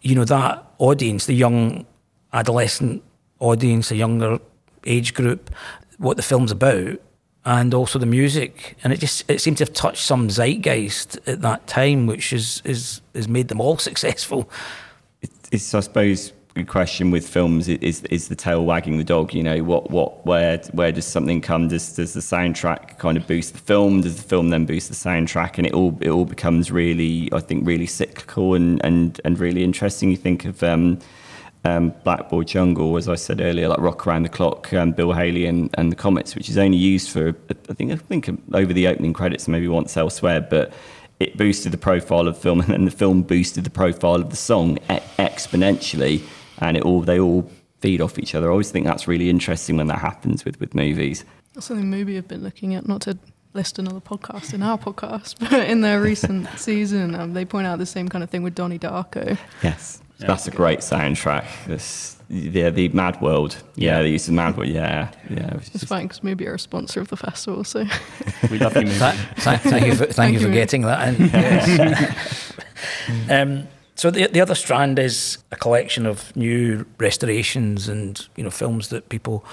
you 0.00 0.14
know, 0.14 0.24
that 0.24 0.64
audience, 0.78 1.26
the 1.26 1.34
young 1.34 1.86
adolescent 2.32 3.02
audience, 3.40 3.90
a 3.90 3.96
younger 3.96 4.38
age 4.84 5.12
group, 5.14 5.50
what 5.98 6.16
the 6.16 6.22
film's 6.22 6.52
about, 6.52 7.00
and 7.44 7.74
also 7.74 7.98
the 7.98 8.06
music. 8.06 8.76
And 8.84 8.92
it 8.92 9.00
just 9.00 9.28
it 9.30 9.40
seemed 9.40 9.58
to 9.58 9.64
have 9.64 9.72
touched 9.72 10.04
some 10.04 10.28
zeitgeist 10.28 11.18
at 11.26 11.40
that 11.42 11.66
time, 11.66 12.06
which 12.06 12.32
is 12.32 12.62
is 12.64 13.00
has 13.14 13.28
made 13.28 13.48
them 13.48 13.60
all 13.60 13.78
successful. 13.90 14.48
it's 15.50 15.74
I 15.74 15.80
suppose 15.80 16.32
good 16.54 16.68
question 16.68 17.10
with 17.10 17.26
films. 17.28 17.68
Is 17.68 18.02
is 18.04 18.28
the 18.28 18.36
tail 18.36 18.64
wagging 18.64 18.98
the 18.98 19.04
dog? 19.04 19.32
You 19.34 19.42
know 19.42 19.62
what 19.62 19.90
what 19.90 20.24
where 20.26 20.58
where 20.72 20.92
does 20.92 21.06
something 21.06 21.40
come? 21.40 21.68
Does 21.68 21.96
does 21.96 22.14
the 22.14 22.20
soundtrack 22.20 22.98
kind 22.98 23.16
of 23.16 23.26
boost 23.26 23.54
the 23.54 23.58
film? 23.58 24.02
Does 24.02 24.16
the 24.16 24.28
film 24.28 24.50
then 24.50 24.66
boost 24.66 24.88
the 24.88 24.94
soundtrack? 24.94 25.58
And 25.58 25.66
it 25.66 25.72
all 25.72 25.96
it 26.00 26.10
all 26.10 26.24
becomes 26.24 26.70
really 26.70 27.28
I 27.32 27.40
think 27.40 27.66
really 27.66 27.86
cyclical 27.86 28.54
and 28.54 28.84
and 28.84 29.20
and 29.24 29.38
really 29.38 29.64
interesting. 29.64 30.10
You 30.10 30.16
think 30.16 30.44
of 30.44 30.62
um 30.62 30.98
um, 31.64 31.94
Blackboard 32.04 32.48
Jungle, 32.48 32.96
as 32.96 33.08
I 33.08 33.14
said 33.14 33.40
earlier, 33.40 33.68
like 33.68 33.78
Rock 33.78 34.06
Around 34.06 34.24
the 34.24 34.28
Clock, 34.28 34.72
um, 34.72 34.92
Bill 34.92 35.12
Haley 35.12 35.46
and, 35.46 35.70
and 35.74 35.92
the 35.92 35.96
Comets, 35.96 36.34
which 36.34 36.48
is 36.48 36.58
only 36.58 36.76
used 36.76 37.10
for 37.10 37.34
I 37.50 37.74
think 37.74 37.92
I 37.92 37.96
think 37.96 38.28
over 38.52 38.72
the 38.72 38.88
opening 38.88 39.12
credits, 39.12 39.46
and 39.46 39.52
maybe 39.52 39.68
once 39.68 39.96
elsewhere, 39.96 40.40
but 40.40 40.72
it 41.20 41.36
boosted 41.36 41.72
the 41.72 41.78
profile 41.78 42.26
of 42.26 42.34
the 42.34 42.40
film, 42.40 42.60
and 42.62 42.70
then 42.70 42.84
the 42.84 42.90
film 42.90 43.22
boosted 43.22 43.64
the 43.64 43.70
profile 43.70 44.16
of 44.16 44.30
the 44.30 44.36
song 44.36 44.78
e- 44.90 44.98
exponentially, 45.18 46.22
and 46.58 46.76
it 46.76 46.82
all 46.82 47.00
they 47.00 47.20
all 47.20 47.48
feed 47.80 48.00
off 48.00 48.18
each 48.18 48.34
other. 48.34 48.48
I 48.48 48.50
always 48.50 48.70
think 48.70 48.86
that's 48.86 49.06
really 49.06 49.30
interesting 49.30 49.76
when 49.76 49.86
that 49.88 49.98
happens 49.98 50.44
with 50.44 50.58
with 50.60 50.74
movies. 50.74 51.24
That's 51.54 51.66
something 51.66 51.90
MUBI 51.90 52.16
have 52.16 52.28
been 52.28 52.42
looking 52.42 52.74
at, 52.74 52.88
not 52.88 53.02
to 53.02 53.18
list 53.54 53.78
another 53.78 54.00
podcast 54.00 54.54
in 54.54 54.62
our 54.62 54.78
podcast, 54.78 55.36
but 55.50 55.68
in 55.68 55.82
their 55.82 56.00
recent 56.00 56.48
season, 56.58 57.14
um, 57.14 57.34
they 57.34 57.44
point 57.44 57.66
out 57.66 57.78
the 57.78 57.86
same 57.86 58.08
kind 58.08 58.24
of 58.24 58.30
thing 58.30 58.42
with 58.42 58.54
Donnie 58.54 58.78
Darko. 58.78 59.38
Yes, 59.62 60.01
that's 60.18 60.46
a 60.46 60.50
great 60.50 60.80
soundtrack. 60.80 61.44
This, 61.66 62.16
yeah, 62.28 62.70
the 62.70 62.88
Mad 62.90 63.20
World. 63.20 63.56
Yeah, 63.74 63.96
Yeah. 63.96 64.02
the 64.02 64.08
use 64.10 64.28
of 64.28 64.34
Mad 64.34 64.56
World. 64.56 64.70
Yeah, 64.70 65.08
yeah. 65.30 65.46
it 65.48 65.54
It's 65.54 65.70
just- 65.70 65.86
fine 65.88 66.06
because 66.06 66.22
maybe 66.22 66.44
you're 66.44 66.54
a 66.54 66.58
sponsor 66.58 67.00
of 67.00 67.08
the 67.08 67.16
festival, 67.16 67.64
so 67.64 67.80
We 68.50 68.58
love 68.58 68.74
you, 68.76 68.82
MUBI. 68.88 68.98
Tha- 68.98 69.16
tha- 69.42 69.58
thank 69.70 69.86
you 69.86 69.94
for, 69.94 70.06
thank 70.06 70.32
you 70.34 70.40
for 70.40 70.48
you. 70.48 70.54
getting 70.54 70.82
that 70.82 71.08
in. 71.08 71.30
Yes. 71.32 72.52
um, 73.30 73.68
so 73.94 74.10
the 74.10 74.26
the 74.28 74.40
other 74.40 74.54
strand 74.54 74.98
is 74.98 75.38
a 75.52 75.56
collection 75.56 76.06
of 76.06 76.34
new 76.36 76.84
restorations 76.98 77.88
and 77.88 78.28
you 78.36 78.42
know 78.44 78.50
films 78.50 78.88
that 78.88 79.08
people 79.08 79.44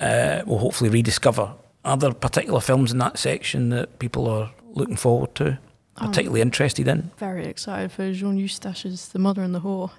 uh, 0.00 0.42
will 0.46 0.58
hopefully 0.58 0.90
rediscover. 0.90 1.52
Are 1.84 1.96
there 1.96 2.12
particular 2.12 2.60
films 2.60 2.92
in 2.92 2.98
that 2.98 3.18
section 3.18 3.70
that 3.70 3.98
people 3.98 4.28
are 4.28 4.50
looking 4.74 4.96
forward 4.96 5.34
to, 5.36 5.58
particularly 6.00 6.40
interested 6.40 6.88
in? 6.88 7.10
very 7.18 7.46
excited 7.46 7.92
for 7.92 8.12
Jean 8.12 8.36
Eustache's 8.36 9.08
The 9.08 9.18
Mother 9.18 9.42
and 9.42 9.54
the 9.54 9.60
Whore. 9.60 9.90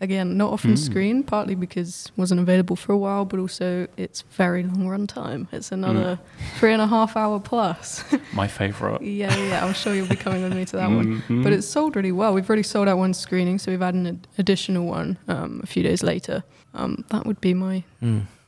Again, 0.00 0.36
not 0.36 0.52
often 0.52 0.76
screened, 0.76 1.28
partly 1.28 1.54
because 1.54 2.10
wasn't 2.16 2.40
available 2.40 2.74
for 2.74 2.92
a 2.92 2.98
while, 2.98 3.24
but 3.24 3.38
also 3.38 3.86
it's 3.96 4.22
very 4.32 4.64
long 4.64 4.88
run 4.88 5.06
time. 5.06 5.46
It's 5.52 5.70
another 5.70 6.18
three 6.58 6.72
and 6.72 6.82
a 6.82 6.88
half 6.88 7.16
hour 7.16 7.38
plus. 7.38 8.02
My 8.34 8.48
favourite. 8.48 9.00
yeah, 9.00 9.32
yeah, 9.36 9.64
I'm 9.64 9.72
sure 9.74 9.94
you'll 9.94 10.08
be 10.08 10.16
coming 10.16 10.42
with 10.42 10.54
me 10.56 10.64
to 10.64 10.76
that 10.76 10.88
one. 10.90 11.22
But 11.44 11.52
it's 11.52 11.68
sold 11.68 11.94
really 11.94 12.10
well. 12.10 12.34
We've 12.34 12.48
already 12.48 12.64
sold 12.64 12.88
out 12.88 12.98
one 12.98 13.14
screening, 13.14 13.60
so 13.60 13.70
we've 13.70 13.80
had 13.80 13.94
an 13.94 14.06
ad- 14.08 14.26
additional 14.38 14.86
one 14.86 15.18
um, 15.28 15.60
a 15.62 15.66
few 15.68 15.84
days 15.84 16.02
later. 16.02 16.42
Um, 16.74 17.04
that 17.10 17.24
would 17.24 17.40
be 17.40 17.54
my 17.54 17.84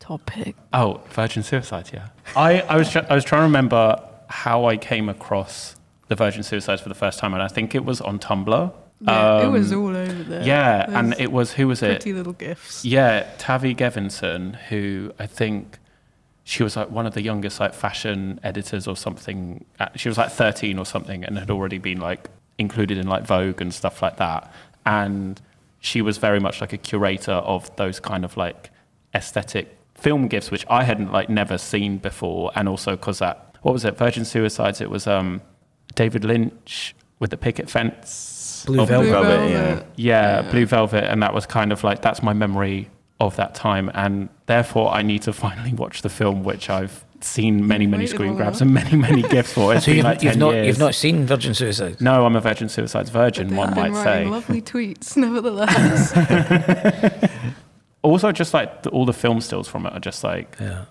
top 0.00 0.26
pick. 0.26 0.56
Oh, 0.72 1.02
Virgin 1.10 1.44
Suicides, 1.44 1.92
yeah. 1.94 2.08
I, 2.34 2.62
I 2.62 2.76
was 2.76 2.90
tr- 2.90 3.06
I 3.08 3.14
was 3.14 3.22
trying 3.22 3.42
to 3.42 3.44
remember 3.44 4.02
how 4.28 4.64
I 4.64 4.76
came 4.76 5.08
across 5.08 5.76
the 6.16 6.24
Virgin 6.24 6.42
Suicides 6.42 6.80
for 6.82 6.88
the 6.88 6.94
first 6.94 7.18
time, 7.18 7.34
and 7.34 7.42
I 7.42 7.48
think 7.48 7.74
it 7.74 7.84
was 7.84 8.00
on 8.00 8.18
Tumblr. 8.18 8.72
Yeah, 9.00 9.40
it 9.40 9.44
Um, 9.46 9.52
was 9.52 9.72
all 9.72 9.88
over 9.96 10.22
there. 10.22 10.42
Yeah, 10.44 10.86
and 10.88 11.14
it 11.18 11.32
was 11.32 11.52
who 11.52 11.66
was 11.68 11.82
it? 11.82 11.88
pretty 12.00 12.12
little 12.12 12.32
gifts. 12.32 12.84
Yeah, 12.84 13.26
Tavi 13.38 13.74
Gevinson, 13.74 14.54
who 14.68 15.12
I 15.18 15.26
think 15.26 15.78
she 16.44 16.62
was 16.62 16.76
like 16.76 16.90
one 16.90 17.06
of 17.06 17.14
the 17.14 17.22
youngest 17.22 17.58
like 17.58 17.74
fashion 17.74 18.38
editors 18.42 18.86
or 18.86 18.96
something. 18.96 19.64
She 19.96 20.08
was 20.08 20.18
like 20.18 20.30
13 20.30 20.78
or 20.78 20.86
something 20.86 21.24
and 21.24 21.38
had 21.38 21.50
already 21.50 21.78
been 21.78 22.00
like 22.00 22.28
included 22.58 22.98
in 22.98 23.06
like 23.08 23.24
Vogue 23.26 23.60
and 23.60 23.72
stuff 23.74 24.02
like 24.02 24.18
that. 24.18 24.52
And 24.86 25.40
she 25.80 26.02
was 26.02 26.18
very 26.18 26.38
much 26.40 26.60
like 26.60 26.72
a 26.72 26.76
curator 26.78 27.32
of 27.32 27.74
those 27.76 27.98
kind 27.98 28.24
of 28.24 28.36
like 28.36 28.70
aesthetic 29.14 29.76
film 29.94 30.28
gifts, 30.28 30.50
which 30.50 30.66
I 30.68 30.84
hadn't 30.84 31.12
like 31.12 31.28
never 31.30 31.56
seen 31.58 31.96
before. 31.98 32.52
And 32.54 32.68
also 32.68 32.92
because 32.96 33.18
that, 33.20 33.56
what 33.62 33.72
was 33.72 33.84
it? 33.86 33.96
Virgin 33.96 34.24
Suicides. 34.26 34.80
It 34.82 34.90
was 34.90 35.06
um, 35.06 35.40
David 35.94 36.24
Lynch 36.24 36.94
with 37.20 37.30
the 37.30 37.36
picket 37.36 37.70
fence. 37.70 38.64
Blue 38.66 38.80
of- 38.82 38.88
Velvet. 38.88 39.04
Blue 39.04 39.12
Velvet, 39.12 39.50
Velvet. 39.52 39.86
yeah, 39.96 40.42
Blue 40.50 40.66
Velvet, 40.66 41.04
and 41.04 41.22
that 41.22 41.34
was 41.34 41.46
kind 41.46 41.72
of 41.72 41.84
like 41.84 42.00
that's 42.02 42.22
my 42.22 42.32
memory 42.32 42.88
of 43.20 43.36
that 43.36 43.54
time, 43.54 43.90
and 43.94 44.28
therefore 44.46 44.90
I 44.92 45.02
need 45.02 45.22
to 45.22 45.32
finally 45.44 45.72
watch 45.74 46.02
the 46.02 46.08
film, 46.08 46.42
which 46.44 46.68
I've 46.70 47.04
seen 47.20 47.66
many, 47.66 47.86
many 47.86 48.06
screen 48.06 48.34
grabs 48.34 48.60
and 48.60 48.74
many, 48.74 48.96
many 48.96 49.22
gifts 49.28 49.52
for. 49.52 49.74
It's 49.74 49.84
So 49.84 49.90
been 49.90 49.96
you've, 49.96 50.04
like 50.04 50.22
you've 50.22 50.36
not 50.36 50.54
years. 50.54 50.66
you've 50.66 50.78
not 50.78 50.94
seen 50.94 51.24
Virgin 51.26 51.54
Suicide? 51.54 52.00
No, 52.00 52.26
I'm 52.26 52.36
a 52.36 52.40
Virgin 52.40 52.68
Suicides 52.68 53.08
virgin, 53.10 53.54
one 53.56 53.72
been 53.74 53.92
might 53.92 54.02
say. 54.02 54.24
lovely 54.26 54.60
tweets, 54.62 55.16
nevertheless. 55.18 56.12
Also, 58.02 58.32
just 58.32 58.52
like 58.52 58.82
the, 58.82 58.90
all 58.90 59.06
the 59.06 59.14
film 59.14 59.40
stills 59.40 59.66
from 59.68 59.86
it 59.86 59.92
are 59.94 60.00
just 60.00 60.22
like 60.22 60.56
Yeah. 60.60 60.84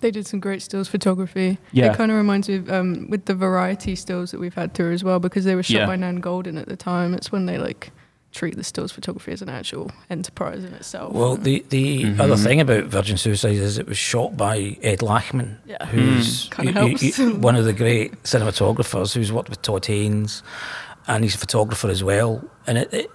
They 0.00 0.10
did 0.10 0.26
some 0.26 0.40
great 0.40 0.60
stills 0.62 0.88
photography. 0.88 1.58
Yeah. 1.72 1.92
It 1.92 1.96
kind 1.96 2.10
of 2.10 2.16
reminds 2.18 2.48
me 2.48 2.56
of 2.56 2.70
um, 2.70 3.08
with 3.08 3.24
the 3.24 3.34
variety 3.34 3.96
stills 3.96 4.30
that 4.30 4.38
we've 4.40 4.54
had 4.54 4.74
through 4.74 4.92
as 4.92 5.02
well 5.02 5.18
because 5.20 5.44
they 5.44 5.54
were 5.54 5.62
shot 5.62 5.78
Yeah. 5.78 5.86
by 5.86 5.96
Nan 5.96 6.20
Goldin 6.20 6.60
at 6.60 6.68
the 6.68 6.76
time. 6.76 7.14
It's 7.14 7.32
when 7.32 7.46
they 7.46 7.56
like 7.58 7.92
treat 8.32 8.54
the 8.56 8.64
stills 8.64 8.92
photography 8.92 9.32
as 9.32 9.40
an 9.40 9.48
actual 9.48 9.90
enterprise 10.10 10.62
in 10.62 10.74
itself. 10.74 11.14
Well, 11.14 11.36
the 11.36 11.64
the 11.70 12.04
Mm-hmm. 12.04 12.20
other 12.20 12.36
thing 12.36 12.60
about 12.60 12.84
Virgin 12.84 13.16
Suicide 13.16 13.54
is 13.56 13.78
it 13.78 13.86
was 13.88 13.96
shot 13.96 14.36
by 14.36 14.76
Ed 14.82 14.98
Lachman, 14.98 15.56
Yeah. 15.66 15.86
who's 15.86 16.48
Kinda 16.50 16.72
y- 16.84 16.96
y- 17.00 17.12
y- 17.18 17.32
one 17.32 17.56
of 17.56 17.64
the 17.64 17.72
great 17.72 18.22
cinematographers 18.24 19.14
who's 19.14 19.32
worked 19.32 19.48
with 19.48 19.62
Todd 19.62 19.86
Haynes, 19.86 20.42
and 21.08 21.24
he's 21.24 21.34
a 21.34 21.38
photographer 21.38 21.88
as 21.88 22.04
well. 22.04 22.44
And 22.66 22.76
it, 22.76 22.92
it 22.92 23.10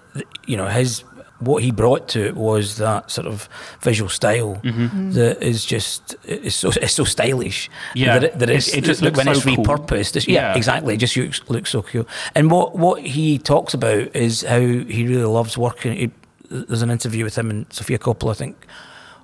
you 0.47 0.57
know, 0.57 0.65
his 0.67 1.03
what 1.41 1.63
he 1.63 1.71
brought 1.71 2.07
to 2.09 2.25
it 2.25 2.35
was 2.35 2.77
that 2.77 3.09
sort 3.11 3.27
of 3.27 3.49
visual 3.81 4.09
style 4.09 4.55
mm-hmm. 4.63 4.85
Mm-hmm. 4.85 5.11
that 5.11 5.41
is 5.43 5.65
just 5.65 6.15
it's 6.23 6.55
so 6.55 6.69
it's 6.81 6.93
so 6.93 7.03
stylish. 7.03 7.69
Yeah. 7.95 8.19
that 8.19 8.23
it, 8.23 8.39
that 8.39 8.49
It- 8.49 8.55
it's, 8.57 8.67
it 8.73 8.83
just 8.83 9.01
that 9.01 9.05
looks 9.07 9.17
when 9.17 9.25
so 9.25 9.31
it's 9.31 9.43
cool. 9.43 9.55
repurposed. 9.65 10.15
It's, 10.15 10.27
yeah, 10.27 10.51
Yeah. 10.51 10.57
exactly. 10.57 10.93
It 10.93 10.97
just 10.97 11.17
looks, 11.17 11.41
looks 11.49 11.69
so 11.71 11.81
cool. 11.81 12.05
And 12.35 12.49
what 12.51 12.75
what 12.77 13.01
he 13.01 13.37
talks 13.37 13.73
about 13.73 14.15
is 14.15 14.43
how 14.43 14.59
he 14.59 15.07
really 15.07 15.23
loves 15.25 15.57
working. 15.57 15.93
He, 15.97 16.11
there's 16.49 16.81
an 16.81 16.91
interview 16.91 17.23
with 17.23 17.37
him 17.37 17.49
and 17.49 17.65
Sofia 17.71 17.97
Coppola, 17.97 18.31
I 18.31 18.33
think, 18.35 18.55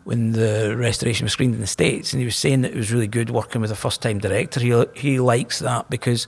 when 0.06 0.32
the 0.32 0.76
restoration 0.78 1.26
was 1.26 1.34
screened 1.34 1.54
in 1.56 1.60
the 1.62 1.68
states, 1.68 2.14
and 2.14 2.20
he 2.22 2.26
was 2.26 2.38
saying 2.38 2.62
that 2.62 2.72
it 2.72 2.78
was 2.78 2.92
really 2.92 3.08
good 3.08 3.30
working 3.30 3.60
with 3.62 3.72
a 3.72 3.76
first 3.76 4.02
time 4.02 4.20
director. 4.20 4.60
He 4.62 4.74
he 4.96 5.20
likes 5.20 5.60
that 5.60 5.90
because 5.90 6.26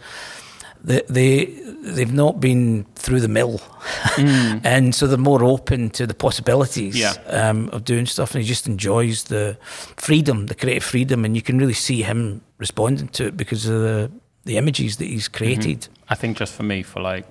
they, 0.83 1.01
they 1.09 1.45
they've 1.81 2.13
not 2.13 2.39
been 2.39 2.85
through 2.95 3.19
the 3.21 3.27
mill, 3.27 3.61
and 4.17 4.93
so 4.95 5.07
they're 5.07 5.17
more 5.17 5.43
open 5.43 5.89
to 5.91 6.05
the 6.07 6.13
possibilities 6.13 6.95
Yeah. 6.97 7.13
um, 7.27 7.69
of 7.69 7.83
doing 7.83 8.05
stuff, 8.05 8.33
and 8.33 8.43
he 8.43 8.47
just 8.47 8.67
enjoys 8.67 9.25
the 9.25 9.57
freedom, 9.97 10.47
the 10.47 10.55
creative 10.55 10.83
freedom, 10.83 11.25
and 11.25 11.35
you 11.35 11.41
can 11.41 11.57
really 11.57 11.73
see 11.73 12.01
him 12.03 12.41
responding 12.57 13.07
to 13.09 13.25
it 13.27 13.37
because 13.37 13.65
of 13.65 13.81
the 13.81 14.11
the 14.45 14.57
images 14.57 14.97
that 14.97 15.05
he's 15.05 15.27
created. 15.27 15.87
I 16.09 16.15
think 16.15 16.37
just 16.37 16.53
for 16.53 16.63
me, 16.63 16.81
for 16.81 17.01
like, 17.01 17.27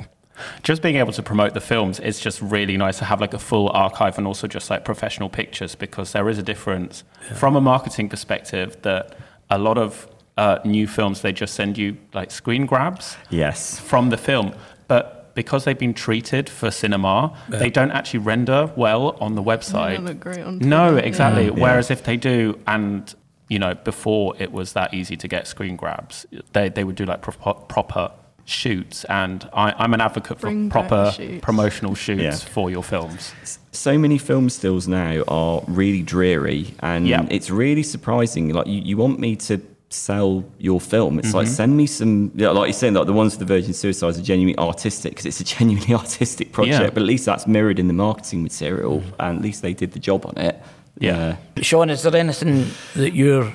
just 0.63 0.83
being 0.83 0.97
able 0.97 1.13
to 1.13 1.23
promote 1.23 1.55
the 1.55 1.61
films, 1.61 1.99
it's 2.01 2.21
just 2.21 2.41
really 2.43 2.77
nice 2.77 2.99
to 2.99 3.05
have 3.07 3.21
like 3.21 3.35
a 3.35 3.39
full 3.39 3.71
archive 3.71 4.19
and 4.19 4.27
also 4.27 4.47
just 4.47 4.71
like 4.71 4.85
professional 4.85 5.29
pictures 5.29 5.75
because 5.75 6.13
there 6.13 6.29
is 6.29 6.39
a 6.39 6.43
difference 6.43 7.03
from 7.35 7.57
a 7.57 7.61
marketing 7.61 8.09
perspective 8.09 8.77
that 8.83 9.17
a 9.51 9.59
lot 9.59 9.79
of 9.79 10.07
uh, 10.39 10.59
new 10.65 10.87
films 10.87 11.21
they 11.21 11.33
just 11.33 11.55
send 11.55 11.77
you 11.77 11.97
like 12.15 12.31
screen 12.31 12.65
grabs 12.67 13.17
Yes. 13.31 13.79
from 13.81 14.11
the 14.11 14.17
film, 14.17 14.53
but 14.87 15.35
because 15.35 15.65
they've 15.65 15.79
been 15.87 15.95
treated 15.95 16.49
for 16.49 16.71
cinema, 16.71 17.33
they 17.49 17.71
don't 17.71 17.93
actually 17.93 18.21
render 18.21 18.61
well 18.77 19.17
on 19.21 19.35
the 19.35 19.43
They 19.43 19.51
website. 19.53 19.95
don't 19.97 20.05
look 20.07 20.21
great 20.21 20.41
on 20.49 20.59
No, 20.59 20.97
exactly. 20.97 21.45
Yeah. 21.47 21.51
Whereas 21.65 21.91
if 21.91 22.03
they 22.03 22.17
do, 22.17 22.59
and 22.67 23.15
you 23.49 23.59
know, 23.59 23.75
before 23.75 24.35
it 24.39 24.51
was 24.53 24.73
that 24.73 24.93
easy 24.93 25.17
to 25.17 25.29
get 25.29 25.47
screen 25.47 25.77
grabs, 25.77 26.27
they 26.55 26.69
they 26.71 26.85
would 26.85 26.97
do 26.97 27.05
like 27.05 27.21
proper, 27.23 27.55
proper 27.77 28.11
shoots. 28.45 29.05
And 29.05 29.49
I, 29.53 29.67
I'm 29.79 29.93
an 29.95 30.01
advocate 30.01 30.39
for 30.41 30.47
Bring 30.49 30.71
proper 30.71 31.13
shoots. 31.15 31.41
promotional 31.43 31.95
shoots 31.95 32.23
Yeah. 32.23 32.33
for 32.55 32.71
your 32.71 32.83
films. 32.83 33.33
so 33.73 33.97
many 33.99 34.19
film 34.19 34.49
stills 34.51 34.89
now 34.89 35.23
are 35.29 35.63
really 35.69 36.03
dreary 36.03 36.75
and 36.81 37.07
Yeah. 37.07 37.27
it's 37.37 37.49
really 37.51 37.83
surprising 37.85 38.49
like 38.53 38.67
you, 38.67 38.81
you 38.91 38.97
want 38.97 39.21
me 39.21 39.37
to 39.49 39.61
sell 39.91 40.45
your 40.59 40.81
film 40.81 41.19
it's 41.19 41.29
Mm-hmm. 41.29 41.37
like 41.39 41.47
send 41.47 41.77
me 41.77 41.87
some 41.87 42.31
yeah, 42.35 42.51
like 42.51 42.67
you're 42.69 42.73
saying 42.75 42.95
like 42.95 43.07
the 43.07 43.13
ones 43.13 43.33
for 43.35 43.39
the 43.41 43.45
virgin 43.47 43.73
suicides 43.73 44.19
are 44.19 44.23
genuinely 44.23 44.59
artistic 44.59 45.13
because 45.13 45.25
it's 45.27 45.41
a 45.41 45.45
genuinely 45.59 45.95
artistic 45.95 46.53
project 46.53 46.81
Yeah. 46.83 46.91
but 46.91 46.99
at 46.99 47.07
least 47.07 47.25
that's 47.25 47.47
mirrored 47.47 47.79
in 47.79 47.87
the 47.87 47.95
marketing 47.95 48.43
material 48.43 49.03
and 49.19 49.39
at 49.39 49.43
least 49.43 49.63
they 49.63 49.73
did 49.73 49.93
the 49.93 49.99
job 49.99 50.27
on 50.27 50.37
it 50.37 50.61
Yeah. 50.99 51.37
Sean, 51.63 51.89
is 51.91 52.03
there 52.03 52.15
anything 52.17 52.67
that 52.97 53.15
you're 53.15 53.53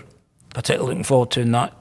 particularly 0.53 0.89
looking 0.91 1.03
forward 1.03 1.29
to 1.31 1.41
in 1.41 1.51
that 1.51 1.73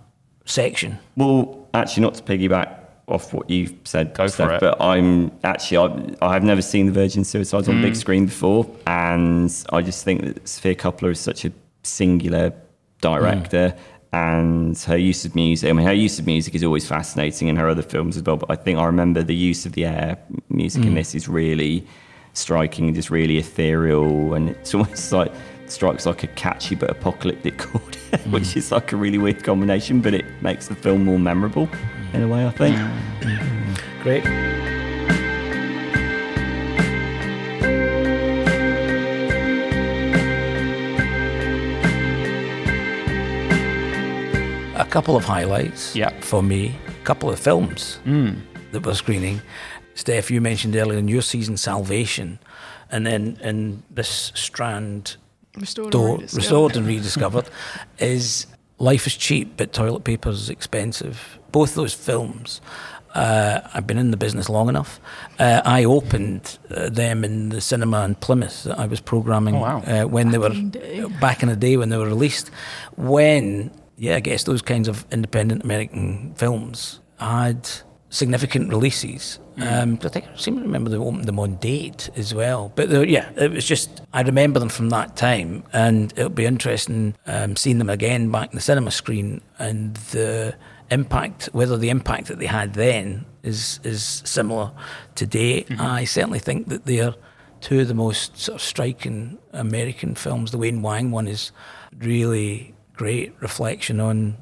section? 0.44 0.98
Well, 1.16 1.68
actually, 1.72 2.03
not 2.03 2.14
to 2.14 2.22
piggyback 2.22 2.78
off 3.09 3.32
what 3.32 3.48
you've 3.48 3.72
said, 3.84 4.12
Go 4.14 4.24
for 4.24 4.28
Steph, 4.30 4.50
it. 4.55 4.61
but 4.61 4.80
I'm 4.82 5.30
actually 5.44 5.78
I, 6.20 6.28
I 6.30 6.32
have 6.34 6.42
never 6.44 6.62
seen 6.62 6.86
the 6.86 6.92
Virgin 6.92 7.24
Suicides 7.24 7.68
on 7.68 7.76
Mm. 7.76 7.82
big 7.82 7.96
screen 7.96 8.26
before, 8.26 8.66
and 8.86 9.50
I 9.72 9.82
just 9.82 10.05
think 10.05 10.22
that 10.24 10.48
Sofia 10.48 10.74
Coppola 10.74 11.11
is 11.12 11.20
such 11.20 11.44
a 11.44 11.53
singular 11.84 12.53
director. 13.00 13.74
And 14.13 14.77
her 14.81 14.97
use 14.99 15.25
of 15.25 15.35
music, 15.35 15.71
I 15.71 15.73
mean, 15.73 15.87
her 15.87 15.93
use 15.93 16.19
of 16.19 16.27
music 16.27 16.55
is 16.55 16.63
always 16.63 16.87
fascinating 16.87 17.49
in 17.49 17.57
her 17.57 17.69
other 17.69 17.83
films 17.83 18.17
as 18.19 18.23
well. 18.23 18.37
But 18.37 18.51
I 18.51 18.57
think 18.57 18.79
I 18.79 18.85
remember 18.85 19.23
the 19.23 19.35
use 19.35 19.65
of 19.65 19.73
the 19.73 19.87
air 19.87 20.19
music 20.51 20.83
Mm. 20.83 20.87
in 20.89 20.95
this 20.97 21.15
is 21.15 21.29
really 21.29 21.87
striking 22.35 22.87
and 22.87 22.95
just 22.95 23.11
really 23.11 23.39
ethereal. 23.39 24.35
And 24.35 24.51
it's 24.51 24.75
almost 24.79 25.13
like 25.13 25.33
strikes 25.67 26.05
like 26.05 26.23
a 26.25 26.27
catchy 26.29 26.75
but 26.75 26.91
apocalyptic 26.91 27.57
chord, 27.59 27.97
Mm. 28.13 28.33
which 28.33 28.55
is 28.55 28.71
like 28.71 28.93
a 28.93 28.97
really 28.97 29.17
weird 29.19 29.43
combination, 29.45 30.03
but 30.03 30.13
it 30.13 30.27
makes 30.43 30.69
the 30.69 30.75
film 30.75 31.05
more 31.07 31.19
memorable 31.19 31.69
in 32.13 32.23
a 32.23 32.29
way, 32.29 32.47
I 32.47 32.51
think. 32.51 32.77
Great. 34.03 34.25
Couple 44.93 45.16
of 45.16 45.24
highlights 45.24 45.95
Yeah. 45.97 46.11
for 46.20 46.43
me, 46.43 46.74
a 47.01 47.05
couple 47.05 47.28
of 47.30 47.38
films 47.38 47.99
that 48.72 48.84
were 48.86 48.95
screening. 48.95 49.40
Steph, 49.95 50.30
you 50.30 50.40
mentioned 50.40 50.74
earlier 50.76 50.99
in 50.99 51.09
your 51.09 51.22
season 51.22 51.57
Salvation, 51.57 52.38
and 52.90 53.07
then 53.07 53.38
in 53.43 53.82
this 53.97 54.32
strand 54.34 55.16
Restored, 55.57 55.90
door, 55.93 56.09
and 56.09 56.18
rediscovered. 56.20 56.36
restored 56.43 56.76
and 56.76 56.86
rediscovered 56.86 57.45
is 57.99 58.47
Life 58.78 59.07
is 59.07 59.16
Cheap, 59.16 59.57
but 59.57 59.72
Toilet 59.72 60.05
Paper 60.05 60.30
is 60.30 60.49
Expensive. 60.51 61.16
Both 61.53 61.74
those 61.74 61.93
films, 61.95 62.61
uh, 63.14 63.61
I've 63.74 63.86
been 63.86 63.99
in 63.99 64.11
the 64.11 64.16
business 64.16 64.49
long 64.49 64.68
enough. 64.68 64.99
Uh, 65.38 65.61
I 65.64 65.84
opened 65.84 66.59
uh, 66.70 66.88
them 66.88 67.24
in 67.24 67.51
the 67.51 67.61
cinema 67.61 68.05
in 68.05 68.14
Plymouth 68.14 68.64
that 68.64 68.78
I 68.78 68.86
was 68.86 69.01
programming 69.01 69.57
Oh, 69.57 69.61
wow. 69.61 69.78
uh, 69.86 70.05
when 70.09 70.30
they 70.32 70.38
were 70.38 70.51
in 70.53 70.70
the 70.70 70.78
day. 70.78 71.05
back 71.20 71.43
in 71.43 71.49
the 71.51 71.57
day 71.57 71.76
when 71.76 71.90
they 71.90 71.99
were 71.99 72.09
released. 72.09 72.51
When, 72.97 73.70
yeah, 73.97 74.16
I 74.16 74.20
guess 74.20 74.45
those 74.45 74.62
kinds 74.62 74.88
of 74.88 75.07
independent 75.11 75.64
American 75.64 76.34
films 76.34 77.01
had 77.18 77.68
significant 78.12 78.68
releases. 78.68 79.38
Um, 79.59 79.99
I 80.03 80.09
think 80.09 80.26
I 80.26 80.36
seem 80.36 80.57
to 80.57 80.62
remember 80.62 80.90
they 80.90 80.97
opened 80.97 81.24
them 81.24 81.38
on 81.38 81.57
date 81.57 82.11
as 82.16 82.34
well. 82.34 82.72
But 82.74 83.09
yeah, 83.09 83.30
it 83.36 83.51
was 83.51 83.64
just 83.64 84.03
I 84.12 84.22
remember 84.22 84.61
them 84.61 84.68
from 84.68 84.90
that 84.90 85.16
time, 85.16 85.64
and 85.72 86.12
it'll 86.16 86.30
be 86.30 86.47
interesting 86.47 87.14
um, 87.26 87.57
seeing 87.57 87.78
them 87.78 87.90
again 87.90 88.30
back 88.30 88.51
in 88.51 88.57
the 88.57 88.62
cinema 88.62 88.90
screen 88.90 89.40
and 89.59 89.95
the 89.97 90.55
impact, 90.90 91.49
whether 91.53 91.76
the 91.76 91.90
impact 91.90 92.28
that 92.28 92.38
they 92.38 92.47
had 92.47 92.74
then 92.74 93.24
is 93.43 93.80
is 93.82 94.22
similar 94.24 94.72
today. 95.14 95.66
I 95.78 96.05
certainly 96.05 96.38
think 96.38 96.68
that 96.68 96.84
they 96.86 97.01
are 97.01 97.14
two 97.61 97.80
of 97.80 97.88
the 97.88 97.95
most 97.95 98.36
sort 98.38 98.57
of 98.57 98.62
striking 98.62 99.38
American 99.53 100.14
films. 100.14 100.51
The 100.51 100.59
Wayne 100.59 100.82
Wang 100.82 101.11
one 101.11 101.28
is 101.28 101.53
really 101.99 102.74
great 102.95 103.34
reflection 103.40 104.01
on 104.01 104.36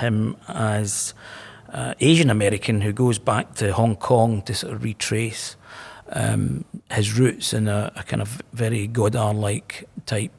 him 0.00 0.36
as 0.48 1.14
uh, 1.72 1.94
Asian 2.00 2.30
American 2.30 2.80
who 2.80 2.92
goes 2.92 3.18
back 3.18 3.54
to 3.56 3.72
Hong 3.72 3.96
Kong 3.96 4.42
to 4.42 4.54
sort 4.54 4.72
of 4.72 4.82
retrace 4.82 5.56
um, 6.12 6.64
his 6.90 7.18
roots 7.18 7.52
in 7.52 7.68
a, 7.68 7.92
a 7.96 8.02
kind 8.02 8.22
of 8.22 8.42
very 8.52 8.86
Godard-like 8.86 9.88
type 10.06 10.32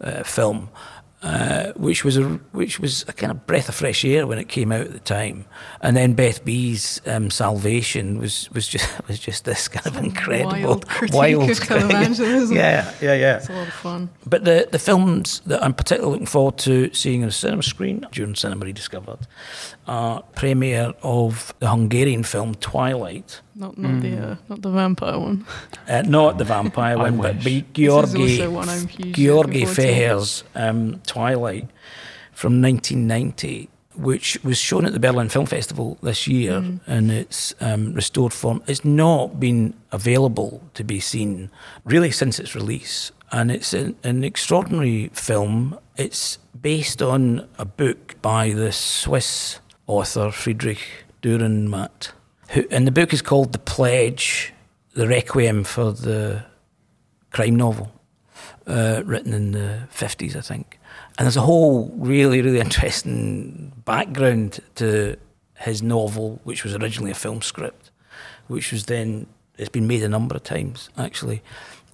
uh, 0.00 0.22
film. 0.22 0.70
Uh, 1.24 1.72
which 1.72 2.04
was 2.04 2.18
a 2.18 2.24
which 2.52 2.78
was 2.78 3.02
a 3.08 3.12
kind 3.14 3.30
of 3.30 3.46
breath 3.46 3.70
of 3.70 3.74
fresh 3.74 4.04
air 4.04 4.26
when 4.26 4.38
it 4.38 4.46
came 4.46 4.70
out 4.70 4.82
at 4.82 4.92
the 4.92 4.98
time, 4.98 5.46
and 5.80 5.96
then 5.96 6.12
Beth 6.12 6.44
B's 6.44 7.00
um, 7.06 7.30
Salvation 7.30 8.18
was 8.18 8.50
was 8.50 8.68
just 8.68 8.86
was 9.08 9.18
just 9.18 9.46
this 9.46 9.66
kind 9.66 9.86
of 9.86 10.04
incredible 10.04 10.52
wild 10.52 10.86
critique 10.86 11.14
of 11.14 11.58
televangelism. 11.60 12.54
yeah, 12.54 12.92
yeah, 13.00 13.14
yeah. 13.14 13.36
It's 13.38 13.48
a 13.48 13.54
lot 13.54 13.68
of 13.68 13.72
fun. 13.72 14.10
But 14.26 14.44
the, 14.44 14.68
the 14.70 14.78
films 14.78 15.40
that 15.46 15.64
I'm 15.64 15.72
particularly 15.72 16.12
looking 16.12 16.26
forward 16.26 16.58
to 16.58 16.92
seeing 16.92 17.22
on 17.22 17.30
a 17.30 17.32
cinema 17.32 17.62
screen 17.62 18.06
during 18.12 18.34
Cinema 18.34 18.66
Rediscovered 18.66 19.26
are 19.86 20.22
premiere 20.34 20.94
of 21.02 21.54
the 21.58 21.68
Hungarian 21.68 22.22
film 22.24 22.54
Twilight. 22.54 23.40
Not 23.54 23.76
not 23.78 24.00
the 24.02 24.16
uh, 24.18 24.36
not 24.48 24.62
the 24.62 24.70
vampire 24.70 25.18
one. 25.18 25.44
Uh, 25.88 26.02
not 26.02 26.38
the 26.38 26.44
vampire 26.44 26.96
one, 26.98 27.16
but 27.18 27.36
wish. 27.36 27.44
be 27.44 27.60
This 27.60 27.70
Georgi, 27.72 28.22
also 28.42 28.50
one 28.50 28.68
I'm 28.68 28.88
hugely 28.88 29.12
Georgi 29.12 29.60
looking 29.60 29.66
forward 29.66 29.74
to. 29.76 29.82
Feher's 29.82 30.44
um, 30.54 31.00
Twilight 31.06 31.68
from 32.32 32.60
1990, 32.62 33.68
which 33.96 34.38
was 34.42 34.58
shown 34.58 34.84
at 34.86 34.92
the 34.92 34.98
Berlin 35.00 35.28
Film 35.28 35.46
Festival 35.46 35.98
this 36.02 36.26
year 36.26 36.60
Mm. 36.60 36.80
in 36.88 37.10
its 37.10 37.54
um, 37.60 37.92
restored 37.94 38.32
form. 38.32 38.62
It's 38.66 38.84
not 38.84 39.38
been 39.38 39.74
available 39.92 40.60
to 40.74 40.82
be 40.84 40.98
seen 41.00 41.50
really 41.84 42.10
since 42.10 42.40
its 42.40 42.54
release, 42.54 43.12
and 43.30 43.50
it's 43.50 43.72
an, 43.74 43.94
an 44.02 44.24
extraordinary 44.24 45.10
film. 45.12 45.78
It's 45.96 46.38
based 46.60 47.02
on 47.02 47.46
a 47.58 47.64
book 47.64 48.16
by 48.22 48.50
the 48.52 48.72
Swiss 48.72 49.60
author 49.86 50.30
Friedrich 50.30 51.04
Dürrenmatt, 51.22 52.12
who, 52.50 52.64
and 52.70 52.86
the 52.86 52.92
book 52.92 53.12
is 53.12 53.22
called 53.22 53.52
The 53.52 53.58
Pledge, 53.58 54.52
the 54.94 55.06
Requiem 55.08 55.64
for 55.64 55.92
the 55.92 56.44
crime 57.30 57.56
novel, 57.56 57.92
uh, 58.66 59.02
written 59.04 59.32
in 59.32 59.52
the 59.52 59.88
50s, 59.94 60.36
I 60.36 60.40
think. 60.40 60.78
And 61.18 61.26
there's 61.26 61.36
a 61.36 61.42
whole 61.42 61.92
really, 61.96 62.42
really 62.42 62.60
interesting 62.60 63.72
background 63.84 64.60
to 64.76 65.16
his 65.58 65.82
novel, 65.82 66.40
which 66.44 66.64
was 66.64 66.74
originally 66.74 67.10
a 67.10 67.14
film 67.14 67.42
script, 67.42 67.90
which 68.48 68.72
was 68.72 68.86
then, 68.86 69.26
it's 69.58 69.68
been 69.68 69.86
made 69.86 70.02
a 70.02 70.08
number 70.08 70.34
of 70.34 70.42
times, 70.42 70.90
actually. 70.96 71.42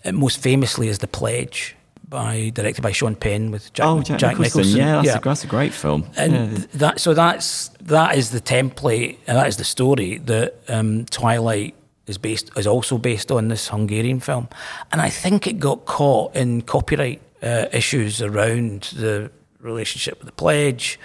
Uh, 0.04 0.12
most 0.12 0.40
famously 0.40 0.88
is 0.88 0.98
The 0.98 1.06
Pledge, 1.06 1.76
by 2.10 2.50
directed 2.54 2.82
by 2.82 2.92
Sean 2.92 3.14
Penn 3.14 3.50
with 3.52 3.72
Jack, 3.72 3.86
oh, 3.86 4.02
Jack, 4.02 4.38
Nicholson. 4.38 4.76
Yeah, 4.76 5.00
that's, 5.02 5.16
A, 5.16 5.20
that's 5.20 5.44
a 5.44 5.46
great 5.46 5.72
film. 5.72 6.06
and 6.16 6.32
Yeah. 6.32 6.48
th- 6.48 6.68
that 6.74 7.00
so 7.00 7.14
that's 7.14 7.68
that 7.82 8.16
is 8.18 8.30
the 8.30 8.40
template 8.40 9.16
and 9.26 9.38
that 9.38 9.46
is 9.46 9.56
the 9.56 9.64
story 9.64 10.18
that 10.26 10.56
um, 10.68 11.06
Twilight 11.06 11.74
is 12.06 12.18
based 12.18 12.50
is 12.56 12.66
also 12.66 12.98
based 12.98 13.30
on 13.30 13.48
this 13.48 13.68
Hungarian 13.68 14.18
film, 14.20 14.48
and 14.92 15.00
I 15.00 15.08
think 15.08 15.46
it 15.46 15.58
got 15.60 15.84
caught 15.86 16.34
in 16.34 16.62
copyright 16.62 17.22
uh, 17.42 17.66
issues 17.72 18.20
around 18.20 18.82
the 18.96 19.30
relationship 19.60 20.18
with 20.18 20.26
the 20.26 20.32
pledge, 20.32 20.98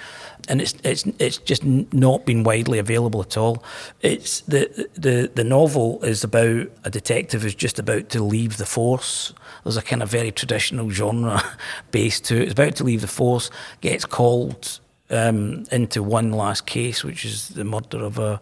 and 0.47 0.61
it's 0.61 0.75
it's 0.83 1.05
it's 1.19 1.37
just 1.37 1.63
not 1.63 2.25
been 2.25 2.43
widely 2.43 2.79
available 2.79 3.21
at 3.21 3.37
all. 3.37 3.63
It's 4.01 4.41
the 4.41 4.89
the 4.93 5.31
the 5.33 5.43
novel 5.43 6.03
is 6.03 6.23
about 6.23 6.67
a 6.83 6.89
detective 6.89 7.41
who's 7.41 7.55
just 7.55 7.79
about 7.79 8.09
to 8.09 8.23
leave 8.23 8.57
the 8.57 8.65
force. 8.65 9.33
There's 9.63 9.77
a 9.77 9.81
kind 9.81 10.03
of 10.03 10.09
very 10.09 10.31
traditional 10.31 10.89
genre 10.89 11.41
base 11.91 12.19
to 12.21 12.37
it. 12.37 12.43
It's 12.43 12.53
about 12.53 12.75
to 12.77 12.83
leave 12.83 13.01
the 13.01 13.07
force, 13.07 13.49
gets 13.81 14.05
called 14.05 14.79
um, 15.09 15.65
into 15.71 16.03
one 16.03 16.31
last 16.31 16.65
case, 16.65 17.03
which 17.03 17.25
is 17.25 17.49
the 17.49 17.63
murder 17.63 18.03
of 18.03 18.19
a 18.19 18.39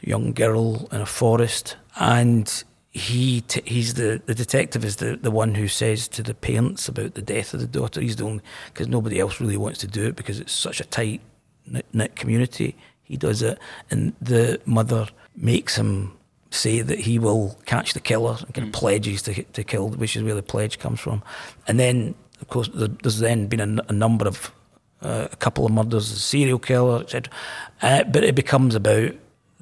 young 0.00 0.32
girl 0.32 0.88
in 0.92 1.00
a 1.00 1.06
forest, 1.06 1.76
and 1.96 2.64
he 2.90 3.40
t- 3.42 3.62
he's 3.64 3.94
the 3.94 4.22
the 4.26 4.34
detective 4.34 4.84
is 4.84 4.96
the 4.96 5.16
the 5.16 5.30
one 5.30 5.54
who 5.56 5.66
says 5.66 6.06
to 6.08 6.22
the 6.22 6.34
parents 6.34 6.88
about 6.88 7.14
the 7.14 7.22
death 7.22 7.52
of 7.52 7.60
the 7.60 7.66
daughter. 7.66 8.00
He's 8.00 8.16
the 8.16 8.24
only 8.24 8.42
because 8.72 8.88
nobody 8.88 9.18
else 9.18 9.40
really 9.40 9.56
wants 9.56 9.80
to 9.80 9.86
do 9.86 10.06
it 10.06 10.16
because 10.16 10.38
it's 10.38 10.52
such 10.52 10.80
a 10.80 10.84
tight 10.84 11.20
knit, 11.66 12.16
community. 12.16 12.76
He 13.02 13.16
does 13.16 13.42
it, 13.42 13.58
and 13.90 14.14
the 14.20 14.60
mother 14.64 15.08
makes 15.36 15.76
him 15.76 16.12
say 16.50 16.80
that 16.80 17.00
he 17.00 17.18
will 17.18 17.58
catch 17.66 17.92
the 17.92 18.00
killer 18.00 18.36
and 18.40 18.54
kind 18.54 18.68
of 18.68 18.72
pledges 18.72 19.22
to 19.22 19.42
to 19.42 19.64
kill, 19.64 19.90
which 19.90 20.16
is 20.16 20.22
where 20.22 20.34
the 20.34 20.42
pledge 20.42 20.78
comes 20.78 21.00
from. 21.00 21.22
And 21.68 21.78
then, 21.78 22.14
of 22.40 22.48
course, 22.48 22.68
there, 22.72 22.88
there's 22.88 23.18
then 23.18 23.46
been 23.46 23.60
a 23.60 23.92
number 23.92 24.26
of 24.26 24.52
uh, 25.02 25.28
a 25.30 25.36
couple 25.36 25.66
of 25.66 25.72
murders, 25.72 26.10
a 26.10 26.18
serial 26.18 26.58
killer, 26.58 27.00
etc. 27.00 27.32
Uh, 27.82 28.04
but 28.04 28.24
it 28.24 28.34
becomes 28.34 28.74
about 28.74 29.12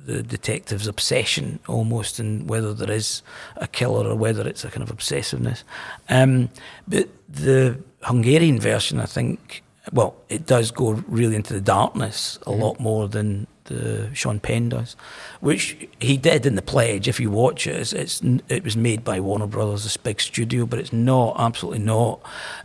the 0.05 0.23
detective's 0.23 0.87
obsession 0.87 1.59
almost, 1.69 2.19
and 2.19 2.49
whether 2.49 2.73
there 2.75 2.91
is 2.91 3.23
a 3.57 3.67
killer 3.67 4.09
or 4.09 4.15
whether 4.15 4.47
it's 4.47 4.65
a 4.65 4.71
kind 4.71 4.89
of 4.89 4.97
obsessiveness. 4.97 5.63
Um, 6.09 6.49
but 6.87 7.09
the 7.29 7.79
Hungarian 8.03 8.61
version, 8.61 9.01
I 9.01 9.07
think, 9.07 9.63
well, 9.91 10.15
it 10.29 10.47
does 10.47 10.71
go 10.71 10.93
really 11.09 11.35
into 11.35 11.53
the 11.53 11.61
darkness 11.61 12.39
a 12.47 12.53
lot 12.53 12.79
more 12.79 13.09
than 13.09 13.47
the 13.65 14.11
Sean 14.15 14.39
Penn 14.39 14.69
does, 14.69 14.97
which 15.41 15.89
he 16.01 16.17
did 16.17 16.47
in 16.47 16.55
the 16.55 16.63
pledge. 16.63 17.09
If 17.09 17.19
you 17.19 17.31
watch 17.31 17.67
it, 17.67 17.77
it's, 17.77 17.93
it's 17.93 18.23
it 18.49 18.65
was 18.65 18.77
made 18.77 19.03
by 19.03 19.19
Warner 19.19 19.47
Brothers, 19.47 19.85
this 19.85 19.97
big 19.97 20.21
studio, 20.21 20.67
but 20.67 20.79
it's 20.79 20.93
not 20.93 21.37
absolutely 21.39 21.81
not 21.81 22.21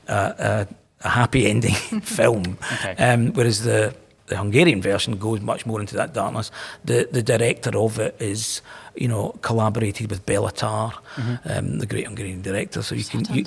uh, 0.08 0.34
a, 0.38 0.68
a 1.02 1.10
happy 1.10 1.48
ending 1.50 1.74
film. 2.02 2.58
Okay. 2.74 2.96
Um, 3.04 3.34
whereas 3.34 3.64
the 3.64 3.96
the 4.28 4.38
Hungarian 4.38 4.82
version 4.82 5.18
goes 5.18 5.42
much 5.42 5.66
more 5.66 5.80
into 5.80 5.96
that 5.96 6.14
darkness. 6.14 6.52
The 6.86 7.08
the 7.12 7.24
director 7.24 7.78
of 7.78 7.98
it 8.00 8.16
is, 8.20 8.62
you 8.96 9.08
know, 9.08 9.32
collaborated 9.42 10.10
with 10.10 10.26
Béla 10.26 10.52
Tarr, 10.52 10.94
um, 11.46 11.80
the 11.80 11.86
great 11.86 12.06
Hungarian 12.06 12.42
director. 12.42 12.82
So 12.82 12.96
you 12.96 13.04
can 13.04 13.26
you, 13.34 13.44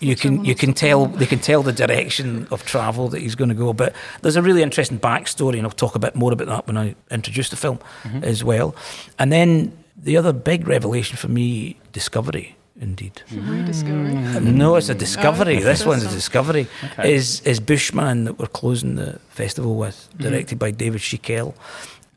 you 0.00 0.16
can 0.16 0.44
you 0.44 0.54
can 0.54 0.72
tell 0.72 1.06
they 1.06 1.26
can 1.26 1.38
tell 1.38 1.62
the 1.62 1.72
direction 1.72 2.46
of 2.50 2.64
travel 2.64 3.08
that 3.10 3.20
he's 3.20 3.34
going 3.34 3.50
to 3.50 3.54
go. 3.54 3.72
But 3.72 3.94
there's 4.22 4.36
a 4.36 4.42
really 4.42 4.62
interesting 4.62 4.98
backstory, 4.98 5.58
and 5.58 5.66
I'll 5.66 5.70
talk 5.70 5.94
a 5.94 5.98
bit 5.98 6.14
more 6.14 6.32
about 6.32 6.48
that 6.48 6.66
when 6.66 6.76
I 6.76 6.94
introduce 7.10 7.50
the 7.50 7.56
film 7.56 7.78
as 8.22 8.42
well. 8.42 8.74
And 9.18 9.30
then 9.30 9.72
the 9.96 10.16
other 10.16 10.32
big 10.32 10.66
revelation 10.66 11.16
for 11.16 11.28
me, 11.28 11.78
Discovery. 11.92 12.56
Indeed. 12.82 13.22
Rediscovery. 13.30 14.14
Mm. 14.14 14.54
No, 14.54 14.72
oh, 14.72 14.76
it's 14.76 14.88
a 14.88 14.94
discovery. 14.94 15.56
okay. 15.56 15.64
This 15.64 15.86
one's 15.86 16.02
a 16.02 16.08
discovery. 16.20 16.66
Okay. 16.84 17.14
Is 17.14 17.40
is 17.42 17.60
Bushman 17.60 18.24
that 18.24 18.40
we're 18.40 18.48
closing 18.48 18.96
the 18.96 19.20
festival 19.28 19.76
with, 19.76 20.08
directed 20.18 20.58
by 20.58 20.72
David 20.72 21.00
Schickele, 21.00 21.54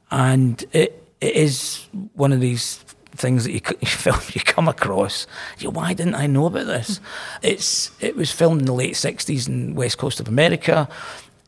and 0.10 0.66
it 0.74 1.04
it 1.22 1.36
is 1.36 1.88
one 2.16 2.34
of 2.34 2.40
these 2.42 2.78
things 3.16 3.44
that 3.44 3.52
you, 3.52 3.62
you 3.80 3.88
film 3.88 4.20
you 4.34 4.42
come 4.42 4.68
across. 4.68 5.28
You, 5.60 5.70
why 5.70 5.94
didn't 5.94 6.16
I 6.16 6.26
know 6.26 6.48
about 6.48 6.66
this? 6.66 7.00
It's 7.44 7.92
it 8.02 8.16
was 8.16 8.32
filmed 8.32 8.62
in 8.62 8.66
the 8.66 8.74
late 8.74 8.96
'60s 8.96 9.48
in 9.48 9.76
west 9.76 10.00
coast 10.00 10.20
of 10.20 10.28
America. 10.28 10.90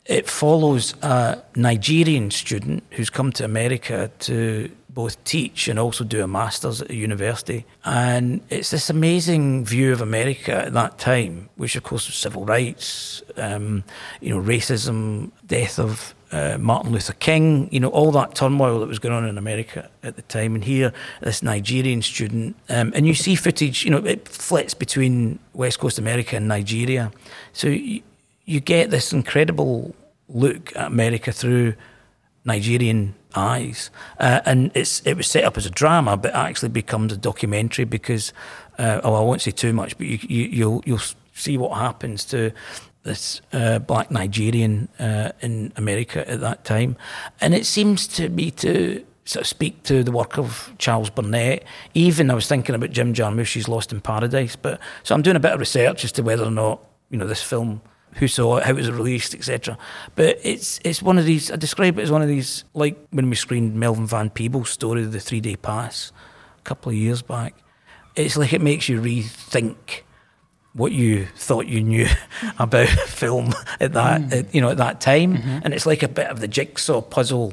It 0.06 0.28
follows 0.28 0.94
a 1.02 1.42
Nigerian 1.56 2.30
student 2.30 2.82
who's 2.92 3.10
come 3.10 3.32
to 3.32 3.44
America 3.44 4.10
to 4.20 4.70
both 4.98 5.22
teach 5.22 5.68
and 5.68 5.78
also 5.78 6.02
do 6.02 6.24
a 6.24 6.26
master's 6.26 6.82
at 6.82 6.90
a 6.90 6.94
university. 6.96 7.64
And 7.84 8.40
it's 8.50 8.70
this 8.70 8.90
amazing 8.90 9.64
view 9.64 9.92
of 9.92 10.00
America 10.00 10.52
at 10.52 10.72
that 10.72 10.98
time, 10.98 11.48
which 11.54 11.76
of 11.76 11.84
course 11.84 12.08
was 12.08 12.16
civil 12.16 12.44
rights, 12.44 13.22
um, 13.36 13.84
you 14.20 14.30
know, 14.34 14.42
racism, 14.42 15.30
death 15.46 15.78
of 15.78 16.16
uh, 16.32 16.58
Martin 16.58 16.90
Luther 16.90 17.12
King, 17.12 17.68
you 17.70 17.78
know, 17.78 17.90
all 17.90 18.10
that 18.10 18.34
turmoil 18.34 18.80
that 18.80 18.88
was 18.88 18.98
going 18.98 19.14
on 19.14 19.24
in 19.24 19.38
America 19.38 19.88
at 20.02 20.16
the 20.16 20.22
time. 20.22 20.56
And 20.56 20.64
here, 20.64 20.92
this 21.20 21.44
Nigerian 21.44 22.02
student, 22.02 22.56
um, 22.68 22.90
and 22.92 23.06
you 23.06 23.14
see 23.14 23.36
footage, 23.36 23.84
you 23.84 23.92
know, 23.92 23.98
it 23.98 24.26
flits 24.26 24.74
between 24.74 25.38
West 25.52 25.78
Coast 25.78 26.00
America 26.00 26.34
and 26.34 26.48
Nigeria. 26.48 27.12
So 27.52 27.68
you, 27.68 28.02
you 28.46 28.58
get 28.58 28.90
this 28.90 29.12
incredible 29.12 29.94
look 30.28 30.74
at 30.74 30.86
America 30.88 31.30
through 31.30 31.74
Nigerian 32.44 33.14
eyes, 33.34 33.90
uh, 34.18 34.40
and 34.44 34.70
it's 34.74 35.00
it 35.06 35.16
was 35.16 35.26
set 35.26 35.44
up 35.44 35.56
as 35.56 35.66
a 35.66 35.70
drama, 35.70 36.16
but 36.16 36.34
actually 36.34 36.68
becomes 36.68 37.12
a 37.12 37.16
documentary 37.16 37.84
because, 37.84 38.32
uh, 38.78 39.00
oh, 39.04 39.14
I 39.14 39.20
won't 39.20 39.40
say 39.40 39.50
too 39.50 39.72
much, 39.72 39.96
but 39.98 40.06
you, 40.06 40.18
you 40.22 40.44
you'll 40.44 40.82
you'll 40.86 41.00
see 41.34 41.56
what 41.56 41.78
happens 41.78 42.24
to 42.26 42.52
this 43.04 43.40
uh, 43.52 43.78
black 43.78 44.10
Nigerian 44.10 44.88
uh, 44.98 45.32
in 45.40 45.72
America 45.76 46.28
at 46.28 46.40
that 46.40 46.64
time, 46.64 46.96
and 47.40 47.54
it 47.54 47.66
seems 47.66 48.06
to 48.08 48.28
me 48.28 48.50
to 48.52 49.04
sort 49.24 49.42
of 49.42 49.46
speak 49.46 49.82
to 49.82 50.02
the 50.02 50.10
work 50.10 50.38
of 50.38 50.72
Charles 50.78 51.10
Burnett. 51.10 51.62
Even 51.94 52.30
I 52.30 52.34
was 52.34 52.48
thinking 52.48 52.74
about 52.74 52.90
Jim 52.90 53.12
Jarmusch's 53.12 53.68
Lost 53.68 53.92
in 53.92 54.00
Paradise, 54.00 54.56
but 54.56 54.80
so 55.02 55.14
I'm 55.14 55.22
doing 55.22 55.36
a 55.36 55.40
bit 55.40 55.52
of 55.52 55.60
research 55.60 56.04
as 56.04 56.12
to 56.12 56.22
whether 56.22 56.44
or 56.44 56.50
not 56.50 56.80
you 57.10 57.18
know 57.18 57.26
this 57.26 57.42
film 57.42 57.82
who 58.14 58.28
saw 58.28 58.56
it, 58.56 58.64
how 58.64 58.70
it 58.70 58.76
was 58.76 58.90
released, 58.90 59.34
etc. 59.34 59.78
But 60.14 60.38
it's 60.42 60.80
it's 60.84 61.02
one 61.02 61.18
of 61.18 61.24
these. 61.24 61.50
I 61.50 61.56
describe 61.56 61.98
it 61.98 62.02
as 62.02 62.10
one 62.10 62.22
of 62.22 62.28
these, 62.28 62.64
like 62.74 62.98
when 63.10 63.30
we 63.30 63.36
screened 63.36 63.74
Melvin 63.74 64.06
Van 64.06 64.30
Peebles' 64.30 64.70
story, 64.70 65.02
of 65.02 65.12
The 65.12 65.20
Three 65.20 65.40
Day 65.40 65.56
Pass, 65.56 66.12
a 66.58 66.62
couple 66.62 66.90
of 66.90 66.96
years 66.96 67.22
back. 67.22 67.54
It's 68.16 68.36
like 68.36 68.52
it 68.52 68.60
makes 68.60 68.88
you 68.88 69.00
rethink 69.00 70.02
what 70.72 70.92
you 70.92 71.26
thought 71.36 71.66
you 71.66 71.82
knew 71.82 72.06
about 72.58 72.88
film 72.88 73.52
at 73.80 73.92
that, 73.92 74.20
mm. 74.20 74.32
at, 74.32 74.54
you 74.54 74.60
know, 74.60 74.70
at 74.70 74.76
that 74.78 75.00
time, 75.00 75.36
mm-hmm. 75.36 75.58
and 75.62 75.74
it's 75.74 75.86
like 75.86 76.02
a 76.02 76.08
bit 76.08 76.26
of 76.26 76.40
the 76.40 76.48
jigsaw 76.48 77.00
puzzle 77.00 77.52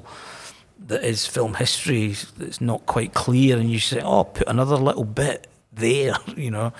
that 0.87 1.03
is 1.03 1.25
film 1.25 1.55
history 1.55 2.15
that's 2.37 2.61
not 2.61 2.85
quite 2.85 3.13
clear, 3.13 3.57
and 3.57 3.69
you 3.69 3.79
say, 3.79 4.01
"Oh, 4.01 4.23
put 4.23 4.47
another 4.47 4.77
little 4.77 5.03
bit 5.03 5.47
there," 5.73 6.15
you 6.35 6.51
know. 6.51 6.73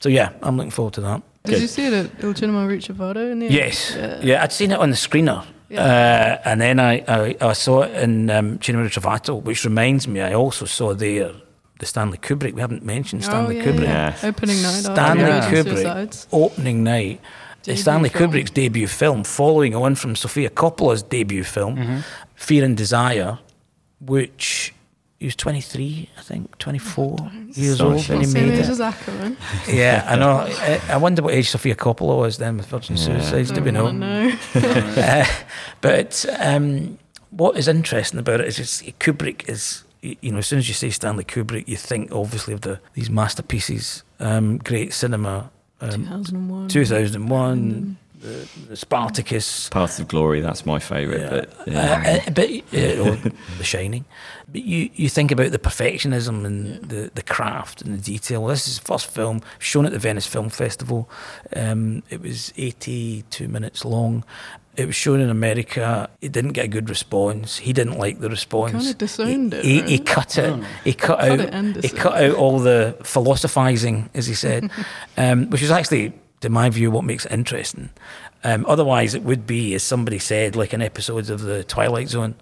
So 0.00 0.08
yeah, 0.08 0.32
I'm 0.42 0.56
looking 0.56 0.70
forward 0.70 0.94
to 0.94 1.00
that. 1.02 1.22
Did 1.48 1.54
Good. 1.54 1.62
you 1.62 1.68
see 1.68 1.86
it 1.86 1.92
at 1.92 2.10
Il 2.22 2.34
Cinema 2.34 2.66
Ritrovato 2.66 3.30
in 3.32 3.38
the? 3.40 3.46
Yes. 3.50 3.94
Yeah. 3.96 4.20
Yeah. 4.22 4.42
I'd 4.42 4.52
seen 4.52 4.70
it 4.70 4.78
on 4.78 4.90
the 4.90 4.96
screener. 4.96 5.44
Uh, 5.70 6.38
and 6.44 6.60
then 6.60 6.80
I, 6.80 7.04
I, 7.06 7.36
I 7.40 7.52
saw 7.52 7.82
it 7.82 7.94
in 8.02 8.30
um, 8.30 8.60
Cinema 8.62 8.88
Trovato, 8.88 9.42
which 9.42 9.64
reminds 9.64 10.08
me, 10.08 10.20
I 10.22 10.32
also 10.32 10.64
saw 10.64 10.94
there 10.94 11.32
the 11.78 11.86
Stanley 11.86 12.18
Kubrick. 12.18 12.54
We 12.54 12.60
haven't 12.60 12.84
mentioned 12.84 13.24
Stanley 13.24 13.60
oh, 13.60 13.62
yeah, 13.62 13.72
Kubrick. 13.72 13.82
Yeah. 13.82 14.16
Yeah. 14.22 14.28
Opening 14.28 14.62
night. 14.62 14.80
Stanley 14.82 15.24
Yeah. 15.24 15.50
Virgin 15.50 15.66
Kubrick, 15.66 15.82
Suicides. 15.82 16.26
opening 16.32 16.84
night. 16.84 17.20
Debut 17.62 17.82
Stanley 17.82 18.08
film. 18.08 18.30
Kubrick's 18.30 18.50
debut 18.50 18.86
film, 18.86 19.24
following 19.24 19.74
on 19.74 19.94
from 19.94 20.16
Sofia 20.16 20.48
Coppola's 20.48 21.02
debut 21.02 21.44
film, 21.44 22.02
Fear 22.34 22.64
and 22.64 22.76
Desire, 22.76 23.38
which 24.00 24.72
he 25.18 25.26
was 25.26 25.34
23, 25.36 26.08
I 26.16 26.20
think, 26.22 26.56
24 26.58 27.16
years 27.54 27.78
So 27.78 27.92
old 27.92 28.08
when 28.08 28.20
he 28.20 28.26
Same 28.26 28.48
made 28.50 28.54
age 28.58 28.66
it. 28.66 28.70
as 28.70 28.78
Akerman. 28.80 29.36
Yeah, 29.72 30.04
I 30.06 30.16
know. 30.16 30.30
I, 30.46 30.80
I 30.90 30.96
wonder 30.96 31.22
what 31.22 31.34
age 31.34 31.50
Sofia 31.50 31.74
Coppola 31.74 32.16
was 32.18 32.38
then 32.38 32.56
with 32.56 32.66
Virgin 32.66 32.96
Suicides. 32.96 33.50
Do 33.50 33.60
we 33.62 33.70
know? 33.72 33.84
Wanna 33.84 34.26
know. 34.54 34.92
uh, 34.96 35.26
but 35.80 36.24
um, 36.38 36.98
what 37.30 37.56
is 37.56 37.66
interesting 37.68 38.20
about 38.20 38.40
it 38.40 38.46
is 38.46 38.56
just 38.56 38.84
Kubrick 39.00 39.48
is, 39.48 39.82
you 40.02 40.30
know, 40.30 40.38
as 40.38 40.46
soon 40.46 40.60
as 40.60 40.68
you 40.68 40.74
say 40.74 40.90
Stanley 40.90 41.24
Kubrick, 41.24 41.66
you 41.66 41.76
think 41.76 42.12
obviously 42.12 42.54
of 42.54 42.60
the 42.60 42.78
these 42.94 43.10
masterpieces, 43.10 44.04
um, 44.20 44.58
great 44.58 44.92
cinema, 44.92 45.50
um, 45.80 46.04
2001. 46.06 46.68
2001, 46.68 47.68
the, 47.68 47.74
the 47.80 47.94
Spartacus. 48.74 49.68
Paths 49.70 49.98
of 49.98 50.08
Glory, 50.08 50.40
that's 50.40 50.64
my 50.66 50.78
favourite. 50.78 51.20
Yeah. 51.20 51.30
But 51.30 51.58
Uh, 51.60 51.70
yeah. 51.70 52.20
uh, 52.26 52.30
but 52.30 52.48
uh, 52.50 53.02
or 53.02 53.16
The 53.58 53.64
Shining, 53.64 54.04
but 54.50 54.62
you, 54.62 54.90
you 54.94 55.08
think 55.08 55.30
about 55.30 55.52
the 55.52 55.58
perfectionism 55.58 56.44
and 56.44 56.82
the, 56.88 57.10
the 57.14 57.22
craft 57.22 57.82
and 57.82 57.98
the 57.98 58.02
detail. 58.02 58.46
This 58.46 58.68
is 58.68 58.78
the 58.78 58.84
first 58.84 59.06
film 59.06 59.42
shown 59.58 59.86
at 59.86 59.92
the 59.92 59.98
Venice 59.98 60.26
Film 60.26 60.48
Festival. 60.48 61.08
Um, 61.54 62.02
it 62.10 62.20
was 62.20 62.52
82 62.56 63.48
minutes 63.48 63.84
long. 63.84 64.24
It 64.76 64.86
was 64.86 64.94
shown 64.94 65.18
in 65.20 65.28
America. 65.28 66.08
It 66.20 66.30
didn't 66.30 66.52
get 66.52 66.66
a 66.66 66.68
good 66.68 66.88
response. 66.88 67.58
He 67.58 67.72
didn't 67.72 67.98
like 67.98 68.20
the 68.20 68.30
response. 68.30 68.72
Kinda 68.72 68.94
disowned 68.94 69.54
it, 69.54 69.64
He, 69.64 69.82
he 69.82 69.98
cut 69.98 70.38
it. 70.38 70.62
He 70.84 70.92
cut, 70.92 71.18
Cut 71.18 71.28
out. 71.30 71.40
it 71.40 71.50
and 71.52 71.76
he 71.82 71.88
cut 71.88 72.14
out 72.22 72.36
all 72.36 72.60
the 72.60 72.96
philosophizing, 73.02 74.08
as 74.14 74.26
he 74.28 74.34
said, 74.34 74.70
um, 75.16 75.50
which 75.50 75.62
was 75.62 75.72
actually, 75.72 76.12
to 76.40 76.48
my 76.48 76.70
view, 76.70 76.90
what 76.90 77.04
makes 77.04 77.24
it 77.26 77.32
interesting. 77.32 77.90
Um, 78.44 78.64
otherwise, 78.68 79.14
it 79.14 79.22
would 79.24 79.46
be, 79.46 79.74
as 79.74 79.82
somebody 79.82 80.18
said, 80.18 80.54
like 80.56 80.72
an 80.72 80.82
episode 80.82 81.28
of 81.30 81.40
the 81.42 81.64
Twilight 81.64 82.08
Zone, 82.08 82.34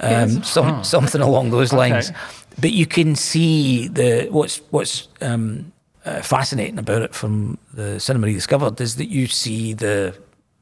um, 0.00 0.28
Yes. 0.30 0.48
some, 0.48 0.84
something 0.84 1.20
along 1.20 1.50
those 1.50 1.72
lines. 1.72 2.10
Okay. 2.10 2.18
but 2.60 2.70
you 2.72 2.86
can 2.86 3.16
see 3.16 3.88
the 3.88 4.28
what's 4.30 4.58
what's 4.70 5.08
um, 5.20 5.72
uh, 6.04 6.20
fascinating 6.22 6.78
about 6.78 7.02
it 7.02 7.14
from 7.14 7.58
the 7.74 7.98
cinema 7.98 8.26
rediscovered 8.26 8.80
is 8.80 8.96
that 8.96 9.06
you 9.08 9.26
see 9.26 9.72
the 9.72 10.14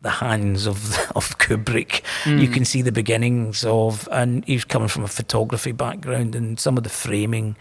the 0.03 0.11
hands 0.11 0.67
of 0.67 0.99
of 1.17 1.39
Kubrick. 1.39 2.03
You 2.27 2.49
can 2.49 2.65
see 2.65 2.83
the 2.83 2.93
beginnings 2.93 3.65
of, 3.65 4.09
and 4.11 4.45
he's 4.45 4.65
coming 4.65 4.89
from 4.89 5.05
a 5.05 5.09
photography 5.09 5.73
background, 5.73 6.35
and 6.35 6.59
some 6.59 6.77
of 6.77 6.85
the 6.85 6.91
framing, 6.91 7.57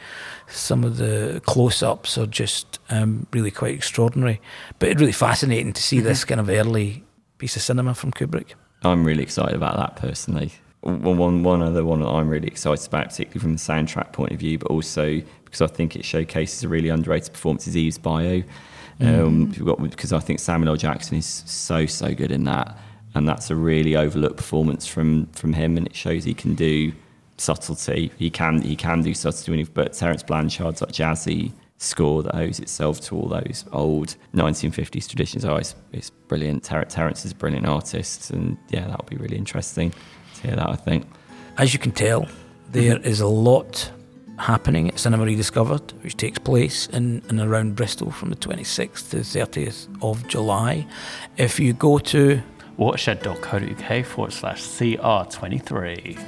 some 0.47 0.83
of 0.83 0.97
the 0.97 1.41
close-ups 1.45 2.17
are 2.17 2.27
just 2.27 2.79
um, 2.89 3.27
really 3.33 3.51
quite 3.51 3.75
extraordinary. 3.75 4.41
But 4.79 4.89
it's 4.89 4.99
really 4.99 5.11
fascinating 5.11 5.73
to 5.73 5.81
see 5.81 5.99
this 5.99 6.25
kind 6.25 6.39
of 6.39 6.49
early 6.49 7.03
piece 7.37 7.55
of 7.55 7.61
cinema 7.61 7.93
from 7.93 8.11
Kubrick. 8.11 8.53
I'm 8.83 9.03
really 9.03 9.23
excited 9.23 9.55
about 9.55 9.75
that 9.77 9.95
personally. 9.97 10.53
One, 10.81 11.17
one, 11.17 11.43
one 11.43 11.61
other 11.61 11.83
one 11.83 11.99
that 11.99 12.07
I'm 12.07 12.29
really 12.29 12.47
excited 12.47 12.87
about, 12.87 13.09
particularly 13.09 13.41
from 13.41 13.53
the 13.53 13.59
soundtrack 13.59 14.13
point 14.13 14.31
of 14.31 14.39
view, 14.39 14.57
but 14.57 14.71
also 14.71 15.21
because 15.43 15.61
I 15.61 15.67
think 15.67 15.95
it 15.95 16.05
showcases 16.05 16.63
a 16.63 16.69
really 16.69 16.89
underrated 16.89 17.33
performance, 17.33 17.67
is 17.67 17.75
Eve's 17.75 17.97
Bayou. 17.97 18.43
Um, 19.01 19.49
we've 19.49 19.65
got, 19.65 19.81
because 19.81 20.11
I 20.11 20.19
think 20.19 20.39
Samuel 20.39 20.71
L. 20.71 20.75
Jackson 20.75 21.17
is 21.17 21.25
so, 21.25 21.85
so 21.85 22.13
good 22.13 22.31
in 22.31 22.43
that. 22.45 22.77
And 23.15 23.27
that's 23.27 23.49
a 23.49 23.55
really 23.55 23.95
overlooked 23.95 24.37
performance 24.37 24.85
from, 24.85 25.27
from 25.27 25.53
him, 25.53 25.77
and 25.77 25.87
it 25.87 25.95
shows 25.95 26.23
he 26.23 26.33
can 26.33 26.53
do 26.53 26.91
subtlety. 27.37 28.11
He 28.17 28.29
can 28.29 28.61
he 28.61 28.75
can 28.75 29.01
do 29.01 29.13
subtlety, 29.13 29.63
but 29.63 29.93
Terence 29.93 30.23
Blanchard's 30.23 30.81
like 30.81 30.91
jazzy 30.91 31.51
score 31.77 32.21
that 32.23 32.35
owes 32.35 32.59
itself 32.59 32.99
to 32.99 33.15
all 33.15 33.27
those 33.27 33.65
old 33.71 34.15
1950s 34.35 35.07
traditions. 35.07 35.45
Oh, 35.45 35.55
it's, 35.55 35.75
it's 35.93 36.09
brilliant. 36.09 36.63
Ter- 36.63 36.83
Terence 36.83 37.25
is 37.25 37.31
a 37.31 37.35
brilliant 37.35 37.65
artist, 37.65 38.31
and 38.31 38.57
yeah, 38.69 38.85
that'll 38.85 39.05
be 39.05 39.15
really 39.15 39.37
interesting 39.37 39.91
to 40.35 40.47
hear 40.47 40.55
that. 40.55 40.69
I 40.69 40.75
think. 40.75 41.05
As 41.57 41.73
you 41.73 41.79
can 41.79 41.91
tell, 41.91 42.27
there 42.71 42.99
is 42.99 43.21
a 43.21 43.27
lot 43.27 43.91
happening 44.39 44.87
at 44.89 44.99
Cinema 44.99 45.25
Rediscovered, 45.25 45.93
which 46.03 46.17
takes 46.17 46.39
place 46.39 46.87
in 46.87 47.21
and 47.29 47.39
around 47.39 47.75
Bristol 47.75 48.11
from 48.11 48.29
the 48.29 48.35
26th 48.35 49.09
to 49.11 49.17
the 49.17 49.23
30th 49.23 49.87
of 50.01 50.27
July. 50.27 50.87
If 51.37 51.59
you 51.59 51.73
go 51.73 51.99
to, 51.99 52.41
watershed.co.uk 52.77 54.05
forward 54.05 54.33
slash 54.33 54.61
CR23. 54.61 56.19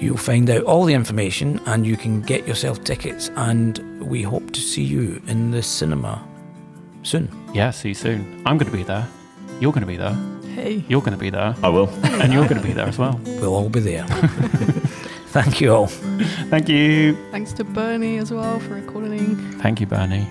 you'll 0.00 0.16
find 0.16 0.48
out 0.48 0.62
all 0.62 0.84
the 0.84 0.94
information 0.94 1.60
and 1.66 1.86
you 1.86 1.96
can 1.96 2.22
get 2.22 2.46
yourself 2.46 2.82
tickets. 2.84 3.30
And 3.36 4.02
we 4.02 4.22
hope 4.22 4.52
to 4.52 4.60
see 4.60 4.82
you 4.84 5.20
in 5.26 5.50
the 5.50 5.62
cinema 5.62 6.26
soon. 7.02 7.28
Yeah, 7.52 7.70
see 7.70 7.88
you 7.88 7.94
soon. 7.94 8.42
I'm 8.46 8.56
going 8.56 8.70
to 8.70 8.76
be 8.76 8.84
there. 8.84 9.06
You're 9.60 9.72
going 9.72 9.82
to 9.82 9.86
be 9.86 9.96
there. 9.96 10.14
Hey. 10.54 10.84
You're 10.88 11.00
going 11.00 11.12
to 11.12 11.18
be 11.18 11.30
there. 11.30 11.54
I 11.62 11.68
will. 11.68 11.88
And 12.04 12.32
you're 12.32 12.48
going 12.48 12.60
to 12.60 12.66
be 12.66 12.72
there 12.72 12.86
as 12.86 12.98
well. 12.98 13.20
We'll 13.24 13.54
all 13.54 13.68
be 13.68 13.80
there. 13.80 14.06
Thank 15.32 15.60
you 15.60 15.72
all. 15.72 15.86
Thank 15.86 16.68
you. 16.68 17.16
Thanks 17.30 17.52
to 17.52 17.64
Bernie 17.64 18.18
as 18.18 18.32
well 18.32 18.58
for 18.58 18.74
recording. 18.74 19.36
Thank 19.60 19.80
you, 19.80 19.86
Bernie. 19.86 20.26